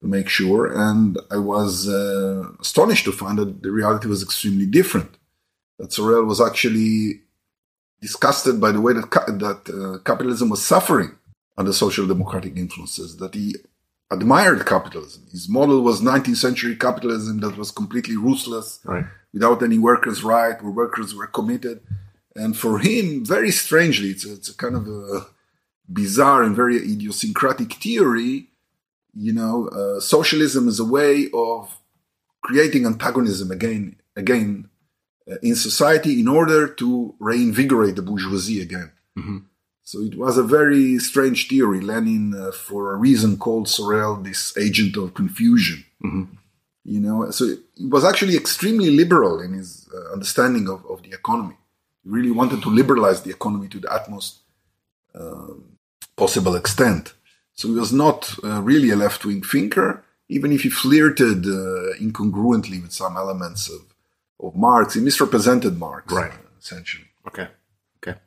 to 0.00 0.06
make 0.16 0.28
sure, 0.28 0.66
and 0.66 1.16
I 1.30 1.36
was 1.36 1.88
uh, 1.88 2.48
astonished 2.60 3.04
to 3.04 3.12
find 3.12 3.38
that 3.38 3.62
the 3.62 3.70
reality 3.70 4.08
was 4.08 4.22
extremely 4.22 4.66
different. 4.66 5.12
That 5.78 5.92
Sorel 5.92 6.24
was 6.24 6.40
actually 6.40 7.20
disgusted 8.00 8.60
by 8.60 8.72
the 8.72 8.80
way 8.80 8.92
that 8.94 9.10
ca- 9.10 9.30
that 9.46 9.60
uh, 9.70 9.98
capitalism 10.08 10.48
was 10.48 10.64
suffering 10.64 11.12
under 11.56 11.72
social 11.72 12.06
democratic 12.06 12.56
influences. 12.56 13.16
That 13.18 13.34
he 13.34 13.54
admired 14.10 14.66
capitalism. 14.66 15.22
His 15.30 15.48
model 15.48 15.80
was 15.82 16.00
19th 16.00 16.36
century 16.36 16.76
capitalism 16.76 17.40
that 17.40 17.56
was 17.56 17.70
completely 17.70 18.16
ruthless, 18.16 18.80
Right. 18.84 19.06
without 19.32 19.62
any 19.62 19.78
workers' 19.78 20.22
right, 20.22 20.60
where 20.62 20.72
workers 20.72 21.14
were 21.14 21.26
committed. 21.26 21.80
And 22.36 22.56
for 22.56 22.78
him, 22.78 23.24
very 23.24 23.50
strangely, 23.50 24.08
it's 24.10 24.24
a, 24.26 24.32
it's 24.34 24.48
a 24.50 24.54
kind 24.56 24.74
of 24.76 24.86
a 24.86 25.26
bizarre 25.90 26.42
and 26.42 26.54
very 26.56 26.76
idiosyncratic 26.76 27.74
theory. 27.74 28.48
You 29.14 29.32
know, 29.32 29.68
uh, 29.68 30.00
socialism 30.00 30.68
is 30.68 30.78
a 30.80 30.84
way 30.84 31.28
of 31.34 31.78
creating 32.42 32.86
antagonism 32.86 33.50
again, 33.50 33.96
again 34.16 34.68
uh, 35.30 35.36
in 35.42 35.54
society 35.54 36.18
in 36.20 36.28
order 36.28 36.66
to 36.66 37.14
reinvigorate 37.18 37.96
the 37.96 38.02
bourgeoisie 38.02 38.60
again. 38.62 38.92
So 39.92 40.00
it 40.00 40.14
was 40.16 40.38
a 40.38 40.42
very 40.42 40.98
strange 40.98 41.48
theory. 41.48 41.80
Lenin, 41.82 42.32
uh, 42.34 42.50
for 42.50 42.94
a 42.94 42.96
reason, 42.96 43.36
called 43.36 43.68
Sorel 43.68 44.16
this 44.16 44.56
agent 44.56 44.96
of 44.96 45.12
confusion. 45.12 45.84
You 46.92 47.00
know, 47.04 47.30
so 47.30 47.44
he 47.76 47.86
was 47.96 48.02
actually 48.02 48.34
extremely 48.34 48.90
liberal 49.02 49.40
in 49.42 49.52
his 49.52 49.86
uh, 49.94 50.14
understanding 50.14 50.66
of, 50.70 50.80
of 50.86 51.02
the 51.02 51.12
economy. 51.12 51.56
He 52.02 52.08
really 52.08 52.30
wanted 52.30 52.62
to 52.62 52.70
liberalize 52.70 53.20
the 53.22 53.30
economy 53.38 53.68
to 53.68 53.78
the 53.80 53.92
utmost 53.92 54.38
um, 55.14 55.76
possible 56.16 56.54
extent. 56.56 57.12
So 57.52 57.68
he 57.68 57.74
was 57.74 57.92
not 57.92 58.34
uh, 58.42 58.62
really 58.62 58.88
a 58.90 58.96
left 58.96 59.26
wing 59.26 59.42
thinker, 59.42 60.02
even 60.30 60.52
if 60.52 60.62
he 60.62 60.70
flirted 60.70 61.44
uh, 61.44 61.92
incongruently 62.00 62.80
with 62.80 62.92
some 62.92 63.18
elements 63.18 63.68
of, 63.68 63.82
of 64.40 64.56
Marx. 64.56 64.94
He 64.94 65.00
misrepresented 65.02 65.78
Marx, 65.78 66.10
Right. 66.10 66.32
uh, 66.32 66.36
essentially. 66.58 67.08
Okay. 67.28 67.48
Okay. 67.98 68.18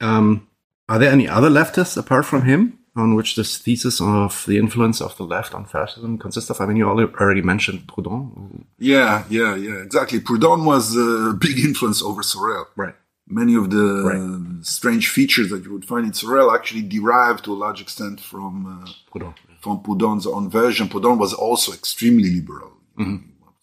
Um, 0.00 0.47
are 0.88 0.98
there 0.98 1.12
any 1.12 1.28
other 1.28 1.50
leftists 1.50 1.96
apart 1.96 2.24
from 2.26 2.42
him 2.42 2.78
on 2.96 3.14
which 3.14 3.36
this 3.36 3.58
thesis 3.58 4.00
of 4.00 4.44
the 4.46 4.58
influence 4.58 5.00
of 5.00 5.16
the 5.16 5.24
left 5.24 5.54
on 5.54 5.64
fascism 5.64 6.18
consists 6.18 6.50
of? 6.50 6.60
I 6.60 6.66
mean, 6.66 6.76
you 6.76 6.86
already 6.88 7.42
mentioned 7.42 7.86
Proudhon. 7.86 8.64
Yeah, 8.78 9.24
yeah, 9.28 9.54
yeah, 9.56 9.82
exactly. 9.82 10.20
Proudhon 10.20 10.64
was 10.64 10.96
a 10.96 11.32
big 11.34 11.58
influence 11.58 12.02
over 12.02 12.22
Sorel. 12.22 12.66
Right. 12.76 12.94
Many 13.30 13.54
of 13.56 13.68
the 13.70 13.86
Right. 14.10 14.64
strange 14.64 15.08
features 15.10 15.50
that 15.50 15.62
you 15.64 15.72
would 15.72 15.84
find 15.84 16.06
in 16.06 16.12
Sorel 16.14 16.50
actually 16.50 16.82
derive 16.82 17.42
to 17.42 17.52
a 17.52 17.58
large 17.64 17.80
extent 17.80 18.20
from 18.20 18.52
uh, 18.66 18.90
Proudhon. 19.12 19.34
from 19.60 19.80
Proudhon's 19.82 20.26
own 20.26 20.48
version. 20.50 20.88
Proudhon 20.88 21.18
was 21.18 21.34
also 21.34 21.72
extremely 21.72 22.30
liberal. 22.30 22.72
He 22.96 23.20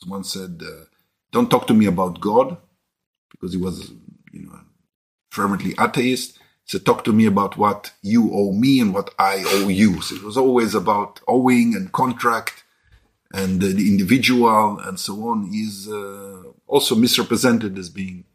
once 0.07 0.31
said, 0.31 0.61
uh, 0.63 0.85
"Don't 1.31 1.49
talk 1.49 1.65
to 1.67 1.73
me 1.73 1.87
about 1.87 2.21
God," 2.21 2.57
because 3.31 3.51
he 3.55 3.59
was, 3.67 3.91
you 4.31 4.43
know, 4.45 4.59
fervently 5.31 5.73
atheist. 5.79 6.37
Said, 6.65 6.85
"Talk 6.85 7.03
to 7.05 7.13
me 7.13 7.25
about 7.25 7.57
what 7.57 7.91
you 8.01 8.31
owe 8.33 8.51
me 8.51 8.79
and 8.79 8.93
what 8.93 9.13
I 9.19 9.43
owe 9.47 9.67
you." 9.67 10.01
So 10.01 10.15
it 10.15 10.23
was 10.23 10.37
always 10.37 10.73
about 10.75 11.21
owing 11.27 11.75
and 11.75 11.91
contract 11.91 12.63
and 13.33 13.61
the 13.61 13.69
individual 13.69 14.79
and 14.79 14.99
so 14.99 15.13
on. 15.29 15.51
He's 15.51 15.87
uh, 15.87 16.43
also 16.67 16.95
misrepresented 16.95 17.77
as 17.77 17.89
being 17.89 18.25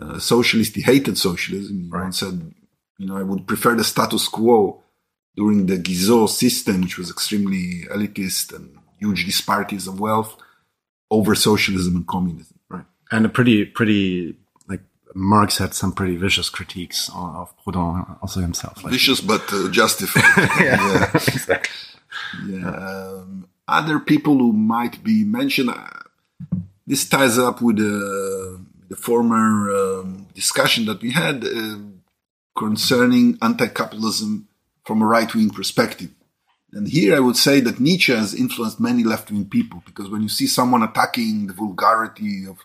uh, 0.00 0.18
socialist. 0.18 0.74
He 0.76 0.82
hated 0.82 1.18
socialism. 1.18 1.84
He 1.84 1.88
Right. 1.90 2.04
once 2.04 2.18
said, 2.20 2.54
"You 2.98 3.06
know, 3.06 3.16
I 3.16 3.22
would 3.22 3.46
prefer 3.46 3.74
the 3.76 3.84
status 3.84 4.28
quo." 4.28 4.78
during 5.34 5.64
the 5.64 5.78
Guizot 5.78 6.28
system, 6.28 6.82
which 6.82 6.98
was 6.98 7.10
extremely 7.10 7.86
elitist 7.90 8.54
and 8.54 8.76
huge 8.98 9.24
disparities 9.24 9.86
of 9.86 9.98
wealth, 9.98 10.36
over 11.10 11.34
socialism 11.34 11.96
and 11.96 12.06
communism. 12.06 12.58
Right. 12.68 12.84
And 13.10 13.24
a 13.24 13.30
pretty, 13.30 13.64
pretty, 13.64 14.36
Marx 15.14 15.58
had 15.58 15.74
some 15.74 15.92
pretty 15.92 16.16
vicious 16.16 16.48
critiques 16.48 17.10
of 17.14 17.54
Proudhon 17.64 18.18
also 18.22 18.40
himself. 18.40 18.82
Like, 18.82 18.92
Vicious 18.92 19.20
but 19.20 19.42
uh, 19.52 19.68
justified. 19.70 20.22
yeah. 20.60 21.10
exactly. 21.12 21.76
yeah. 22.48 22.68
Um, 22.68 23.48
other 23.68 23.98
people 23.98 24.38
who 24.38 24.52
might 24.52 25.02
be 25.02 25.24
mentioned. 25.24 25.70
Uh, 25.70 25.86
this 26.86 27.08
ties 27.08 27.38
up 27.38 27.62
with 27.62 27.78
uh, 27.78 28.58
the 28.88 28.96
former 28.96 29.70
um, 29.70 30.26
discussion 30.34 30.84
that 30.86 31.00
we 31.00 31.12
had 31.12 31.44
uh, 31.44 31.78
concerning 32.58 33.38
anti-capitalism 33.40 34.48
from 34.84 35.00
a 35.00 35.06
right-wing 35.06 35.50
perspective. 35.50 36.10
And 36.72 36.88
here 36.88 37.14
I 37.14 37.20
would 37.20 37.36
say 37.36 37.60
that 37.60 37.80
Nietzsche 37.80 38.14
has 38.14 38.34
influenced 38.34 38.80
many 38.80 39.04
left-wing 39.04 39.48
people 39.48 39.82
because 39.84 40.08
when 40.08 40.22
you 40.22 40.28
see 40.28 40.46
someone 40.46 40.82
attacking 40.82 41.46
the 41.46 41.52
vulgarity 41.52 42.46
of 42.46 42.58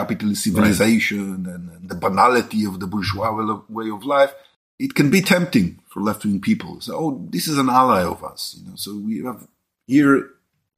capitalist 0.00 0.44
civilization 0.48 1.28
and, 1.54 1.64
and 1.74 1.88
the 1.92 1.98
banality 2.06 2.62
of 2.70 2.74
the 2.80 2.88
bourgeois 2.92 3.30
way 3.78 3.90
of- 3.96 4.04
life, 4.16 4.32
it 4.78 4.92
can 4.98 5.08
be 5.16 5.20
tempting 5.34 5.68
for 5.90 5.98
left-wing 6.08 6.40
people. 6.48 6.72
So, 6.86 6.90
oh, 7.02 7.10
this 7.34 7.48
is 7.48 7.56
an 7.64 7.70
ally 7.82 8.02
of 8.14 8.20
us. 8.32 8.42
You 8.56 8.62
know, 8.66 8.76
so 8.84 8.90
we 9.08 9.14
have 9.28 9.40
here 9.86 10.14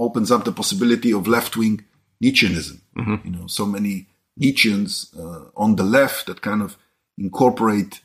opens 0.07 0.31
up 0.35 0.43
the 0.45 0.53
possibility 0.61 1.11
of 1.19 1.27
left-wing 1.37 1.77
Nietzscheanism. 2.23 2.79
You 3.27 3.33
know, 3.37 3.47
so 3.59 3.64
many 3.66 3.95
Nietzscheans 4.41 4.93
uh, 5.23 5.51
on 5.64 5.71
the 5.77 5.89
left 5.99 6.27
that 6.27 6.41
kind 6.49 6.62
of 6.66 6.77
incorporate 7.16 8.01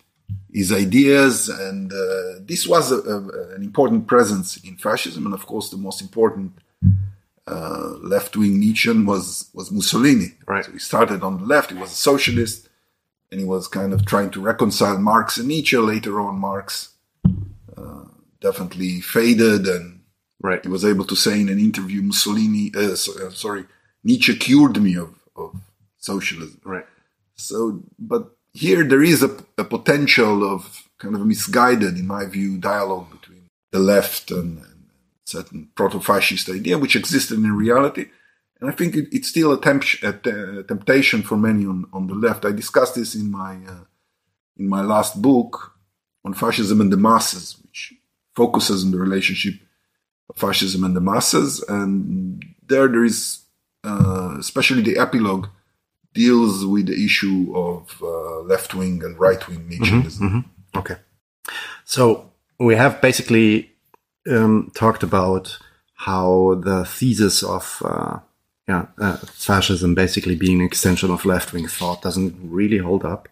his 0.51 0.72
ideas, 0.86 1.49
and 1.49 1.91
uh, 1.93 2.39
this 2.49 2.66
was 2.74 2.91
a, 2.91 2.99
a, 3.16 3.18
an 3.55 3.61
important 3.70 4.07
presence 4.14 4.57
in 4.68 4.74
fascism. 4.78 5.26
And 5.28 5.36
of 5.39 5.45
course, 5.45 5.70
the 5.70 5.78
most 5.88 6.01
important 6.01 6.51
uh, 7.48 7.96
left-wing 8.02 8.60
Nietzschean 8.60 9.06
was 9.06 9.50
was 9.54 9.72
Mussolini. 9.72 10.34
Right. 10.48 10.66
So 10.66 10.72
he 10.72 10.80
started 10.80 11.24
on 11.24 11.39
the 11.39 11.46
left. 11.46 11.72
He 11.72 11.78
was 11.78 11.91
a 11.91 11.96
socialist, 11.96 12.70
and 13.32 13.39
he 13.39 13.46
was 13.46 13.68
kind 13.68 13.94
of 13.94 14.06
trying 14.06 14.32
to 14.32 14.41
reconcile 14.41 14.98
Marx 14.98 15.38
and 15.38 15.48
Nietzsche. 15.48 15.78
Later 15.78 16.20
on, 16.22 16.36
Marx 16.39 16.96
uh, 17.78 18.06
definitely 18.39 19.02
faded, 19.02 19.68
and 19.68 20.02
Right. 20.44 20.62
he 20.62 20.70
was 20.70 20.84
able 20.84 21.06
to 21.06 21.16
say 21.16 21.39
in 21.39 21.48
an 21.48 21.58
interview, 21.58 22.02
Mussolini, 22.02 22.70
uh, 22.76 22.96
so, 22.96 23.28
uh, 23.28 23.32
sorry, 23.32 23.64
Nietzsche 24.04 24.36
cured 24.36 24.76
me 24.82 24.98
of, 24.98 25.16
of 25.38 25.56
socialism. 25.98 26.60
Right. 26.66 26.86
So, 27.36 27.82
but 27.98 28.36
here 28.52 28.84
there 28.84 29.02
is 29.02 29.24
a, 29.24 29.32
a 29.58 29.64
potential 29.64 30.44
of 30.44 30.89
kind 31.00 31.16
of 31.16 31.26
misguided, 31.26 31.98
in 31.98 32.06
my 32.06 32.26
view, 32.26 32.58
dialogue 32.58 33.10
between 33.12 33.44
the 33.72 33.80
left 33.80 34.32
and, 34.32 34.58
and 34.58 34.72
certain 35.26 35.69
proto-fascist 35.76 36.49
idea, 36.49 36.78
which 36.78 36.95
existed 36.95 37.38
in 37.38 37.51
reality. 37.53 38.07
And 38.59 38.69
I 38.69 38.74
think 38.74 38.95
it, 38.95 39.07
it's 39.11 39.28
still 39.28 39.51
a, 39.53 39.61
temp- 39.61 40.03
a, 40.03 40.13
t- 40.13 40.30
a, 40.30 40.63
temptation 40.63 41.21
for 41.21 41.38
many 41.38 41.65
on, 41.65 41.86
on 41.93 42.07
the 42.07 42.15
left. 42.15 42.45
I 42.45 42.51
discussed 42.51 42.95
this 42.95 43.15
in 43.15 43.32
my 43.32 43.59
uh, 43.67 43.84
in 44.57 44.67
my 44.67 44.82
last 44.82 45.21
book 45.21 45.74
on 46.24 46.34
fascism 46.34 46.80
and 46.80 46.91
the 46.91 46.97
masses, 46.97 47.57
which 47.63 47.93
focuses 48.36 48.86
on 48.86 48.91
the 48.91 48.99
relationship 48.99 49.55
of 50.30 50.38
fascism 50.38 50.84
and 50.84 50.95
the 50.95 51.01
masses. 51.01 51.63
And 51.67 52.45
there, 52.65 52.88
there 52.88 53.03
is 53.03 53.43
uh, 53.84 54.36
especially 54.39 54.82
the 54.82 54.97
epilogue 54.97 55.47
deals 56.13 56.65
with 56.65 56.86
the 56.86 57.05
issue 57.05 57.51
of 57.55 58.01
uh, 58.01 58.39
left 58.41 58.74
wing 58.76 59.03
and 59.03 59.19
right 59.19 59.45
wing 59.47 59.67
Nietzscheanism. 59.67 60.21
Mm-hmm, 60.21 60.38
mm-hmm. 60.38 60.80
Okay. 60.80 60.95
So 61.84 62.32
we 62.59 62.76
have 62.76 63.01
basically 63.01 63.72
um, 64.30 64.71
talked 64.76 65.03
about 65.03 65.57
how 65.95 66.55
the 66.63 66.86
thesis 66.86 67.43
of 67.43 67.82
uh, 67.86 68.19
yeah, 68.67 68.88
uh, 68.97 69.17
fascism 69.17 69.95
basically 69.95 70.36
being 70.36 70.59
an 70.59 70.65
extension 70.65 71.11
of 71.11 71.26
left 71.26 71.53
wing 71.53 71.67
thought 71.67 72.01
doesn't 72.01 72.36
really 72.41 72.78
hold 72.78 73.05
up. 73.05 73.28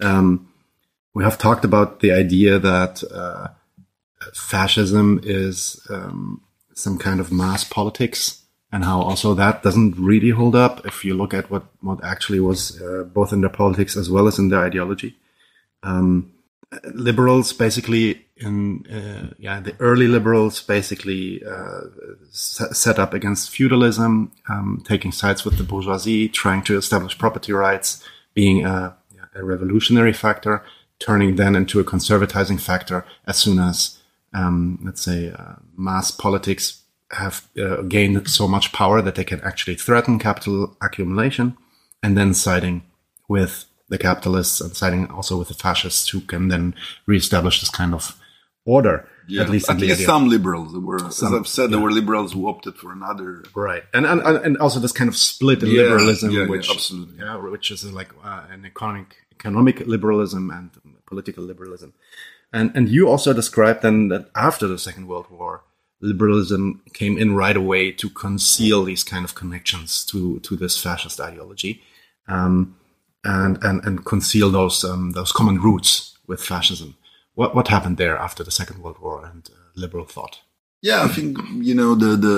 Um, 0.00 0.48
we 1.14 1.24
have 1.24 1.38
talked 1.38 1.64
about 1.64 2.00
the 2.00 2.12
idea 2.12 2.58
that 2.58 3.02
uh, 3.12 3.48
fascism 4.32 5.20
is 5.22 5.84
um, 5.90 6.42
some 6.74 6.98
kind 6.98 7.20
of 7.20 7.32
mass 7.32 7.64
politics 7.64 8.42
and 8.72 8.84
how 8.84 9.00
also 9.00 9.34
that 9.34 9.62
doesn't 9.62 9.98
really 9.98 10.30
hold 10.30 10.54
up 10.54 10.86
if 10.86 11.04
you 11.04 11.14
look 11.14 11.34
at 11.34 11.50
what, 11.50 11.64
what 11.80 12.02
actually 12.04 12.40
was 12.40 12.80
uh, 12.80 13.02
both 13.04 13.32
in 13.32 13.40
their 13.40 13.50
politics 13.50 13.96
as 13.96 14.08
well 14.08 14.28
as 14.28 14.38
in 14.38 14.48
their 14.48 14.60
ideology. 14.64 15.16
Um, 15.82 16.32
liberals 16.94 17.52
basically 17.52 18.24
in 18.40 18.86
uh, 18.86 19.34
yeah 19.38 19.60
the 19.60 19.74
early 19.78 20.08
liberals 20.08 20.62
basically 20.62 21.42
uh, 21.44 21.80
set 22.32 22.98
up 22.98 23.14
against 23.14 23.50
feudalism, 23.50 24.32
um, 24.48 24.82
taking 24.86 25.12
sides 25.12 25.44
with 25.44 25.58
the 25.58 25.64
bourgeoisie, 25.64 26.28
trying 26.28 26.62
to 26.62 26.76
establish 26.76 27.18
property 27.18 27.52
rights, 27.52 28.02
being 28.34 28.64
a, 28.64 28.96
a, 29.34 29.44
revolutionary 29.44 30.12
factor, 30.12 30.64
turning 30.98 31.36
then 31.36 31.54
into 31.54 31.80
a 31.80 31.84
conservatizing 31.84 32.60
factor 32.60 33.04
as 33.26 33.36
soon 33.36 33.58
as 33.58 33.98
um, 34.32 34.78
let's 34.84 35.02
say 35.02 35.30
uh, 35.30 35.56
mass 35.76 36.10
politics 36.10 36.82
have 37.12 37.48
uh, 37.60 37.82
gained 37.82 38.28
so 38.28 38.46
much 38.46 38.72
power 38.72 39.02
that 39.02 39.16
they 39.16 39.24
can 39.24 39.40
actually 39.40 39.74
threaten 39.74 40.18
capital 40.18 40.76
accumulation, 40.80 41.56
and 42.02 42.16
then 42.16 42.32
siding 42.32 42.82
with 43.28 43.66
the 43.88 43.98
capitalists 43.98 44.60
and 44.60 44.76
siding 44.76 45.10
also 45.10 45.36
with 45.36 45.48
the 45.48 45.54
fascists 45.54 46.08
who 46.08 46.20
can 46.20 46.48
then 46.48 46.74
reestablish 47.06 47.60
this 47.60 47.70
kind 47.70 47.92
of 47.92 48.16
order. 48.70 49.08
Yeah, 49.28 49.42
at 49.42 49.50
least, 49.50 49.70
at 49.70 49.78
least 49.78 50.04
some 50.04 50.28
liberals. 50.28 50.72
Were, 50.74 50.98
some, 50.98 51.28
as 51.28 51.40
I've 51.40 51.46
said, 51.46 51.64
yeah. 51.64 51.76
there 51.76 51.80
were 51.80 51.92
liberals 51.92 52.32
who 52.32 52.48
opted 52.48 52.76
for 52.76 52.90
another. 52.92 53.44
Right, 53.54 53.84
and 53.94 54.04
and 54.06 54.20
and 54.20 54.56
also 54.58 54.80
this 54.80 54.92
kind 54.92 55.08
of 55.08 55.16
split 55.16 55.62
in 55.62 55.68
yeah, 55.68 55.82
liberalism, 55.82 56.30
yeah, 56.32 56.46
which 56.46 56.70
absolutely, 56.70 57.18
yeah, 57.18 57.36
which 57.36 57.70
is 57.70 57.84
like 57.92 58.10
uh, 58.24 58.44
an 58.50 58.64
economic 58.64 59.16
economic 59.32 59.80
liberalism 59.86 60.50
and 60.50 60.70
political 61.06 61.44
liberalism, 61.44 61.92
and 62.52 62.72
and 62.74 62.88
you 62.88 63.08
also 63.08 63.32
described 63.32 63.82
then 63.82 64.08
that 64.08 64.30
after 64.34 64.66
the 64.66 64.78
Second 64.78 65.06
World 65.06 65.30
War, 65.30 65.62
liberalism 66.00 66.82
came 66.92 67.16
in 67.16 67.36
right 67.36 67.56
away 67.56 67.92
to 67.92 68.10
conceal 68.10 68.84
these 68.84 69.04
kind 69.04 69.24
of 69.24 69.34
connections 69.34 70.04
to 70.06 70.40
to 70.40 70.56
this 70.56 70.76
fascist 70.76 71.20
ideology, 71.20 71.82
um, 72.26 72.76
and 73.22 73.62
and 73.62 73.84
and 73.84 74.04
conceal 74.04 74.50
those 74.50 74.82
um, 74.84 75.12
those 75.12 75.32
common 75.32 75.60
roots 75.60 76.18
with 76.26 76.42
fascism. 76.42 76.96
What 77.40 77.54
what 77.54 77.68
happened 77.68 77.96
there 77.96 78.18
after 78.18 78.44
the 78.44 78.50
Second 78.50 78.82
World 78.82 78.98
War 79.00 79.24
and 79.24 79.48
uh, 79.48 79.54
liberal 79.74 80.04
thought? 80.04 80.40
Yeah, 80.82 81.04
I 81.04 81.08
think 81.08 81.38
you 81.68 81.74
know 81.74 81.94
the 81.94 82.12
the 82.28 82.36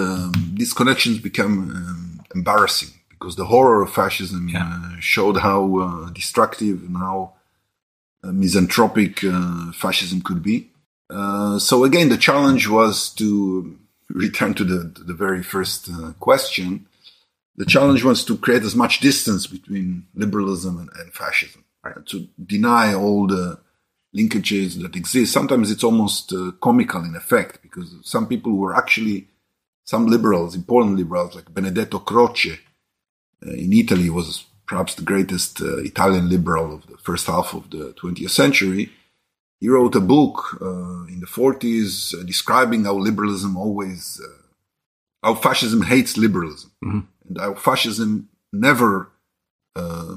these 0.55 0.73
connections 0.73 1.19
become 1.19 1.55
um, 1.79 2.21
embarrassing 2.37 2.91
because 3.11 3.35
the 3.35 3.47
horror 3.47 3.83
of 3.83 3.93
fascism 3.93 4.49
yeah. 4.49 4.63
uh, 4.63 5.01
showed 5.01 5.39
how 5.39 5.61
uh, 5.79 6.11
destructive 6.11 6.85
and 6.87 6.97
how 6.97 7.33
uh, 8.23 8.31
misanthropic 8.31 9.25
uh, 9.25 9.73
fascism 9.73 10.23
could 10.23 10.41
be. 10.41 10.71
Uh, 11.11 11.59
so 11.59 11.83
again, 11.83 12.09
the 12.09 12.25
challenge 12.29 12.69
was 12.69 13.11
to 13.21 13.77
return 14.09 14.55
to 14.55 14.65
the, 14.65 14.81
to 14.95 15.03
the 15.03 15.15
very 15.25 15.43
first 15.43 15.91
uh, 15.91 16.13
question. 16.21 16.87
The 17.57 17.67
challenge 17.67 18.05
was 18.05 18.25
to 18.27 18.37
create 18.37 18.63
as 18.63 18.77
much 18.77 19.01
distance 19.01 19.49
between 19.49 20.07
liberalism 20.15 20.79
and, 20.79 20.91
and 21.01 21.13
fascism, 21.13 21.65
right? 21.83 22.07
to 22.07 22.29
deny 22.39 22.95
all 22.95 23.27
the 23.27 23.59
linkages 24.17 24.81
that 24.83 24.97
exist. 24.97 25.33
Sometimes 25.33 25.71
it's 25.71 25.85
almost 25.85 26.33
uh, 26.33 26.53
comical 26.61 27.05
in 27.05 27.15
effect 27.15 27.63
because 27.63 27.95
some 28.03 28.27
people 28.27 28.53
were 28.57 28.77
actually 28.77 29.29
some 29.85 30.07
liberals, 30.07 30.55
important 30.55 30.97
liberals 30.97 31.35
like 31.35 31.53
Benedetto 31.53 31.99
Croce 31.99 32.59
uh, 33.47 33.51
in 33.51 33.73
Italy 33.73 34.11
was 34.11 34.45
perhaps 34.67 34.95
the 34.95 35.03
greatest 35.03 35.61
uh, 35.61 35.79
Italian 35.79 36.29
liberal 36.29 36.75
of 36.75 36.87
the 36.87 36.97
first 36.99 37.27
half 37.27 37.55
of 37.55 37.71
the 37.71 37.95
20th 38.01 38.31
century 38.31 38.91
he 39.63 39.69
wrote 39.69 39.95
a 39.95 40.01
book 40.01 40.59
uh, 40.61 41.05
in 41.07 41.21
the 41.21 41.27
40s 41.27 42.19
uh, 42.19 42.25
describing 42.25 42.83
how 42.83 42.95
liberalism 42.95 43.57
always, 43.57 44.21
uh, 44.21 44.43
how 45.23 45.37
fascism 45.37 45.83
hates 45.83 46.17
liberalism, 46.17 46.73
mm-hmm. 46.85 47.01
and 47.29 47.39
how 47.39 47.55
fascism 47.55 48.29
never 48.53 49.13
uh, 49.77 50.17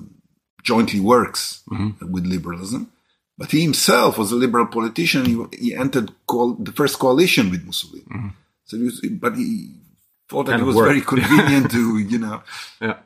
jointly 0.64 1.00
works 1.00 1.62
mm-hmm. 1.72 2.12
with 2.12 2.26
liberalism. 2.26 2.92
But 3.38 3.52
he 3.52 3.62
himself 3.62 4.18
was 4.18 4.32
a 4.32 4.36
liberal 4.36 4.68
politician. 4.68 5.26
He, 5.26 5.44
he 5.58 5.76
entered 5.76 6.12
co- 6.26 6.56
the 6.60 6.72
first 6.72 7.00
coalition 7.00 7.52
with 7.52 7.66
Mussolini. 7.66 8.06
Mm-hmm. 8.06 8.28
So, 8.64 8.78
he 8.78 8.84
was, 8.84 9.02
but 9.02 9.36
he 9.36 9.72
thought 10.30 10.48
that 10.48 10.60
it 10.60 10.64
was 10.64 10.76
very 10.76 11.02
convenient 11.02 11.72
to, 11.72 12.00
you 12.10 12.18
know, 12.18 12.44
yeah. 12.82 12.98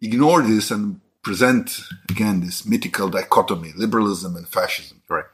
ignore 0.00 0.42
this 0.42 0.70
and 0.70 1.00
present 1.22 1.80
again 2.08 2.40
this 2.40 2.64
mythical 2.64 3.08
dichotomy, 3.08 3.72
liberalism 3.76 4.36
and 4.36 4.48
fascism. 4.48 5.02
Right. 5.08 5.24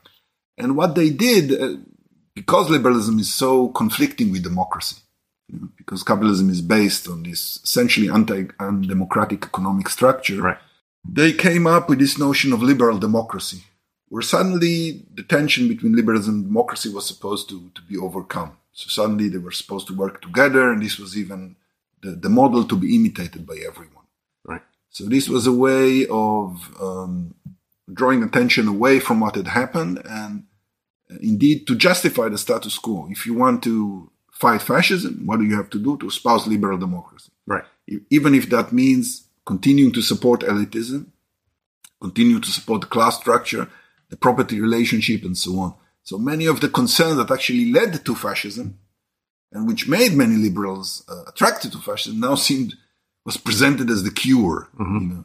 And 0.57 0.77
what 0.77 0.95
they 0.95 1.11
did, 1.11 1.53
uh, 1.61 1.77
because 2.35 2.71
liberalism 2.71 3.19
is 3.19 3.33
so 3.33 3.69
conflicting 3.69 4.33
with 4.33 4.43
democracy, 4.43 4.97
you 5.49 5.61
know, 5.61 5.69
because 5.77 6.03
capitalism 6.03 6.51
is 6.51 6.63
based 6.63 7.09
on 7.09 7.23
this 7.23 7.61
essentially 7.63 8.09
anti-undemocratic 8.09 9.45
economic 9.45 9.89
structure, 9.89 10.41
right. 10.41 10.59
they 11.09 11.33
came 11.33 11.67
up 11.67 11.89
with 11.89 11.99
this 11.99 12.19
notion 12.19 12.53
of 12.53 12.63
liberal 12.63 12.99
democracy, 12.99 13.63
where 14.15 14.23
suddenly 14.23 15.03
the 15.13 15.25
tension 15.25 15.67
between 15.67 15.97
liberalism 15.97 16.35
and 16.37 16.45
democracy 16.45 16.89
was 16.89 17.05
supposed 17.05 17.49
to, 17.49 17.69
to 17.75 17.83
be 17.83 17.97
overcome. 17.97 18.57
So 18.73 18.89
suddenly 18.89 19.29
they 19.29 19.39
were 19.39 19.51
supposed 19.51 19.89
to 19.89 19.97
work 19.97 20.23
together, 20.23 20.71
and 20.71 20.81
this 20.81 21.01
was 21.01 21.19
even 21.19 21.57
the, 22.01 22.13
the 22.13 22.29
model 22.29 22.63
to 22.63 22.77
be 22.77 22.95
imitated 22.95 23.45
by 23.45 23.57
everyone. 23.67 24.05
Right. 24.45 24.63
So 24.91 25.07
this 25.07 25.29
was 25.29 25.49
a 25.49 25.53
way 25.53 26.07
of 26.07 26.81
um, 26.81 27.35
drawing 27.93 28.23
attention 28.23 28.69
away 28.69 29.01
from 29.01 29.19
what 29.19 29.35
had 29.35 29.49
happened 29.49 30.01
and 30.09 30.45
uh, 31.11 31.17
indeed 31.21 31.67
to 31.67 31.75
justify 31.75 32.29
the 32.29 32.39
status 32.39 32.79
quo. 32.79 33.09
If 33.11 33.27
you 33.27 33.35
want 33.35 33.65
to 33.65 34.13
fight 34.31 34.63
fascism, 34.63 35.23
what 35.27 35.41
do 35.41 35.45
you 35.45 35.57
have 35.57 35.71
to 35.71 35.81
do? 35.81 35.97
To 35.97 36.07
espouse 36.07 36.47
liberal 36.47 36.79
democracy. 36.79 37.33
Right. 37.49 37.65
Even 38.11 38.37
if 38.37 38.49
that 38.51 38.73
means 38.73 39.27
continuing 39.45 39.93
to 39.95 40.03
support 40.03 40.43
elitism, 40.43 41.07
continue 42.01 42.39
to 42.39 42.51
support 42.53 42.83
the 42.83 42.87
class 42.87 43.19
structure, 43.19 43.69
the 44.11 44.17
property 44.17 44.61
relationship, 44.61 45.25
and 45.25 45.37
so 45.37 45.59
on. 45.59 45.75
So 46.03 46.19
many 46.19 46.47
of 46.47 46.61
the 46.61 46.69
concerns 46.69 47.17
that 47.17 47.31
actually 47.31 47.73
led 47.73 48.05
to 48.05 48.15
fascism 48.15 48.79
and 49.55 49.67
which 49.67 49.89
made 49.89 50.13
many 50.13 50.37
liberals 50.37 51.05
uh, 51.09 51.23
attracted 51.29 51.73
to 51.73 51.79
fascism 51.79 52.21
now 52.21 52.35
seemed 52.35 52.75
was 53.25 53.37
presented 53.39 53.89
as 53.89 54.03
the 54.03 54.11
cure, 54.11 54.69
mm-hmm. 54.79 54.99
you 54.99 55.15
know, 55.15 55.25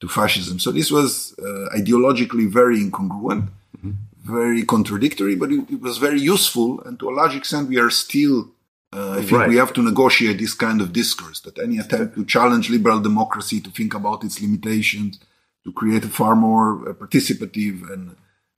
to 0.00 0.08
fascism. 0.08 0.58
So 0.60 0.70
this 0.70 0.90
was 0.90 1.34
uh, 1.38 1.76
ideologically 1.76 2.48
very 2.48 2.78
incongruent, 2.78 3.48
mm-hmm. 3.76 3.92
very 4.22 4.62
contradictory, 4.62 5.34
but 5.34 5.50
it, 5.50 5.68
it, 5.68 5.80
was 5.80 5.98
very 5.98 6.20
useful. 6.20 6.80
And 6.82 6.98
to 7.00 7.08
a 7.08 7.14
large 7.14 7.34
extent, 7.34 7.68
we 7.68 7.78
are 7.78 7.90
still. 7.90 8.50
Uh, 8.92 9.12
I 9.12 9.22
think 9.22 9.32
right. 9.32 9.48
we 9.48 9.56
have 9.56 9.72
to 9.74 9.82
negotiate 9.82 10.38
this 10.38 10.54
kind 10.54 10.80
of 10.80 10.92
discourse. 10.92 11.40
That 11.40 11.58
any 11.58 11.78
attempt 11.78 12.16
to 12.16 12.24
challenge 12.24 12.70
liberal 12.70 13.00
democracy, 13.00 13.60
to 13.60 13.70
think 13.70 13.94
about 13.94 14.24
its 14.24 14.40
limitations, 14.40 15.20
to 15.64 15.72
create 15.72 16.04
a 16.04 16.08
far 16.08 16.34
more 16.34 16.88
uh, 16.88 16.92
participative 16.92 17.90
and 17.92 18.16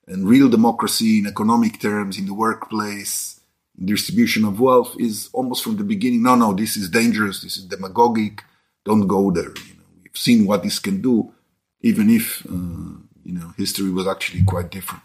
and 0.09 0.28
real 0.28 0.48
democracy 0.48 1.20
in 1.20 1.26
economic 1.26 1.80
terms 1.80 2.18
in 2.18 2.26
the 2.26 2.34
workplace, 2.34 3.40
distribution 3.82 4.44
of 4.44 4.59
wealth, 4.59 4.96
is 4.98 5.30
almost 5.32 5.62
from 5.62 5.76
the 5.76 5.84
beginning. 5.84 6.24
No, 6.24 6.34
no, 6.34 6.53
this 6.53 6.76
is 6.76 6.90
dangerous. 6.90 7.40
This 7.40 7.57
is 7.57 7.64
demagogic 7.66 8.42
don't 8.84 9.07
go 9.07 9.30
there. 9.30 9.44
You 9.44 9.74
know, 9.76 9.88
we've 10.03 10.16
seen 10.16 10.46
what 10.46 10.62
this 10.62 10.78
can 10.78 11.00
do, 11.00 11.32
even 11.80 12.11
if 12.11 12.44
uh, 12.46 12.98
you 13.24 13.34
know 13.34 13.53
history 13.57 13.90
was 13.90 14.07
actually 14.07 14.42
quite 14.44 14.70
different. 14.70 15.03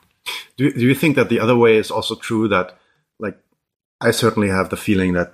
Do 0.58 0.72
Do 0.72 0.86
you 0.86 0.96
think 0.96 1.16
that 1.16 1.30
the 1.30 1.40
other 1.40 1.58
way 1.58 1.78
is 1.78 1.92
also 1.92 2.16
true? 2.16 2.48
That 2.48 2.78
like 3.20 3.38
I 4.02 4.12
certainly 4.12 4.50
have 4.50 4.70
the 4.70 4.78
feeling 4.78 5.14
that, 5.14 5.34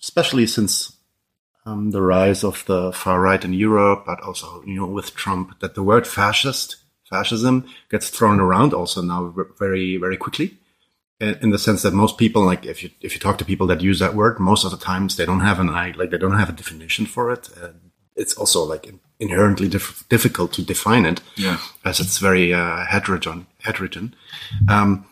especially 0.00 0.46
since 0.46 0.96
um, 1.66 1.90
the 1.90 2.02
rise 2.02 2.42
of 2.42 2.64
the 2.66 2.92
far 2.92 3.20
right 3.20 3.44
in 3.44 3.52
Europe, 3.52 4.04
but 4.06 4.20
also 4.22 4.62
you 4.66 4.76
know 4.76 4.86
with 4.86 5.14
Trump, 5.14 5.60
that 5.60 5.74
the 5.74 5.82
word 5.82 6.06
fascist 6.06 6.76
fascism 7.10 7.66
gets 7.90 8.08
thrown 8.08 8.40
around 8.40 8.72
also 8.72 9.02
now 9.02 9.34
very, 9.58 9.96
very 9.96 10.16
quickly. 10.16 10.56
In 11.20 11.50
the 11.50 11.58
sense 11.58 11.82
that 11.82 11.92
most 11.92 12.16
people, 12.16 12.42
like 12.42 12.64
if 12.64 12.82
you 12.82 12.90
if 13.02 13.12
you 13.12 13.20
talk 13.20 13.36
to 13.38 13.44
people 13.44 13.66
that 13.66 13.82
use 13.82 13.98
that 13.98 14.14
word, 14.14 14.40
most 14.40 14.64
of 14.64 14.70
the 14.70 14.78
times 14.78 15.16
they 15.16 15.26
don't 15.26 15.40
have 15.40 15.60
an 15.60 15.68
I 15.68 15.90
like 15.90 16.08
they 16.10 16.16
don't 16.16 16.38
have 16.38 16.48
a 16.48 16.52
definition 16.52 17.04
for 17.04 17.30
it. 17.30 17.50
Uh, 17.62 17.72
it's 18.16 18.32
also 18.32 18.62
like 18.62 18.90
inherently 19.18 19.68
diff- 19.68 20.08
difficult 20.08 20.54
to 20.54 20.62
define 20.62 21.04
it, 21.04 21.20
yeah. 21.36 21.58
as 21.84 22.00
it's 22.00 22.16
very 22.16 22.54
uh, 22.54 22.86
heterogeneous. 22.86 23.46
heterogen. 23.62 24.14
Um, 24.66 25.04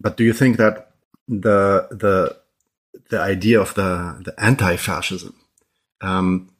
but 0.00 0.16
do 0.16 0.22
you 0.22 0.32
think 0.32 0.56
that 0.58 0.92
the 1.26 1.88
the 1.90 2.36
the 3.10 3.18
idea 3.18 3.60
of 3.60 3.74
the 3.74 4.22
the 4.24 4.34
anti-fascism 4.38 5.34
um, 6.00 6.50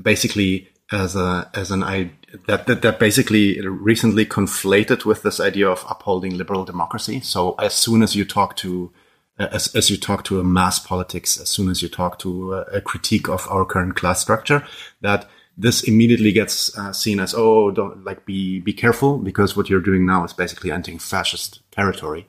basically 0.00 0.68
as 0.90 1.16
a 1.16 1.50
as 1.54 1.70
an 1.70 1.82
I 1.82 2.12
that, 2.46 2.66
that 2.66 2.82
that 2.82 2.98
basically 2.98 3.60
recently 3.66 4.26
conflated 4.26 5.04
with 5.04 5.22
this 5.22 5.40
idea 5.40 5.68
of 5.68 5.84
upholding 5.88 6.36
liberal 6.36 6.64
democracy. 6.64 7.20
So 7.20 7.54
as 7.54 7.74
soon 7.74 8.02
as 8.02 8.14
you 8.14 8.24
talk 8.24 8.56
to 8.56 8.92
as, 9.38 9.74
as 9.74 9.90
you 9.90 9.96
talk 9.96 10.24
to 10.24 10.40
a 10.40 10.44
mass 10.44 10.78
politics, 10.78 11.40
as 11.40 11.48
soon 11.48 11.70
as 11.70 11.82
you 11.82 11.88
talk 11.88 12.18
to 12.20 12.54
a, 12.54 12.60
a 12.64 12.80
critique 12.80 13.28
of 13.28 13.46
our 13.48 13.64
current 13.64 13.96
class 13.96 14.20
structure, 14.20 14.64
that 15.00 15.28
this 15.56 15.82
immediately 15.82 16.32
gets 16.32 16.76
uh, 16.78 16.92
seen 16.92 17.20
as 17.20 17.34
oh 17.36 17.70
don't 17.70 18.04
like 18.04 18.24
be 18.24 18.60
be 18.60 18.72
careful 18.72 19.18
because 19.18 19.56
what 19.56 19.68
you're 19.68 19.80
doing 19.80 20.06
now 20.06 20.24
is 20.24 20.32
basically 20.32 20.70
entering 20.70 20.98
fascist 20.98 21.60
territory 21.70 22.26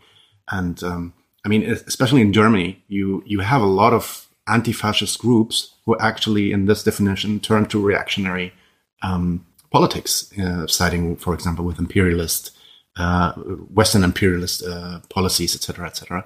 and 0.51 0.83
um, 0.83 1.13
i 1.45 1.49
mean 1.49 1.63
especially 1.63 2.21
in 2.21 2.33
germany 2.33 2.83
you 2.87 3.23
you 3.25 3.39
have 3.39 3.61
a 3.61 3.65
lot 3.65 3.93
of 3.93 4.27
anti-fascist 4.47 5.19
groups 5.19 5.72
who 5.85 5.97
actually 5.99 6.51
in 6.51 6.65
this 6.65 6.83
definition 6.83 7.39
turn 7.39 7.65
to 7.65 7.81
reactionary 7.81 8.53
um, 9.01 9.45
politics 9.71 10.31
uh, 10.39 10.67
siding 10.67 11.15
for 11.15 11.33
example 11.33 11.65
with 11.65 11.79
imperialist 11.79 12.51
uh, 12.97 13.33
western 13.73 14.03
imperialist 14.03 14.63
uh, 14.63 14.99
policies 15.09 15.55
etc 15.55 15.85
etc 15.85 16.25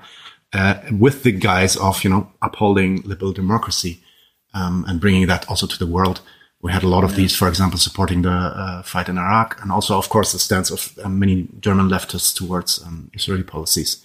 uh, 0.54 0.76
with 0.92 1.24
the 1.24 1.32
guise 1.32 1.76
of 1.78 2.04
you 2.04 2.10
know 2.10 2.32
upholding 2.42 3.02
liberal 3.04 3.34
democracy 3.34 4.02
um, 4.54 4.86
and 4.88 5.00
bringing 5.02 5.28
that 5.28 5.48
also 5.50 5.68
to 5.68 5.78
the 5.78 5.88
world 5.88 6.22
we 6.62 6.72
had 6.72 6.84
a 6.84 6.88
lot 6.88 7.04
of 7.04 7.12
yeah. 7.12 7.18
these, 7.18 7.36
for 7.36 7.48
example, 7.48 7.78
supporting 7.78 8.24
the 8.24 8.32
uh, 8.32 8.82
fight 8.82 9.10
in 9.10 9.18
Iraq, 9.18 9.62
and 9.62 9.72
also, 9.72 9.98
of 9.98 10.10
course, 10.10 10.32
the 10.32 10.40
stance 10.40 10.72
of 10.72 10.98
uh, 11.04 11.10
many 11.10 11.48
German 11.60 11.88
leftists 11.88 12.36
towards 12.36 12.84
um, 12.84 13.12
Israeli 13.14 13.44
policies. 13.44 14.04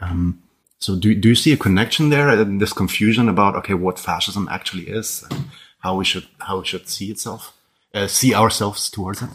Um, 0.00 0.42
so, 0.82 0.96
do 0.96 1.14
do 1.14 1.28
you 1.28 1.36
see 1.36 1.52
a 1.52 1.56
connection 1.56 2.08
there 2.08 2.28
and 2.28 2.60
this 2.60 2.72
confusion 2.72 3.28
about 3.28 3.54
okay, 3.54 3.74
what 3.74 4.00
fascism 4.00 4.48
actually 4.50 4.88
is, 4.88 5.24
and 5.30 5.44
how 5.78 5.94
we 5.94 6.04
should 6.04 6.26
how 6.40 6.58
we 6.58 6.66
should 6.66 6.88
see 6.88 7.08
itself, 7.08 7.56
uh, 7.94 8.08
see 8.08 8.34
ourselves 8.34 8.90
towards 8.90 9.22
it? 9.22 9.30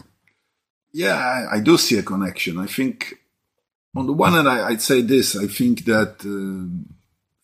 Yeah, 0.92 1.16
I, 1.16 1.56
I, 1.56 1.60
do 1.60 1.78
see 1.78 1.96
a 1.98 2.02
connection. 2.02 2.58
I 2.58 2.66
think, 2.66 3.14
on 3.96 4.06
the 4.06 4.12
one 4.12 4.34
hand, 4.34 4.46
I, 4.46 4.68
would 4.72 4.82
say 4.82 5.00
this: 5.00 5.36
I 5.36 5.46
think 5.46 5.86
that 5.86 6.12
uh, 6.20 6.68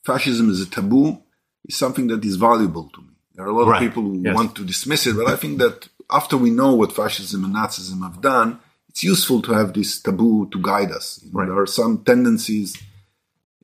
fascism 0.04 0.50
is 0.50 0.60
a 0.60 0.68
taboo, 0.68 1.22
is 1.64 1.74
something 1.74 2.06
that 2.08 2.22
is 2.26 2.36
valuable 2.36 2.90
to 2.94 3.00
me. 3.00 3.14
There 3.34 3.46
are 3.46 3.48
a 3.48 3.56
lot 3.56 3.68
right. 3.68 3.82
of 3.82 3.88
people 3.88 4.02
who 4.02 4.20
yes. 4.22 4.34
want 4.34 4.54
to 4.56 4.66
dismiss 4.66 5.06
it, 5.06 5.16
but 5.16 5.28
I 5.28 5.36
think 5.36 5.56
that 5.60 5.88
after 6.10 6.36
we 6.36 6.50
know 6.50 6.74
what 6.74 6.92
fascism 6.92 7.42
and 7.44 7.54
Nazism 7.54 8.02
have 8.02 8.20
done, 8.20 8.60
it's 8.90 9.02
useful 9.02 9.40
to 9.40 9.52
have 9.52 9.72
this 9.72 9.98
taboo 9.98 10.46
to 10.52 10.60
guide 10.60 10.92
us. 10.92 11.20
You 11.24 11.32
know, 11.32 11.38
right. 11.38 11.46
There 11.46 11.58
are 11.58 11.66
some 11.66 12.04
tendencies 12.04 12.76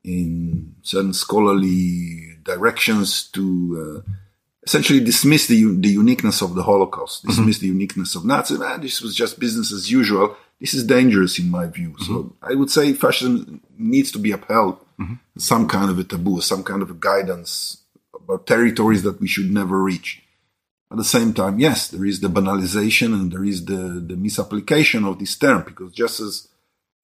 in 0.03 0.75
certain 0.81 1.13
scholarly 1.13 2.37
directions 2.43 3.23
to 3.29 4.03
uh, 4.07 4.11
essentially 4.63 4.99
dismiss 4.99 5.47
the, 5.47 5.75
the 5.77 5.89
uniqueness 5.89 6.41
of 6.41 6.55
the 6.55 6.63
Holocaust, 6.63 7.25
dismiss 7.25 7.57
mm-hmm. 7.57 7.61
the 7.61 7.67
uniqueness 7.67 8.15
of 8.15 8.23
Nazism. 8.23 8.61
Ah, 8.61 8.77
this 8.77 9.01
was 9.01 9.15
just 9.15 9.39
business 9.39 9.71
as 9.71 9.91
usual. 9.91 10.35
This 10.59 10.73
is 10.73 10.83
dangerous 10.85 11.39
in 11.39 11.49
my 11.49 11.67
view. 11.67 11.89
Mm-hmm. 11.89 12.05
So 12.05 12.35
I 12.41 12.55
would 12.55 12.69
say 12.69 12.93
fascism 12.93 13.61
needs 13.77 14.11
to 14.11 14.19
be 14.19 14.31
upheld, 14.31 14.79
mm-hmm. 14.99 15.15
some 15.37 15.67
kind 15.67 15.89
of 15.89 15.97
a 15.99 16.03
taboo, 16.03 16.41
some 16.41 16.63
kind 16.63 16.81
of 16.81 16.91
a 16.91 16.95
guidance 16.95 17.77
about 18.13 18.47
territories 18.47 19.03
that 19.03 19.19
we 19.19 19.27
should 19.27 19.51
never 19.51 19.81
reach. 19.81 20.21
At 20.91 20.97
the 20.97 21.03
same 21.03 21.33
time, 21.33 21.57
yes, 21.59 21.87
there 21.87 22.05
is 22.05 22.19
the 22.19 22.27
banalization 22.27 23.13
and 23.13 23.31
there 23.31 23.45
is 23.45 23.65
the, 23.65 24.03
the 24.05 24.17
misapplication 24.17 25.05
of 25.05 25.19
this 25.19 25.37
term 25.37 25.63
because 25.63 25.93
just 25.93 26.19
as 26.19 26.49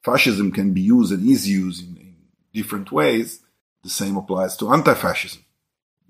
fascism 0.03 0.51
can 0.51 0.73
be 0.73 0.81
used 0.81 1.11
and 1.13 1.27
is 1.27 1.49
used 1.49 1.87
in 1.87 1.96
different 2.59 2.89
ways, 2.99 3.27
the 3.85 3.93
same 4.01 4.15
applies 4.21 4.53
to 4.57 4.63
anti-fascism. 4.77 5.41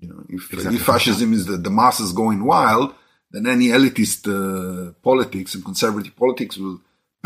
You 0.00 0.08
know, 0.08 0.20
if, 0.36 0.42
exactly. 0.52 0.76
if 0.76 0.84
fascism 0.92 1.28
is 1.38 1.44
the, 1.50 1.56
the 1.66 1.74
masses 1.82 2.10
going 2.22 2.40
wild, 2.54 2.88
then 3.32 3.44
any 3.46 3.68
elitist 3.76 4.20
uh, 4.26 4.92
politics 5.08 5.50
and 5.54 5.64
conservative 5.70 6.14
politics 6.24 6.56
will 6.56 6.78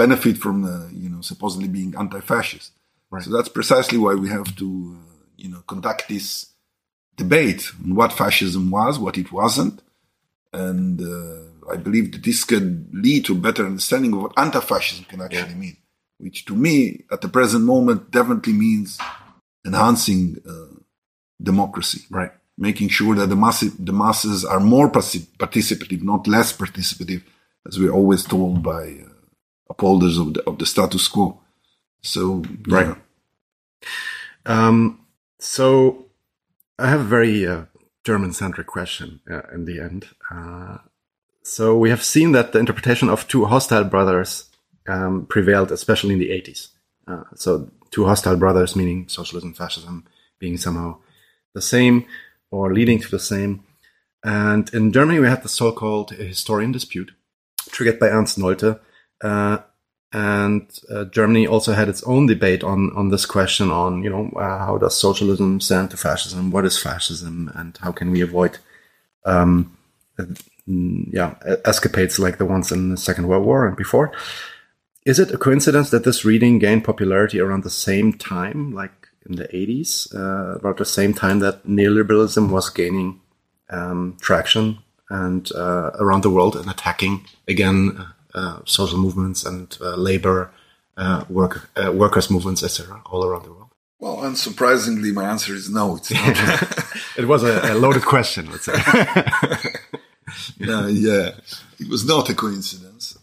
benefit 0.03 0.37
from, 0.45 0.57
uh, 0.65 0.89
you 1.03 1.09
know, 1.13 1.23
supposedly 1.33 1.69
being 1.69 1.95
anti-fascist. 2.03 2.73
Right. 3.11 3.25
So 3.25 3.31
that's 3.31 3.53
precisely 3.59 3.99
why 4.05 4.15
we 4.15 4.29
have 4.37 4.51
to, 4.63 4.67
uh, 4.99 5.25
you 5.43 5.51
know, 5.53 5.63
conduct 5.73 6.09
this 6.09 6.27
debate 7.23 7.63
on 7.85 7.95
what 7.95 8.13
fascism 8.23 8.65
was, 8.71 8.99
what 8.99 9.19
it 9.19 9.31
wasn't. 9.31 9.77
And 10.53 11.01
uh, 11.01 11.73
I 11.75 11.77
believe 11.87 12.13
that 12.13 12.25
this 12.25 12.45
can 12.45 12.89
lead 13.05 13.25
to 13.27 13.33
a 13.35 13.45
better 13.47 13.65
understanding 13.67 14.13
of 14.15 14.23
what 14.23 14.39
anti-fascism 14.45 15.05
can 15.11 15.21
actually 15.21 15.55
yeah. 15.55 15.65
mean, 15.65 15.77
which 16.23 16.45
to 16.45 16.55
me, 16.55 17.05
at 17.11 17.21
the 17.21 17.29
present 17.29 17.65
moment, 17.65 18.11
definitely 18.13 18.53
means 18.53 18.99
enhancing 19.67 20.37
uh, 20.49 20.77
democracy. 21.43 22.03
Right. 22.11 22.31
Making 22.57 22.91
sure 22.91 23.15
that 23.17 23.29
the, 23.29 23.37
massi- 23.37 23.73
the 23.79 23.93
masses 23.93 24.45
are 24.45 24.61
more 24.61 24.89
participative, 24.91 26.03
not 26.03 26.29
less 26.29 26.57
participative, 26.57 27.23
as 27.67 27.79
we're 27.79 27.91
always 27.91 28.25
told 28.25 28.63
by 28.63 29.01
uh, 29.05 29.09
upholders 29.69 30.17
of 30.17 30.35
the, 30.35 30.43
of 30.45 30.59
the 30.59 30.67
status 30.67 31.09
quo. 31.09 31.41
So, 32.03 32.45
right. 32.69 32.97
Um, 34.47 35.01
so 35.41 36.07
I 36.79 36.89
have 36.89 37.01
a 37.01 37.05
very 37.05 37.47
uh, 37.47 37.65
German 38.05 38.33
centric 38.33 38.69
question 38.69 39.21
uh, 39.29 39.43
in 39.53 39.65
the 39.65 39.81
end. 39.81 40.07
Uh, 40.31 40.79
so 41.43 41.77
we 41.77 41.91
have 41.91 42.05
seen 42.05 42.31
that 42.33 42.53
the 42.53 42.61
interpretation 42.61 43.09
of 43.09 43.27
two 43.27 43.47
hostile 43.47 43.85
brothers 43.85 44.52
um, 44.89 45.27
prevailed, 45.27 45.73
especially 45.73 46.15
in 46.15 46.19
the 46.19 46.31
80s. 46.31 46.69
Uh, 47.07 47.25
so 47.35 47.71
two 47.91 48.07
hostile 48.07 48.37
brothers, 48.37 48.77
meaning 48.77 49.09
socialism, 49.09 49.55
fascism, 49.55 50.07
being 50.39 50.57
somehow 50.57 50.99
the 51.55 51.63
same 51.63 52.07
or 52.51 52.73
leading 52.73 53.01
to 53.01 53.11
the 53.11 53.19
same. 53.19 53.65
And 54.25 54.73
in 54.73 54.93
Germany, 54.93 55.19
we 55.19 55.27
had 55.27 55.43
the 55.43 55.49
so-called 55.49 56.11
historian 56.11 56.73
dispute, 56.73 57.13
triggered 57.71 57.99
by 57.99 58.09
Ernst 58.09 58.39
Nolte, 58.39 58.79
uh, 59.23 59.59
and 60.13 60.69
uh, 60.91 61.05
Germany 61.07 61.47
also 61.47 61.73
had 61.73 61.89
its 61.89 62.03
own 62.03 62.27
debate 62.27 62.63
on 62.63 62.91
on 62.95 63.09
this 63.09 63.25
question 63.25 63.71
on 63.71 64.03
you 64.03 64.11
know 64.11 64.31
uh, 64.37 64.59
how 64.59 64.77
does 64.77 64.95
socialism 64.95 65.61
stand 65.61 65.91
to 65.91 65.97
fascism 65.97 66.51
what 66.51 66.67
is 66.67 66.79
fascism 66.79 67.51
and 67.55 67.79
how 67.81 67.93
can 67.93 68.11
we 68.11 68.21
avoid 68.21 68.59
um, 69.25 69.77
uh, 70.19 70.25
yeah 70.67 71.35
escapades 71.65 72.19
like 72.19 72.37
the 72.37 72.45
ones 72.45 72.71
in 72.71 72.91
the 72.91 72.97
second 72.97 73.27
world 73.27 73.47
war 73.47 73.67
and 73.67 73.77
before 73.77 74.13
is 75.05 75.19
it 75.19 75.33
a 75.33 75.39
coincidence 75.39 75.91
that 75.91 76.05
this 76.05 76.25
reading 76.25 76.59
gained 76.59 76.85
popularity 76.85 77.41
around 77.41 77.65
the 77.65 77.71
same 77.71 78.13
time 78.13 78.73
like 78.73 79.09
in 79.27 79.37
the 79.37 79.49
80s 79.49 80.15
uh, 80.15 80.57
about 80.57 80.77
the 80.77 80.85
same 80.85 81.15
time 81.15 81.41
that 81.41 81.67
neoliberalism 81.67 82.51
was 82.51 82.71
gaining 82.71 83.21
um, 83.71 84.17
traction 84.21 84.79
and 85.11 85.53
uh, 85.53 85.91
around 85.99 86.23
the 86.23 86.31
world 86.31 86.57
and 86.57 86.71
attacking 86.71 87.25
again 87.47 88.07
uh, 88.35 88.61
social 88.65 88.99
movements 88.99 89.45
and 89.45 89.77
uh, 89.83 89.95
labor 89.95 90.51
uh, 90.97 91.25
work 91.29 91.71
workers 91.93 92.31
movements, 92.31 92.63
etc., 92.63 93.03
all 93.07 93.25
around 93.25 93.45
the 93.45 93.53
world? 93.53 93.69
Well, 93.99 94.17
unsurprisingly, 94.19 95.13
my 95.13 95.25
answer 95.25 95.55
is 95.55 95.69
no. 95.69 95.97
It's 95.97 96.11
not. 96.11 96.97
it 97.19 97.27
was 97.27 97.45
a, 97.45 97.73
a, 97.73 97.75
loaded 97.75 98.05
question, 98.05 98.51
let's 98.51 98.65
say. 98.65 98.73
yeah, 100.59 100.89
yeah, 100.89 101.31
it 101.79 101.89
was 101.89 102.07
not 102.07 102.31
a 102.31 102.35
coincidence. 102.35 103.19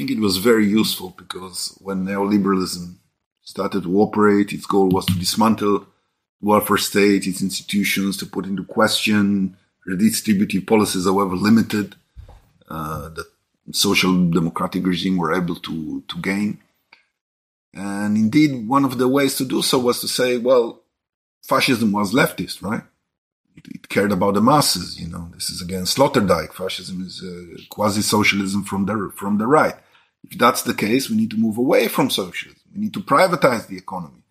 Think 0.00 0.12
it 0.12 0.18
was 0.18 0.38
very 0.38 0.66
useful 0.66 1.10
because 1.10 1.76
when 1.82 2.06
neoliberalism 2.06 2.94
started 3.42 3.82
to 3.82 4.00
operate, 4.00 4.50
its 4.50 4.64
goal 4.64 4.88
was 4.88 5.04
to 5.04 5.12
dismantle 5.12 5.86
welfare 6.40 6.78
state, 6.78 7.26
its 7.26 7.42
institutions, 7.42 8.16
to 8.16 8.24
put 8.24 8.46
into 8.46 8.64
question 8.64 9.58
redistributive 9.86 10.66
policies, 10.66 11.04
however 11.04 11.36
limited, 11.36 11.96
uh, 12.70 13.10
social 13.72 14.30
democratic 14.30 14.86
regime 14.86 15.18
were 15.18 15.34
able 15.34 15.56
to, 15.56 16.02
to 16.08 16.16
gain. 16.22 16.62
And 17.74 18.16
indeed, 18.16 18.66
one 18.66 18.86
of 18.86 18.96
the 18.96 19.06
ways 19.06 19.36
to 19.36 19.44
do 19.44 19.60
so 19.60 19.80
was 19.80 20.00
to 20.00 20.08
say, 20.08 20.38
well, 20.38 20.80
fascism 21.42 21.92
was 21.92 22.14
leftist, 22.14 22.62
right? 22.62 22.84
It, 23.54 23.66
it 23.68 23.88
cared 23.90 24.12
about 24.12 24.32
the 24.32 24.40
masses, 24.40 24.98
you 24.98 25.08
know. 25.08 25.28
This 25.34 25.50
is 25.50 25.60
again 25.60 25.82
Sloterdijk. 25.82 26.54
Fascism 26.54 27.02
is 27.02 27.22
uh, 27.22 27.60
quasi-socialism 27.68 28.64
from 28.64 28.86
the, 28.86 29.12
from 29.14 29.36
the 29.36 29.46
right. 29.46 29.74
If 30.24 30.38
that's 30.38 30.62
the 30.62 30.74
case, 30.74 31.08
we 31.08 31.16
need 31.16 31.30
to 31.30 31.36
move 31.36 31.58
away 31.58 31.88
from 31.88 32.10
socialism. 32.10 32.62
We 32.74 32.82
need 32.82 32.94
to 32.94 33.00
privatize 33.00 33.66
the 33.66 33.76
economy. 33.76 34.22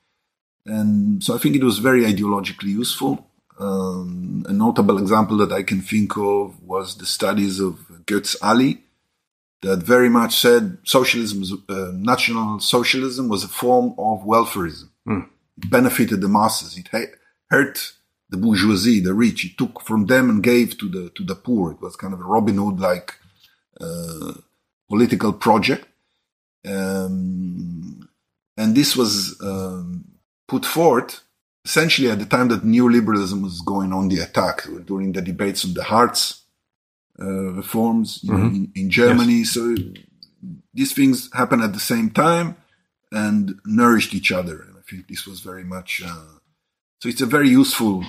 And 0.65 1.23
so 1.23 1.35
I 1.35 1.37
think 1.39 1.55
it 1.55 1.63
was 1.63 1.79
very 1.79 2.03
ideologically 2.03 2.69
useful. 2.69 3.27
Um, 3.59 4.45
a 4.47 4.53
notable 4.53 4.97
example 4.99 5.37
that 5.37 5.51
I 5.51 5.63
can 5.63 5.81
think 5.81 6.15
of 6.15 6.61
was 6.63 6.97
the 6.97 7.05
studies 7.05 7.59
of 7.59 7.79
Götz 8.05 8.35
Aly, 8.41 8.83
that 9.61 9.79
very 9.79 10.09
much 10.09 10.37
said 10.37 10.77
socialism, 10.83 11.65
uh, 11.67 11.91
national 11.93 12.59
socialism 12.59 13.27
was 13.27 13.43
a 13.43 13.49
form 13.49 13.93
of 13.97 14.21
welfareism. 14.21 14.89
Mm. 15.07 15.27
It 15.57 15.69
benefited 15.69 16.21
the 16.21 16.29
masses. 16.29 16.77
It 16.77 16.87
ha- 16.91 17.13
hurt 17.49 17.93
the 18.29 18.37
bourgeoisie, 18.37 19.01
the 19.01 19.13
rich. 19.13 19.45
It 19.45 19.57
took 19.57 19.81
from 19.81 20.05
them 20.05 20.29
and 20.29 20.41
gave 20.41 20.77
to 20.77 20.87
the 20.87 21.09
to 21.15 21.23
the 21.25 21.35
poor. 21.35 21.71
It 21.71 21.81
was 21.81 21.95
kind 21.95 22.13
of 22.13 22.21
a 22.21 22.23
Robin 22.23 22.55
Hood 22.55 22.79
like 22.79 23.15
uh, 23.81 24.33
political 24.89 25.31
project, 25.33 25.85
um, 26.67 28.09
and 28.57 28.75
this 28.75 28.95
was 28.95 29.39
um, 29.41 30.05
put 30.47 30.65
forth 30.65 31.21
essentially 31.65 32.09
at 32.09 32.19
the 32.19 32.25
time 32.25 32.47
that 32.49 32.63
neoliberalism 32.63 33.41
was 33.43 33.61
going 33.61 33.93
on 33.93 34.07
the 34.09 34.19
attack 34.19 34.63
during 34.85 35.11
the 35.11 35.21
debates 35.21 35.63
on 35.65 35.73
the 35.73 35.83
Hartz 35.83 36.43
uh, 37.21 37.51
reforms 37.61 38.23
know, 38.23 38.33
Mhm. 38.33 38.55
in, 38.55 38.71
in 38.75 38.89
Germany. 38.89 39.43
So 39.43 39.75
these 40.73 40.93
things 40.93 41.29
happened 41.33 41.63
at 41.63 41.73
the 41.73 41.79
same 41.79 42.09
time 42.11 42.55
and 43.11 43.59
nourished 43.65 44.13
each 44.13 44.31
other. 44.31 44.61
And 44.61 44.77
I 44.77 44.81
think 44.89 45.07
this 45.07 45.27
was 45.27 45.41
very 45.41 45.63
much 45.63 46.01
uh, 46.05 46.39
so. 46.99 47.09
It's 47.09 47.21
a 47.21 47.25
very 47.25 47.49
useful 47.49 48.03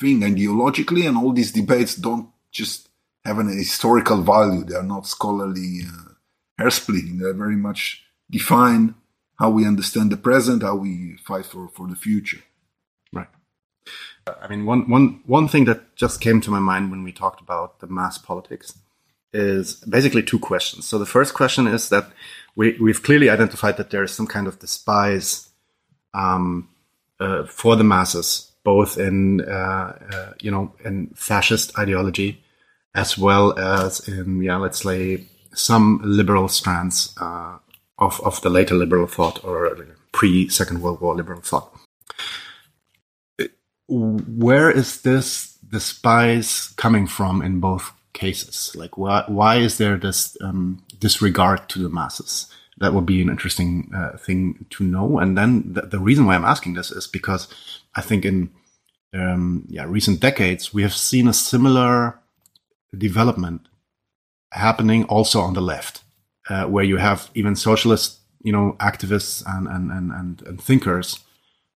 thing 0.00 0.20
ideologically, 0.20 1.06
and 1.08 1.16
all 1.16 1.32
these 1.32 1.52
debates 1.52 1.94
don't 1.96 2.28
just 2.52 2.88
have 3.24 3.38
an 3.38 3.48
historical 3.48 4.22
value. 4.22 4.64
They 4.64 4.76
are 4.76 4.82
not 4.82 5.06
scholarly 5.06 5.80
uh, 5.86 6.12
hair 6.58 6.70
splitting. 6.70 7.18
They 7.18 7.32
very 7.32 7.56
much 7.56 8.04
define 8.30 8.94
how 9.38 9.50
we 9.50 9.66
understand 9.66 10.10
the 10.10 10.16
present, 10.16 10.62
how 10.62 10.76
we 10.76 11.16
fight 11.24 11.46
for, 11.46 11.68
for 11.68 11.88
the 11.88 11.96
future. 11.96 12.42
Right. 13.12 13.28
I 14.26 14.48
mean, 14.48 14.64
one, 14.64 14.88
one, 14.88 15.22
one 15.26 15.48
thing 15.48 15.64
that 15.64 15.96
just 15.96 16.20
came 16.20 16.40
to 16.42 16.50
my 16.50 16.60
mind 16.60 16.90
when 16.90 17.02
we 17.02 17.12
talked 17.12 17.40
about 17.40 17.80
the 17.80 17.86
mass 17.86 18.18
politics 18.18 18.78
is 19.32 19.74
basically 19.88 20.22
two 20.22 20.38
questions. 20.38 20.86
So 20.86 20.98
the 20.98 21.06
first 21.06 21.34
question 21.34 21.66
is 21.66 21.88
that 21.88 22.10
we, 22.54 22.78
we've 22.80 23.02
clearly 23.02 23.28
identified 23.28 23.76
that 23.78 23.90
there 23.90 24.04
is 24.04 24.12
some 24.12 24.28
kind 24.28 24.46
of 24.46 24.60
despise 24.60 25.48
um, 26.14 26.68
uh, 27.18 27.44
for 27.44 27.74
the 27.74 27.84
masses, 27.84 28.52
both 28.62 28.96
in 28.96 29.40
uh, 29.40 29.98
uh, 30.12 30.32
you 30.40 30.50
know 30.50 30.72
in 30.84 31.08
fascist 31.16 31.76
ideology 31.76 32.43
as 32.94 33.18
well 33.18 33.58
as 33.58 34.08
in 34.08 34.42
yeah, 34.42 34.56
let's 34.56 34.82
say 34.82 35.26
some 35.54 36.00
liberal 36.04 36.48
strands 36.48 37.14
uh, 37.20 37.58
of 37.98 38.20
of 38.24 38.40
the 38.42 38.50
later 38.50 38.74
liberal 38.74 39.06
thought 39.06 39.44
or 39.44 39.86
pre 40.12 40.48
Second 40.48 40.82
World 40.82 41.00
War 41.00 41.14
liberal 41.14 41.40
thought 41.40 41.74
where 43.88 44.70
is 44.70 45.02
this 45.02 45.58
despise 45.68 46.68
coming 46.76 47.06
from 47.06 47.42
in 47.42 47.60
both 47.60 47.92
cases? 48.12 48.74
Like, 48.74 48.96
why 48.96 49.24
why 49.26 49.56
is 49.56 49.78
there 49.78 49.96
this 49.96 50.36
um, 50.40 50.82
disregard 50.98 51.68
to 51.70 51.82
the 51.82 51.88
masses? 51.88 52.46
That 52.78 52.94
would 52.94 53.06
be 53.06 53.22
an 53.22 53.28
interesting 53.28 53.90
uh, 53.94 54.16
thing 54.16 54.66
to 54.70 54.84
know. 54.84 55.18
And 55.18 55.38
then 55.38 55.74
the, 55.74 55.82
the, 55.82 56.00
reason 56.00 56.26
why 56.26 56.34
I'm 56.34 56.44
asking 56.44 56.74
this 56.74 56.90
is 56.90 57.06
because 57.06 57.46
I 57.94 58.00
think 58.00 58.24
in 58.24 58.50
um, 59.12 59.64
yeah 59.68 59.84
recent 59.86 60.20
decades 60.20 60.74
we 60.74 60.82
have 60.82 60.94
seen 60.94 61.28
a 61.28 61.32
similar 61.32 62.18
development 62.94 63.68
happening 64.50 65.04
also 65.04 65.40
on 65.40 65.54
the 65.54 65.60
left, 65.60 66.02
uh, 66.48 66.64
where 66.64 66.84
you 66.84 66.98
have 66.98 67.30
even 67.34 67.56
socialist 67.56 68.20
you 68.42 68.52
know 68.52 68.76
activists 68.78 69.42
and 69.46 69.66
and 69.68 69.90
and 69.90 70.12
and, 70.12 70.42
and 70.46 70.60
thinkers 70.60 71.20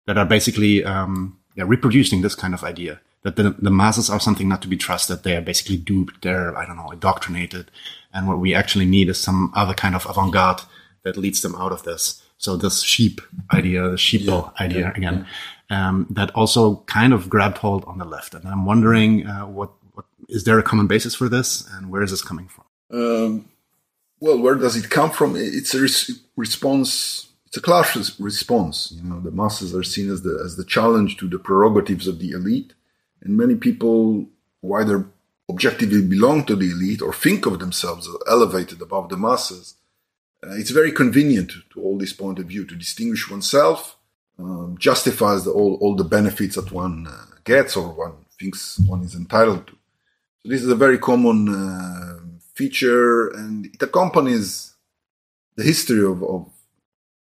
that 0.07 0.19
are 0.19 0.27
basically 0.27 0.85
um, 0.85 1.39
yeah, 1.55 1.65
reproducing 1.67 2.23
this 2.23 2.35
kind 2.35 2.55
of 2.55 2.63
idea 2.63 3.01
that 3.23 3.35
the, 3.37 3.57
the 3.59 3.71
masses 3.71 4.09
are 4.09 4.21
something 4.21 4.49
not 4.49 4.63
to 4.63 4.69
be 4.69 4.77
trusted. 4.77 5.23
They 5.23 5.37
are 5.37 5.41
basically 5.41 5.77
duped. 5.77 6.23
They're, 6.23 6.57
I 6.57 6.65
don't 6.65 6.77
know, 6.77 6.91
indoctrinated. 6.91 7.73
And 8.13 8.29
what 8.29 8.39
we 8.39 8.55
actually 8.55 8.87
need 8.87 9.09
is 9.09 9.19
some 9.19 9.51
other 9.53 9.75
kind 9.75 9.97
of 9.97 10.07
avant-garde 10.07 10.63
that 11.03 11.17
leads 11.17 11.41
them 11.43 11.57
out 11.57 11.73
of 11.73 11.83
this. 11.83 12.23
So 12.39 12.57
this 12.57 12.83
sheep 12.83 13.21
idea, 13.53 13.89
the 13.89 13.97
sheeple 13.97 14.53
Yeah, 14.61 14.65
idea 14.65 14.81
yeah, 14.81 14.93
again, 14.97 15.27
Um, 15.69 16.07
that 16.11 16.31
also 16.37 16.85
kind 16.87 17.13
of 17.13 17.29
grabbed 17.29 17.59
hold 17.59 17.85
on 17.87 17.99
the 17.99 18.05
left. 18.05 18.35
And 18.35 18.47
I'm 18.47 18.65
wondering, 18.65 19.27
uh, 19.27 19.47
what, 19.47 19.71
what, 19.71 19.76
is 20.29 20.45
there 20.45 20.59
a 20.59 20.63
common 20.63 20.87
basis 20.87 21.15
for 21.15 21.29
this 21.29 21.69
and 21.73 21.91
where 21.91 22.03
is 22.03 22.11
this 22.11 22.23
coming 22.23 22.49
from? 22.49 22.65
Um, 22.91 23.49
well, 24.21 24.39
where 24.39 24.55
does 24.55 24.77
it 24.77 24.91
come 24.91 25.11
from? 25.11 25.37
It's 25.37 25.75
a 25.75 25.81
res- 25.81 26.21
response 26.37 27.27
it's 27.47 27.57
a 27.57 27.61
class 27.61 28.21
response. 28.21 28.93
You 28.95 29.09
know, 29.09 29.21
the 29.21 29.31
masses 29.31 29.75
are 29.75 29.83
seen 29.83 30.11
as 30.11 30.23
the 30.23 30.43
as 30.45 30.57
the 30.57 30.65
challenge 30.65 31.17
to 31.19 31.29
the 31.29 31.39
prerogatives 31.39 32.07
of 32.07 32.19
the 32.19 32.31
elite, 32.31 32.75
and 33.23 33.37
many 33.37 33.55
people 33.55 34.27
who 34.61 34.75
either 34.75 35.07
objectively 35.49 36.03
belong 36.03 36.45
to 36.45 36.57
the 36.57 36.71
elite 36.71 37.01
or 37.01 37.13
think 37.15 37.47
of 37.47 37.59
themselves 37.59 38.09
as 38.09 38.15
elevated 38.29 38.83
above 38.83 39.09
the 39.09 39.17
masses. 39.17 39.77
Uh, 40.45 40.55
it's 40.55 40.71
very 40.71 40.93
convenient 40.93 41.53
to 41.71 41.81
all 41.81 41.97
this 41.97 42.13
point 42.13 42.39
of 42.39 42.47
view 42.47 42.67
to 42.67 42.75
distinguish 42.75 43.31
oneself, 43.31 43.97
um, 44.39 44.77
justifies 44.79 45.45
the, 45.45 45.51
all 45.51 45.77
all 45.81 45.95
the 45.95 46.05
benefits 46.05 46.57
that 46.57 46.73
one 46.73 47.07
uh, 47.07 47.27
gets 47.45 47.77
or 47.77 47.89
one 47.95 48.17
thinks 48.39 48.79
one 48.81 49.03
is 49.03 49.15
entitled 49.15 49.67
to. 49.69 49.77
This 50.49 50.63
is 50.63 50.69
a 50.69 50.77
very 50.77 50.99
common 50.99 51.49
uh, 51.49 52.19
feature, 52.55 53.29
and 53.29 53.67
it 53.67 53.83
accompanies 53.83 54.75
the 55.57 55.65
history 55.65 56.05
of, 56.05 56.23
of 56.23 56.47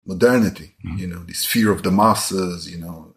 modernity, 0.04 0.74
mm-hmm. 0.84 0.98
you 0.98 1.06
know, 1.06 1.22
this 1.24 1.44
fear 1.44 1.70
of 1.70 1.82
the 1.82 1.90
masses, 1.90 2.68
you 2.68 2.78
know, 2.78 3.14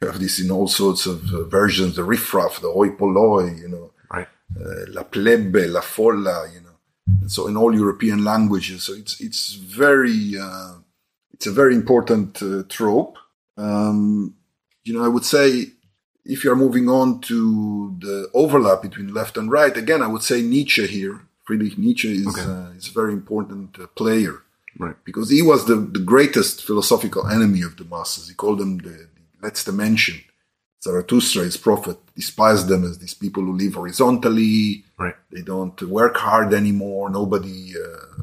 you 0.00 0.08
have 0.08 0.20
this 0.20 0.38
in 0.38 0.50
all 0.50 0.68
sorts 0.68 1.06
of 1.06 1.32
uh, 1.32 1.44
versions, 1.44 1.96
the 1.96 2.04
riffraff, 2.04 2.60
the 2.60 2.70
hoi 2.70 2.90
polloi, 2.90 3.58
you 3.58 3.68
know, 3.68 3.90
right. 4.12 4.28
uh, 4.60 4.84
la 4.88 5.02
plebe, 5.02 5.66
la 5.68 5.80
folla, 5.80 6.46
you 6.52 6.60
know, 6.60 6.76
and 7.22 7.32
so 7.32 7.46
in 7.48 7.56
all 7.56 7.74
European 7.74 8.22
languages. 8.24 8.82
So 8.82 8.92
it's, 8.92 9.20
it's 9.20 9.54
very, 9.54 10.34
uh, 10.38 10.74
it's 11.32 11.46
a 11.46 11.52
very 11.52 11.74
important 11.74 12.42
uh, 12.42 12.64
trope. 12.68 13.16
Um, 13.56 14.34
you 14.84 14.92
know, 14.94 15.04
I 15.04 15.08
would 15.08 15.24
say 15.24 15.72
if 16.28 16.44
you 16.44 16.52
are 16.52 16.56
moving 16.56 16.88
on 16.88 17.20
to 17.22 17.96
the 17.98 18.30
overlap 18.32 18.82
between 18.82 19.12
left 19.12 19.36
and 19.36 19.50
right, 19.50 19.76
again, 19.76 20.02
I 20.02 20.06
would 20.06 20.22
say 20.22 20.42
Nietzsche 20.42 20.86
here. 20.86 21.22
Friedrich 21.44 21.78
Nietzsche 21.78 22.12
is, 22.12 22.28
okay. 22.28 22.42
Uh, 22.42 22.70
is 22.76 22.88
a 22.88 22.92
very 22.92 23.14
important 23.14 23.80
uh, 23.80 23.86
player 23.86 24.42
Right. 24.78 24.94
Because 25.04 25.30
he 25.30 25.42
was 25.42 25.66
the, 25.66 25.76
the 25.76 25.98
greatest 25.98 26.64
philosophical 26.64 27.26
enemy 27.26 27.62
of 27.62 27.76
the 27.76 27.84
masses. 27.84 28.28
He 28.28 28.34
called 28.34 28.58
them 28.58 28.78
the, 28.78 29.08
the 29.40 29.48
letzte 29.48 29.72
Menschen. 29.72 30.22
Zarathustra, 30.82 31.42
his 31.42 31.56
prophet, 31.56 31.98
despised 32.14 32.68
them 32.68 32.84
as 32.84 32.98
these 32.98 33.14
people 33.14 33.42
who 33.42 33.56
live 33.56 33.74
horizontally. 33.74 34.84
Right. 34.96 35.16
They 35.32 35.42
don't 35.42 35.80
work 35.82 36.16
hard 36.16 36.54
anymore. 36.54 37.10
Nobody, 37.10 37.74
uh, 37.76 38.22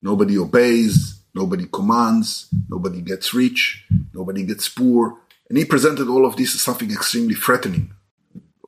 nobody 0.00 0.38
obeys. 0.38 1.20
Nobody 1.34 1.66
commands. 1.66 2.48
Nobody 2.68 3.00
gets 3.00 3.34
rich. 3.34 3.84
Nobody 4.14 4.44
gets 4.44 4.68
poor. 4.68 5.18
And 5.50 5.58
he 5.58 5.64
presented 5.64 6.08
all 6.08 6.24
of 6.24 6.36
this 6.36 6.54
as 6.54 6.62
something 6.62 6.92
extremely 6.92 7.34
threatening. 7.34 7.92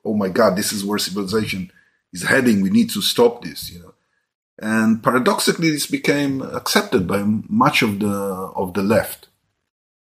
Oh 0.05 0.15
my 0.15 0.29
God, 0.29 0.57
this 0.57 0.73
is 0.73 0.85
where 0.85 0.99
civilization 0.99 1.71
is 2.13 2.25
heading. 2.25 2.61
We 2.61 2.71
need 2.71 2.91
to 2.91 3.01
stop 3.01 3.45
this, 3.45 3.71
you 3.71 3.79
know. 3.79 3.95
And 4.59 5.01
paradoxically, 5.01 5.71
this 5.71 5.87
became 5.87 6.43
accepted 6.43 7.07
by 7.07 7.23
much 7.23 7.83
of 7.83 8.01
the 8.01 8.09
of 8.11 8.75
the 8.75 8.83
left. 8.83 9.29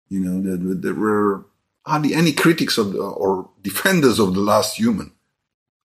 You 0.09 0.21
know, 0.21 0.41
there, 0.41 0.75
there 0.75 0.95
were 0.95 1.45
hardly 1.85 2.15
any 2.15 2.33
critics 2.33 2.79
of 2.79 2.93
the, 2.93 2.99
or 2.99 3.47
defenders 3.61 4.19
of 4.19 4.33
the 4.33 4.41
last 4.41 4.77
human 4.77 5.11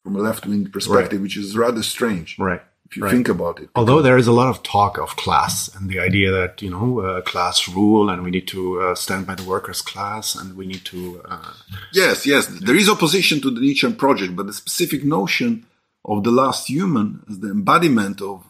from 0.03 0.17
a 0.17 0.19
left 0.19 0.45
wing 0.45 0.69
perspective, 0.69 1.19
right. 1.19 1.21
which 1.21 1.37
is 1.37 1.57
rather 1.57 1.83
strange. 1.83 2.37
Right. 2.37 2.61
If 2.91 2.97
you 2.97 3.03
right. 3.03 3.11
think 3.11 3.29
about 3.29 3.61
it. 3.61 3.69
Although 3.73 4.01
there 4.01 4.17
is 4.17 4.27
a 4.27 4.33
lot 4.33 4.49
of 4.49 4.63
talk 4.63 4.97
of 4.97 5.15
class 5.15 5.73
and 5.73 5.89
the 5.89 5.99
idea 6.01 6.29
that, 6.29 6.61
you 6.61 6.69
know, 6.69 6.99
uh, 6.99 7.21
class 7.21 7.69
rule 7.69 8.09
and 8.09 8.21
we 8.21 8.31
need 8.31 8.49
to 8.49 8.81
uh, 8.81 8.95
stand 8.95 9.25
by 9.25 9.35
the 9.35 9.45
workers' 9.45 9.81
class 9.81 10.35
and 10.35 10.57
we 10.57 10.67
need 10.67 10.83
to. 10.85 11.21
Uh, 11.23 11.53
yes, 11.93 12.25
yes. 12.25 12.47
There 12.47 12.75
is 12.75 12.89
opposition 12.89 13.39
to 13.43 13.49
the 13.49 13.61
Nietzschean 13.61 13.95
project, 13.95 14.35
but 14.35 14.45
the 14.45 14.51
specific 14.51 15.05
notion 15.05 15.65
of 16.03 16.25
the 16.25 16.31
last 16.31 16.67
human 16.67 17.23
as 17.29 17.39
the 17.39 17.51
embodiment 17.51 18.21
of 18.21 18.43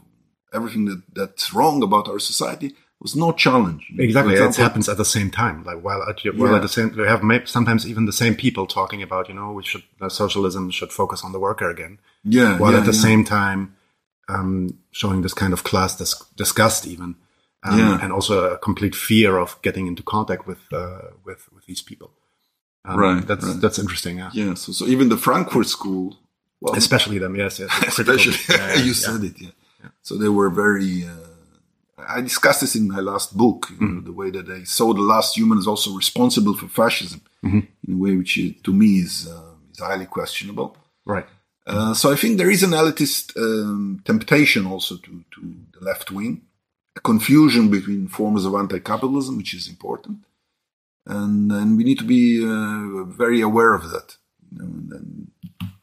everything 0.52 0.86
that, 0.86 1.04
that's 1.14 1.54
wrong 1.54 1.84
about 1.84 2.08
our 2.08 2.18
society 2.18 2.74
was 3.00 3.16
no 3.16 3.32
challenge. 3.32 3.92
Exactly, 4.00 4.34
it 4.34 4.56
happens 4.56 4.90
at 4.90 4.98
the 4.98 5.06
same 5.06 5.30
time. 5.30 5.64
Like 5.64 5.82
while 5.82 6.02
at 6.10 6.20
while 6.36 6.50
Yeah. 6.50 6.56
at 6.56 6.62
the 6.64 6.68
same, 6.68 6.96
we 6.96 7.04
have 7.04 7.22
sometimes 7.48 7.88
even 7.88 8.06
the 8.06 8.14
same 8.24 8.34
people 8.34 8.66
talking 8.66 9.04
about, 9.04 9.30
you 9.30 9.36
know, 9.36 9.52
we 9.52 9.64
should 9.64 9.84
uh, 10.00 10.10
socialism 10.10 10.72
should 10.72 10.92
focus 10.92 11.24
on 11.24 11.32
the 11.32 11.40
worker 11.40 11.70
again, 11.70 12.00
Yeah, 12.24 12.58
while 12.58 12.72
yeah, 12.72 12.80
at 12.80 12.86
the 12.86 12.92
yeah. 12.92 13.08
same 13.08 13.24
time 13.24 13.76
um, 14.34 14.78
showing 14.92 15.22
this 15.24 15.34
kind 15.34 15.54
of 15.54 15.64
class 15.64 15.96
dis- 15.98 16.24
disgust, 16.36 16.86
even, 16.88 17.16
um, 17.64 17.80
Yeah. 17.80 18.00
and 18.04 18.12
also 18.14 18.34
a 18.54 18.58
complete 18.58 18.96
fear 18.96 19.32
of 19.40 19.50
getting 19.62 19.88
into 19.88 20.04
contact 20.04 20.44
with 20.48 20.60
uh, 20.72 21.02
with 21.26 21.42
with 21.54 21.66
these 21.66 21.84
people. 21.84 22.10
Um, 22.86 23.00
Right, 23.00 23.28
That's 23.28 23.46
right. 23.46 23.62
that's 23.62 23.80
interesting. 23.80 24.18
Yeah. 24.20 24.32
Yeah, 24.34 24.56
so, 24.56 24.72
so 24.74 24.86
even 24.86 25.10
the 25.10 25.18
Frankfurt 25.18 25.68
School, 25.68 26.08
well, 26.62 26.76
Especially 26.76 27.20
them, 27.20 27.36
yes, 27.36 27.60
yes. 27.60 27.70
especially 27.88 28.36
Yeah, 28.50 28.84
you 28.88 28.94
said 28.94 29.24
it, 29.24 29.36
yeah. 29.42 29.54
So 30.02 30.16
they 30.18 30.30
were 30.30 30.50
very. 30.64 30.94
Uh, 31.06 31.28
I 32.18 32.22
discussed 32.22 32.62
this 32.62 32.76
in 32.76 32.88
my 32.88 33.00
last 33.12 33.30
book. 33.38 33.68
You 33.70 33.78
Mm-hmm. 33.78 34.06
the 34.10 34.12
way 34.22 34.30
that 34.32 34.46
they 34.48 34.64
saw 34.66 34.94
the 34.94 35.02
last 35.14 35.38
human 35.38 35.58
is 35.60 35.68
also 35.68 35.90
responsible 36.04 36.56
for 36.56 36.68
fascism 36.68 37.22
Mm-hmm. 37.44 37.60
in 37.88 37.94
a 37.94 37.98
way 38.04 38.16
which, 38.16 38.34
uh, 38.40 38.50
to 38.66 38.72
me, 38.82 38.88
is 39.06 39.28
uh, 39.28 39.54
is 39.74 39.80
highly 39.80 40.06
questionable. 40.18 40.70
Right. 41.06 41.28
Uh, 41.66 41.94
so 41.94 42.12
I 42.12 42.16
think 42.16 42.38
there 42.38 42.50
is 42.50 42.64
an 42.64 42.72
elitist 42.72 43.38
um, 43.38 44.02
temptation 44.04 44.66
also 44.66 44.98
to, 44.98 45.24
to 45.36 45.56
the 45.74 45.86
left 45.86 46.12
wing, 46.12 46.42
a 46.96 47.00
confusion 47.02 47.70
between 47.70 48.08
forms 48.08 48.46
of 48.46 48.56
anti-capitalism, 48.56 49.38
which 49.38 49.54
is 49.54 49.68
important, 49.68 50.26
and, 51.06 51.52
and 51.52 51.78
we 51.78 51.84
need 51.84 52.00
to 52.00 52.04
be 52.04 52.44
uh, 52.44 53.04
very 53.06 53.42
aware 53.42 53.74
of 53.74 53.90
that. 53.92 54.18
Know, 54.52 54.66
and 54.66 55.32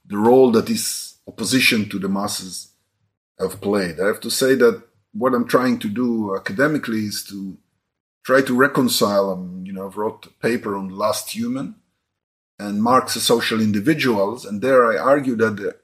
the 0.04 0.18
role 0.18 0.50
that 0.52 0.66
this 0.66 1.18
opposition 1.26 1.88
to 1.90 1.98
the 1.98 2.08
masses 2.08 2.72
have 3.38 3.60
played. 3.60 4.00
I 4.00 4.06
have 4.06 4.20
to 4.20 4.30
say 4.30 4.54
that 4.56 4.82
what 5.12 5.34
I'm 5.34 5.46
trying 5.46 5.78
to 5.80 5.88
do 5.88 6.34
academically 6.36 7.04
is 7.04 7.22
to 7.24 7.56
try 8.24 8.42
to 8.42 8.54
reconcile. 8.54 9.30
Um, 9.30 9.62
you 9.64 9.72
know, 9.72 9.86
I've 9.86 9.96
wrote 9.96 10.26
a 10.26 10.30
paper 10.30 10.76
on 10.76 10.88
Last 10.88 11.30
Human 11.30 11.76
and 12.58 12.82
Marx's 12.82 13.22
social 13.22 13.60
individuals, 13.60 14.44
and 14.44 14.60
there 14.60 14.90
I 14.92 14.96
argue 14.96 15.36
that 15.36 15.80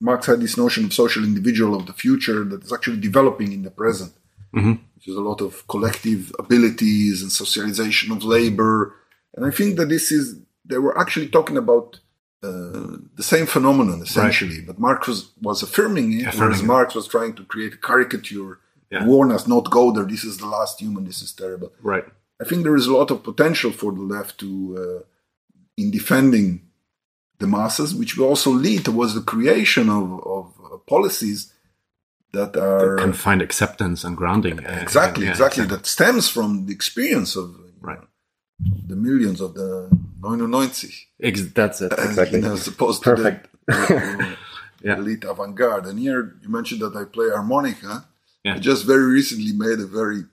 Marx 0.00 0.26
had 0.26 0.40
this 0.40 0.56
notion 0.56 0.84
of 0.84 0.92
social 0.92 1.24
individual 1.24 1.74
of 1.74 1.86
the 1.86 1.92
future 1.92 2.44
that 2.44 2.64
is 2.64 2.72
actually 2.72 3.00
developing 3.00 3.52
in 3.52 3.62
the 3.62 3.70
present, 3.70 4.12
mm-hmm. 4.54 4.74
which 4.94 5.08
is 5.08 5.16
a 5.16 5.20
lot 5.20 5.40
of 5.40 5.66
collective 5.68 6.32
abilities 6.38 7.22
and 7.22 7.32
socialization 7.32 8.12
of 8.12 8.24
labor. 8.24 8.94
And 9.34 9.44
I 9.44 9.50
think 9.50 9.76
that 9.76 9.88
this 9.88 10.10
is 10.10 10.38
they 10.64 10.78
were 10.78 10.98
actually 10.98 11.28
talking 11.28 11.56
about 11.56 12.00
uh, 12.42 12.98
the 13.14 13.22
same 13.22 13.46
phenomenon 13.46 14.02
essentially, 14.02 14.58
right. 14.58 14.66
but 14.66 14.78
Marx 14.78 15.08
was, 15.08 15.30
was 15.40 15.62
affirming 15.62 16.12
it, 16.12 16.26
affirming 16.26 16.40
whereas 16.40 16.60
it. 16.60 16.66
Marx 16.66 16.94
was 16.94 17.08
trying 17.08 17.34
to 17.34 17.44
create 17.44 17.74
a 17.74 17.78
caricature, 17.78 18.58
yeah. 18.90 19.04
warn 19.06 19.32
us 19.32 19.46
not 19.46 19.70
go 19.70 19.90
there. 19.92 20.04
This 20.04 20.24
is 20.24 20.38
the 20.38 20.46
last 20.46 20.80
human. 20.80 21.04
This 21.04 21.22
is 21.22 21.32
terrible. 21.32 21.72
Right. 21.82 22.04
I 22.40 22.44
think 22.44 22.64
there 22.64 22.76
is 22.76 22.86
a 22.86 22.92
lot 22.92 23.10
of 23.10 23.22
potential 23.22 23.72
for 23.72 23.92
the 23.92 24.02
left 24.02 24.38
to 24.40 25.02
uh, 25.02 25.04
in 25.76 25.90
defending 25.90 26.62
the 27.38 27.46
masses, 27.46 27.94
which 27.94 28.16
will 28.16 28.26
also 28.26 28.50
lead 28.50 28.84
towards 28.84 29.14
the 29.14 29.20
creation 29.20 29.88
of, 29.88 30.26
of 30.26 30.52
uh, 30.64 30.76
policies 30.78 31.52
that 32.32 32.56
are 32.56 32.96
that 32.96 33.02
can 33.02 33.12
find 33.12 33.42
acceptance 33.42 34.04
and 34.04 34.16
grounding. 34.16 34.58
Exactly, 34.58 35.24
yeah, 35.24 35.30
exactly. 35.30 35.64
That 35.64 35.86
stems 35.86 36.28
from 36.28 36.66
the 36.66 36.72
experience 36.72 37.36
of 37.36 37.54
right. 37.80 38.00
Know, 38.00 38.06
the 38.86 38.96
millions 38.96 39.40
of 39.40 39.54
the 39.54 39.90
99. 40.22 40.70
Ex- 41.22 41.52
that's 41.52 41.80
it. 41.80 41.92
Exactly. 41.92 42.38
Uh, 42.38 42.42
you 42.42 42.48
know, 42.48 42.54
as 42.54 42.98
Perfect. 42.98 43.48
to 43.68 43.72
the, 43.72 44.36
yeah. 44.82 44.96
elite 44.96 45.24
avant-garde. 45.24 45.86
And 45.86 45.98
here 45.98 46.36
you 46.42 46.48
mentioned 46.48 46.80
that 46.80 46.96
I 46.96 47.04
play 47.04 47.28
harmonica. 47.28 48.08
Yeah. 48.44 48.54
I 48.54 48.58
just 48.58 48.86
very 48.86 49.04
recently 49.04 49.52
made 49.52 49.80
a 49.80 49.86
very 49.86 50.24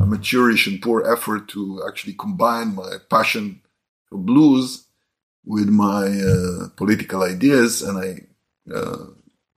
amateurish 0.00 0.66
and 0.66 0.80
poor 0.80 1.04
effort 1.10 1.48
to 1.48 1.82
actually 1.88 2.14
combine 2.14 2.74
my 2.74 2.96
passion 3.10 3.60
for 3.64 3.71
blues 4.18 4.84
with 5.44 5.68
my 5.68 6.06
uh, 6.06 6.68
political 6.76 7.22
ideas, 7.22 7.82
and 7.82 7.98
I 7.98 8.72
uh, 8.72 9.06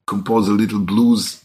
composed 0.06 0.50
a 0.50 0.54
little 0.54 0.80
blues 0.80 1.44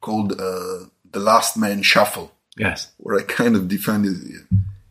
called 0.00 0.32
uh, 0.32 0.86
"The 1.10 1.20
Last 1.20 1.56
Man 1.56 1.82
Shuffle." 1.82 2.32
Yes, 2.56 2.92
where 2.98 3.18
I 3.18 3.22
kind 3.22 3.56
of 3.56 3.68
defended 3.68 4.16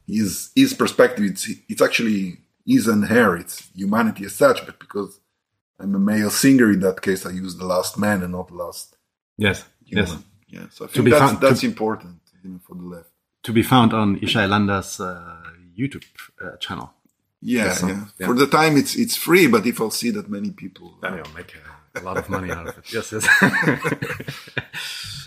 his 0.08 0.52
his 0.56 0.74
perspective. 0.74 1.26
It's 1.26 1.50
it's 1.70 1.82
actually 1.82 2.38
his 2.66 2.88
and 2.88 3.06
her. 3.06 3.38
It's 3.38 3.70
humanity 3.76 4.26
as 4.26 4.36
such, 4.36 4.66
but 4.66 4.80
because 4.80 5.20
I'm 5.80 5.96
a 5.96 6.00
male 6.00 6.30
singer 6.30 6.72
in 6.72 6.80
that 6.82 7.02
case, 7.02 7.26
I 7.26 7.32
use 7.32 7.56
the 7.58 7.66
last 7.66 7.98
man 7.98 8.24
and 8.24 8.32
not 8.34 8.52
last. 8.52 8.96
Yes. 9.38 9.66
Human. 9.86 10.06
Yes. 10.06 10.18
Yeah. 10.48 10.66
So 10.72 10.86
I 10.86 10.88
think 10.88 11.10
that's, 11.10 11.20
found, 11.20 11.42
that's 11.42 11.62
to, 11.62 11.66
important 11.66 12.20
you 12.44 12.52
know, 12.52 12.60
for 12.66 12.76
the 12.76 12.84
left. 12.84 13.10
To 13.44 13.52
be 13.52 13.64
found 13.64 13.94
on 13.94 14.20
Ishay 14.20 14.48
Landa's 14.48 15.00
uh, 15.00 15.42
YouTube 15.78 16.06
uh, 16.42 16.58
channel. 16.58 16.94
Yeah, 17.46 17.76
yeah. 17.86 18.06
yeah, 18.20 18.28
For 18.28 18.36
the 18.36 18.48
time, 18.48 18.78
it's 18.78 18.96
it's 18.96 19.18
free, 19.18 19.48
but 19.48 19.66
if 19.66 19.82
I'll 19.82 19.92
see 19.92 20.12
that 20.12 20.30
many 20.30 20.52
people, 20.52 20.98
then 21.02 21.16
you'll 21.16 21.36
make 21.36 21.54
a, 21.56 22.00
a, 22.00 22.02
lot 22.02 22.18
of 22.18 22.30
money 22.30 22.50
out 22.50 22.68
of 22.68 22.78
it. 22.78 22.94
Yes, 22.94 23.12
yes. 23.12 23.28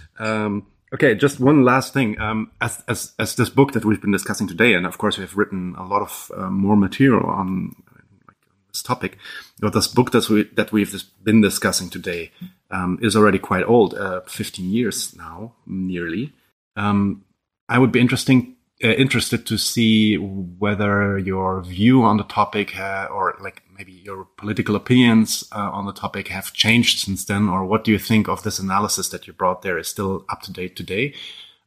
um, 0.19 0.67
okay, 0.95 1.15
just 1.15 1.41
one 1.41 1.63
last 1.63 1.93
thing. 1.93 2.19
Um, 2.19 2.53
as 2.59 2.83
as 2.89 3.13
as 3.19 3.35
this 3.37 3.51
book 3.51 3.73
that 3.73 3.85
we've 3.85 4.01
been 4.01 4.13
discussing 4.13 4.49
today, 4.49 4.73
and 4.73 4.87
of 4.87 4.97
course 4.97 5.19
we've 5.19 5.37
written 5.37 5.75
a 5.77 5.85
lot 5.85 6.01
of 6.01 6.33
uh, 6.35 6.49
more 6.49 6.75
material 6.75 7.27
on 7.29 7.77
like, 7.95 8.37
this 8.73 8.83
topic. 8.83 9.19
But 9.61 9.75
this 9.75 9.87
book 9.87 10.13
that 10.13 10.31
we 10.31 10.45
that 10.55 10.73
we've 10.73 10.95
been 11.23 11.43
discussing 11.43 11.91
today 11.91 12.33
um, 12.71 12.99
is 13.03 13.15
already 13.15 13.39
quite 13.39 13.65
old, 13.65 13.93
uh, 13.93 14.23
fifteen 14.23 14.71
years 14.71 15.15
now, 15.15 15.53
nearly. 15.67 16.33
Um, 16.77 17.27
I 17.69 17.79
would 17.79 17.93
be 17.93 18.01
interesting 18.01 18.56
uh, 18.87 18.93
interested 18.93 19.45
to 19.47 19.59
see 19.59 20.17
whether 20.17 21.19
your 21.19 21.61
view 21.63 22.05
on 22.05 22.19
the 22.19 22.25
topic 22.25 22.79
or 22.79 23.37
like 23.41 23.63
maybe 23.77 23.91
your 23.93 24.29
political 24.37 24.77
opinions 24.77 25.43
uh, 25.51 25.71
on 25.73 25.87
the 25.87 25.93
topic 25.93 26.29
have 26.29 26.53
changed 26.53 27.01
since 27.01 27.25
then 27.25 27.49
or 27.49 27.65
what 27.65 27.83
do 27.83 27.91
you 27.91 27.99
think 27.99 28.29
of 28.29 28.45
this 28.45 28.61
analysis 28.61 29.09
that 29.09 29.27
you 29.27 29.33
brought 29.33 29.63
there 29.63 29.77
is 29.77 29.89
still 29.89 30.25
up 30.29 30.43
to 30.43 30.53
date 30.53 30.77
today? 30.77 31.13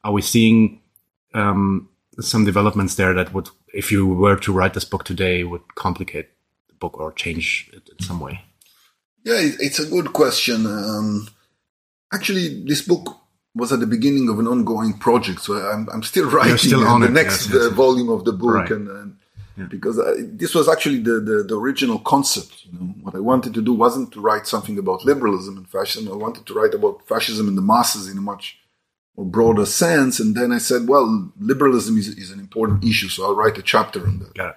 Are 0.02 0.12
we 0.12 0.22
seeing 0.22 0.80
um, 1.34 1.90
some 2.20 2.46
developments 2.46 2.94
there 2.94 3.12
that 3.12 3.34
would 3.34 3.50
if 3.74 3.92
you 3.92 4.06
were 4.06 4.36
to 4.36 4.52
write 4.52 4.72
this 4.72 4.86
book 4.86 5.04
today 5.04 5.44
would 5.44 5.74
complicate 5.74 6.30
the 6.68 6.74
book 6.74 6.98
or 6.98 7.12
change 7.12 7.70
it 7.74 7.90
in 7.90 8.04
some 8.04 8.18
way? 8.18 8.40
Yeah 9.24 9.40
it's 9.40 9.78
a 9.78 9.86
good 9.86 10.14
question. 10.14 10.64
Um, 10.64 11.28
actually 12.12 12.64
this 12.64 12.80
book 12.80 13.19
was 13.54 13.72
at 13.72 13.80
the 13.80 13.86
beginning 13.86 14.28
of 14.28 14.38
an 14.38 14.46
ongoing 14.46 14.94
project. 14.94 15.40
So 15.40 15.54
I'm, 15.54 15.88
I'm 15.92 16.02
still 16.02 16.30
writing 16.30 16.56
still 16.56 16.80
the 16.80 17.06
it, 17.06 17.10
next 17.10 17.46
yes, 17.46 17.54
yes, 17.54 17.66
uh, 17.66 17.70
volume 17.70 18.08
of 18.08 18.24
the 18.24 18.32
book. 18.32 18.54
Right. 18.54 18.70
And, 18.70 18.88
and 18.88 19.16
yeah. 19.56 19.66
because 19.66 19.98
I, 19.98 20.12
this 20.18 20.54
was 20.54 20.68
actually 20.68 20.98
the, 20.98 21.20
the, 21.20 21.44
the, 21.48 21.56
original 21.56 21.98
concept. 21.98 22.66
You 22.66 22.78
know, 22.78 22.94
what 23.02 23.14
I 23.14 23.20
wanted 23.20 23.54
to 23.54 23.62
do 23.62 23.74
wasn't 23.74 24.12
to 24.12 24.20
write 24.20 24.46
something 24.46 24.78
about 24.78 25.04
liberalism 25.04 25.56
and 25.56 25.68
fascism. 25.68 26.12
I 26.12 26.16
wanted 26.16 26.46
to 26.46 26.54
write 26.54 26.74
about 26.74 27.06
fascism 27.06 27.48
and 27.48 27.58
the 27.58 27.62
masses 27.62 28.08
in 28.08 28.18
a 28.18 28.22
much 28.22 28.58
more 29.16 29.26
broader 29.26 29.66
sense. 29.66 30.20
And 30.20 30.36
then 30.36 30.52
I 30.52 30.58
said, 30.58 30.86
well, 30.86 31.32
liberalism 31.38 31.98
is, 31.98 32.08
is 32.08 32.30
an 32.30 32.38
important 32.38 32.84
issue. 32.84 33.08
So 33.08 33.24
I'll 33.24 33.36
write 33.36 33.58
a 33.58 33.62
chapter 33.62 34.06
on 34.06 34.20
that. 34.20 34.34
Got 34.34 34.50
it. 34.50 34.56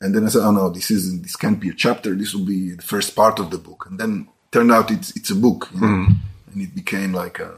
And 0.00 0.14
then 0.14 0.24
I 0.24 0.28
said, 0.28 0.42
oh 0.42 0.50
no, 0.50 0.68
this 0.68 0.90
isn't, 0.90 1.22
this 1.22 1.36
can't 1.36 1.60
be 1.60 1.70
a 1.70 1.74
chapter. 1.74 2.14
This 2.14 2.34
will 2.34 2.44
be 2.44 2.72
the 2.72 2.82
first 2.82 3.16
part 3.16 3.38
of 3.38 3.50
the 3.50 3.58
book. 3.58 3.86
And 3.88 3.98
then 3.98 4.28
turned 4.52 4.70
out 4.70 4.90
it's, 4.90 5.16
it's 5.16 5.30
a 5.30 5.34
book. 5.34 5.68
You 5.74 5.80
know? 5.80 5.86
mm-hmm. 5.86 6.12
And 6.52 6.62
it 6.62 6.74
became 6.74 7.12
like 7.12 7.38
a, 7.38 7.54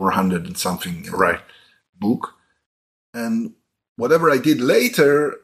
400 0.00 0.46
and 0.46 0.56
something 0.56 1.04
right. 1.12 1.42
book. 1.98 2.34
And 3.12 3.52
whatever 3.96 4.30
I 4.30 4.38
did 4.38 4.58
later, 4.58 5.36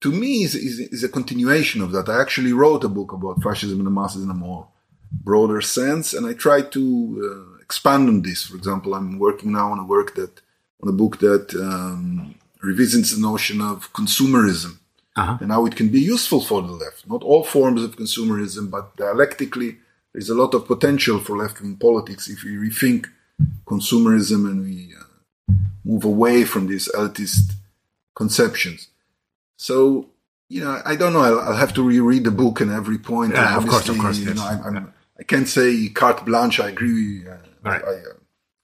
to 0.00 0.10
me, 0.10 0.42
is, 0.42 0.54
is, 0.54 0.80
is, 0.96 1.04
a 1.04 1.08
continuation 1.18 1.82
of 1.82 1.92
that. 1.92 2.08
I 2.08 2.18
actually 2.18 2.54
wrote 2.54 2.82
a 2.82 2.88
book 2.88 3.12
about 3.12 3.42
fascism 3.42 3.78
and 3.80 3.86
the 3.86 3.98
masses 4.00 4.24
in 4.24 4.30
a 4.30 4.42
more 4.48 4.68
broader 5.12 5.60
sense, 5.60 6.14
and 6.14 6.24
I 6.26 6.32
tried 6.32 6.72
to 6.72 6.82
uh, 7.26 7.62
expand 7.66 8.08
on 8.08 8.22
this. 8.22 8.46
For 8.46 8.56
example, 8.56 8.94
I'm 8.94 9.18
working 9.18 9.52
now 9.52 9.70
on 9.72 9.78
a 9.78 9.84
work 9.84 10.14
that 10.14 10.40
on 10.82 10.88
a 10.88 10.98
book 11.02 11.18
that 11.18 11.46
um, 11.54 12.36
revisits 12.62 13.10
the 13.12 13.20
notion 13.20 13.60
of 13.60 13.92
consumerism 13.92 14.78
uh-huh. 15.14 15.36
and 15.42 15.52
how 15.52 15.66
it 15.66 15.76
can 15.76 15.90
be 15.90 16.00
useful 16.00 16.40
for 16.40 16.62
the 16.62 16.72
left. 16.84 17.06
Not 17.06 17.22
all 17.22 17.44
forms 17.44 17.82
of 17.82 17.96
consumerism, 17.96 18.70
but 18.70 18.96
dialectically, 18.96 19.76
there's 20.12 20.30
a 20.30 20.40
lot 20.42 20.54
of 20.54 20.66
potential 20.66 21.18
for 21.18 21.36
left 21.36 21.60
wing 21.60 21.76
politics 21.76 22.30
if 22.30 22.44
we 22.44 22.52
rethink 22.52 23.04
consumerism 23.66 24.48
and 24.50 24.62
we 24.62 24.94
uh, 24.98 25.52
move 25.84 26.04
away 26.04 26.44
from 26.44 26.66
these 26.66 26.88
elitist 26.94 27.54
conceptions. 28.14 28.88
So, 29.56 30.08
you 30.48 30.60
know, 30.62 30.80
I 30.84 30.96
don't 30.96 31.12
know. 31.12 31.20
I'll, 31.20 31.40
I'll 31.40 31.56
have 31.56 31.74
to 31.74 31.82
reread 31.82 32.24
the 32.24 32.30
book 32.30 32.60
and 32.60 32.70
every 32.70 32.98
point. 32.98 33.34
Yeah, 33.34 33.56
of 33.56 33.66
course, 33.66 33.88
of 33.88 33.98
course. 33.98 34.18
You 34.18 34.28
yes. 34.28 34.36
know, 34.36 34.44
I'm, 34.44 34.62
I'm, 34.64 34.74
yeah. 34.74 34.84
I 35.18 35.22
can't 35.22 35.48
say 35.48 35.88
carte 35.88 36.24
blanche. 36.24 36.60
I 36.60 36.68
agree. 36.70 37.26
Uh, 37.26 37.36
right. 37.62 37.82
I, 37.84 37.88
uh, 37.88 38.14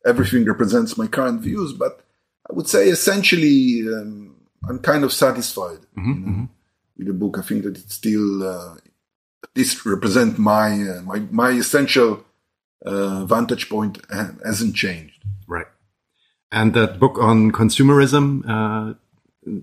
everything 0.06 0.44
represents 0.44 0.96
my 0.96 1.06
current 1.06 1.40
views, 1.40 1.72
but 1.72 2.00
I 2.48 2.54
would 2.54 2.68
say 2.68 2.88
essentially 2.88 3.82
um, 3.88 4.36
I'm 4.68 4.78
kind 4.78 5.04
of 5.04 5.12
satisfied 5.12 5.80
mm-hmm, 5.96 6.08
you 6.08 6.14
know, 6.14 6.26
mm-hmm. 6.26 6.44
with 6.96 7.06
the 7.08 7.12
book. 7.12 7.38
I 7.38 7.42
think 7.42 7.64
that 7.64 7.76
it 7.76 7.90
still 7.90 8.42
uh, 8.42 8.74
at 9.42 9.50
least 9.54 9.84
represent 9.84 10.38
my 10.38 10.70
uh, 10.72 11.02
my 11.02 11.18
my 11.30 11.50
essential 11.50 12.24
uh, 12.84 13.24
vantage 13.24 13.68
point 13.68 13.98
hasn't 14.10 14.74
changed. 14.74 15.22
Right. 15.46 15.66
And 16.52 16.74
that 16.74 16.98
book 16.98 17.18
on 17.18 17.52
consumerism, 17.52 18.44
uh, 18.48 18.94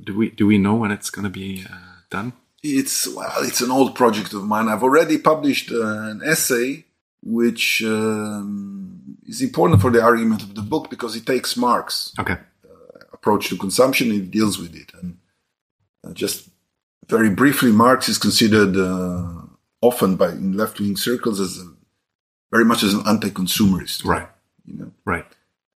do 0.04 0.18
we 0.18 0.30
do 0.30 0.48
we 0.48 0.58
know 0.58 0.76
when 0.76 0.92
it's 0.92 1.10
going 1.10 1.24
to 1.24 1.30
be 1.30 1.66
uh, 1.70 2.02
done? 2.10 2.34
It's 2.62 3.08
well, 3.08 3.44
it's 3.44 3.62
an 3.62 3.72
old 3.72 3.96
project 3.96 4.34
of 4.34 4.44
mine. 4.44 4.68
I've 4.68 4.84
already 4.84 5.18
published 5.18 5.72
uh, 5.72 6.12
an 6.12 6.22
essay 6.26 6.86
which 7.26 7.82
um, 7.86 9.18
is 9.26 9.42
important 9.42 9.82
for 9.82 9.90
the 9.90 10.02
argument 10.02 10.44
of 10.44 10.56
the 10.56 10.62
book 10.62 10.90
because 10.90 11.16
it 11.16 11.26
takes 11.26 11.56
Marx 11.56 12.14
okay. 12.20 12.34
Uh, 12.34 13.00
approach 13.14 13.50
to 13.50 13.58
consumption. 13.58 14.12
It 14.12 14.32
deals 14.32 14.60
with 14.60 14.76
it, 14.76 14.92
and 15.02 15.18
uh, 16.06 16.14
just 16.14 16.50
very 17.08 17.30
briefly, 17.30 17.72
Marx 17.72 18.10
is 18.10 18.18
considered 18.18 18.76
often 19.82 20.16
by 20.16 20.30
in 20.30 20.54
left 20.54 20.80
wing 20.80 20.96
circles 20.96 21.40
as 21.40 21.58
a 21.60 21.73
very 22.54 22.66
much 22.72 22.82
as 22.84 22.94
an 22.94 23.04
anti-consumerist. 23.14 24.06
Right. 24.06 24.30
You 24.70 24.76
know. 24.80 24.92
Right. 25.14 25.26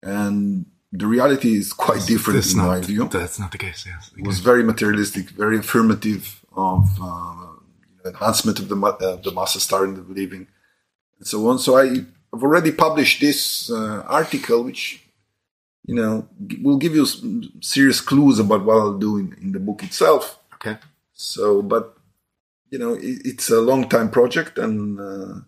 And 0.04 0.66
the 0.92 1.08
reality 1.16 1.52
is 1.62 1.74
quite 1.74 2.04
different 2.06 2.36
that's 2.38 2.54
in 2.54 2.60
not, 2.60 2.68
my 2.68 2.80
view. 2.92 3.08
That's 3.08 3.40
not 3.44 3.52
the 3.52 3.62
case. 3.68 3.80
Yes. 3.92 4.12
It 4.20 4.26
was 4.30 4.38
very 4.40 4.64
materialistic, 4.72 5.26
very 5.44 5.58
affirmative 5.64 6.24
of 6.72 6.84
uh, 7.02 7.48
enhancement 8.12 8.58
of 8.62 8.66
the 8.72 8.78
uh, 8.78 9.16
the 9.26 9.32
masses 9.32 9.64
starting 9.64 9.96
the 9.96 10.06
living, 10.22 10.44
and 11.18 11.28
so 11.32 11.38
on. 11.50 11.56
So 11.66 11.70
I 11.84 11.86
have 12.34 12.44
already 12.48 12.72
published 12.86 13.18
this 13.26 13.72
uh, 13.78 14.04
article, 14.22 14.60
which 14.70 14.84
you 15.90 15.96
know 16.00 16.28
will 16.66 16.80
give 16.86 16.94
you 17.00 17.06
serious 17.74 18.00
clues 18.10 18.38
about 18.46 18.62
what 18.66 18.78
I'll 18.82 19.02
do 19.08 19.18
in, 19.22 19.28
in 19.42 19.52
the 19.56 19.64
book 19.68 19.80
itself. 19.84 20.24
Okay. 20.56 20.78
So, 21.14 21.62
but 21.74 21.98
you 22.70 22.80
know, 22.82 22.94
it, 22.94 23.18
it's 23.30 23.50
a 23.50 23.62
long 23.70 23.90
time 23.90 24.10
project 24.20 24.54
and. 24.60 25.46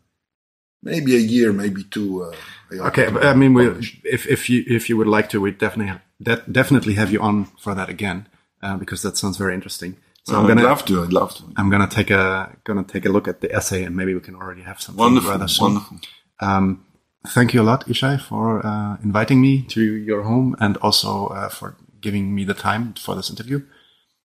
Maybe 0.82 1.16
a 1.16 1.20
year, 1.20 1.52
maybe 1.52 1.84
two. 1.84 2.24
Uh, 2.24 2.88
okay, 2.88 3.08
I 3.08 3.34
mean, 3.34 3.54
we, 3.54 3.68
if 4.04 4.26
if 4.28 4.50
you 4.50 4.64
if 4.68 4.90
you 4.90 4.96
would 4.98 5.08
like 5.08 5.30
to, 5.30 5.42
we 5.42 5.52
definitely 5.52 6.00
de- 6.22 6.44
definitely 6.50 6.94
have 6.94 7.12
you 7.12 7.20
on 7.22 7.46
for 7.60 7.76
that 7.76 7.90
again 7.90 8.28
uh, 8.62 8.78
because 8.78 9.02
that 9.02 9.18
sounds 9.18 9.38
very 9.38 9.54
interesting. 9.54 9.98
So 10.24 10.38
I'm 10.38 10.48
gonna, 10.48 10.62
I'd 10.62 10.66
love 10.66 10.86
to. 10.86 11.04
I'd 11.04 11.14
love 11.14 11.36
to. 11.36 11.44
I'm 11.58 11.70
gonna 11.70 11.88
take 11.88 12.12
a 12.12 12.56
gonna 12.64 12.84
take 12.84 13.06
a 13.06 13.10
look 13.10 13.28
at 13.28 13.42
the 13.42 13.54
essay 13.54 13.84
and 13.84 13.96
maybe 13.96 14.14
we 14.14 14.20
can 14.22 14.36
already 14.36 14.62
have 14.62 14.82
something 14.82 15.04
wonderful, 15.04 15.32
rather 15.32 15.48
soon. 15.48 15.74
Wonderful. 15.74 15.98
Um, 16.40 16.86
thank 17.28 17.54
you 17.54 17.62
a 17.62 17.68
lot, 17.72 17.86
Ishay, 17.88 18.22
for 18.22 18.66
uh, 18.66 18.98
inviting 19.04 19.42
me 19.42 19.64
to 19.64 19.82
your 19.82 20.24
home 20.24 20.56
and 20.60 20.78
also 20.78 21.28
uh, 21.28 21.50
for 21.50 21.76
giving 22.00 22.34
me 22.34 22.44
the 22.46 22.54
time 22.54 22.94
for 22.94 23.16
this 23.16 23.30
interview. 23.30 23.62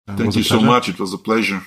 Uh, 0.06 0.16
thank 0.16 0.36
you 0.36 0.42
so 0.42 0.60
much. 0.60 0.88
It 0.88 0.98
was 0.98 1.14
a 1.14 1.18
pleasure. 1.18 1.62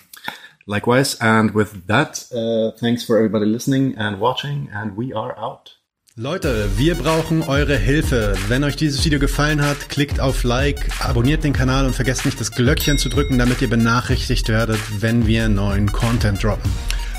Likewise. 0.68 1.18
And 1.20 1.56
with 1.56 1.88
that, 1.88 2.28
uh, 2.32 2.78
thanks 2.78 3.04
for 3.04 3.18
everybody 3.18 3.46
listening 3.46 3.96
and 3.98 4.20
watching 4.20 4.70
and 4.72 4.96
we 4.96 5.14
are 5.14 5.36
out. 5.38 5.78
Leute, 6.20 6.68
wir 6.78 6.96
brauchen 6.96 7.44
eure 7.44 7.78
Hilfe. 7.78 8.34
Wenn 8.48 8.64
euch 8.64 8.76
dieses 8.76 9.06
Video 9.06 9.20
gefallen 9.20 9.64
hat, 9.64 9.88
klickt 9.88 10.20
auf 10.20 10.44
Like, 10.44 10.90
abonniert 11.00 11.44
den 11.44 11.54
Kanal 11.54 11.86
und 11.86 11.96
vergesst 11.96 12.26
nicht 12.26 12.40
das 12.42 12.52
Glöckchen 12.52 12.98
zu 12.98 13.08
drücken, 13.08 13.38
damit 13.38 13.62
ihr 13.62 13.70
benachrichtigt 13.70 14.50
werdet, 14.50 14.80
wenn 15.00 15.28
wir 15.28 15.48
neuen 15.48 15.92
Content 15.92 16.44
droppen. 16.44 16.72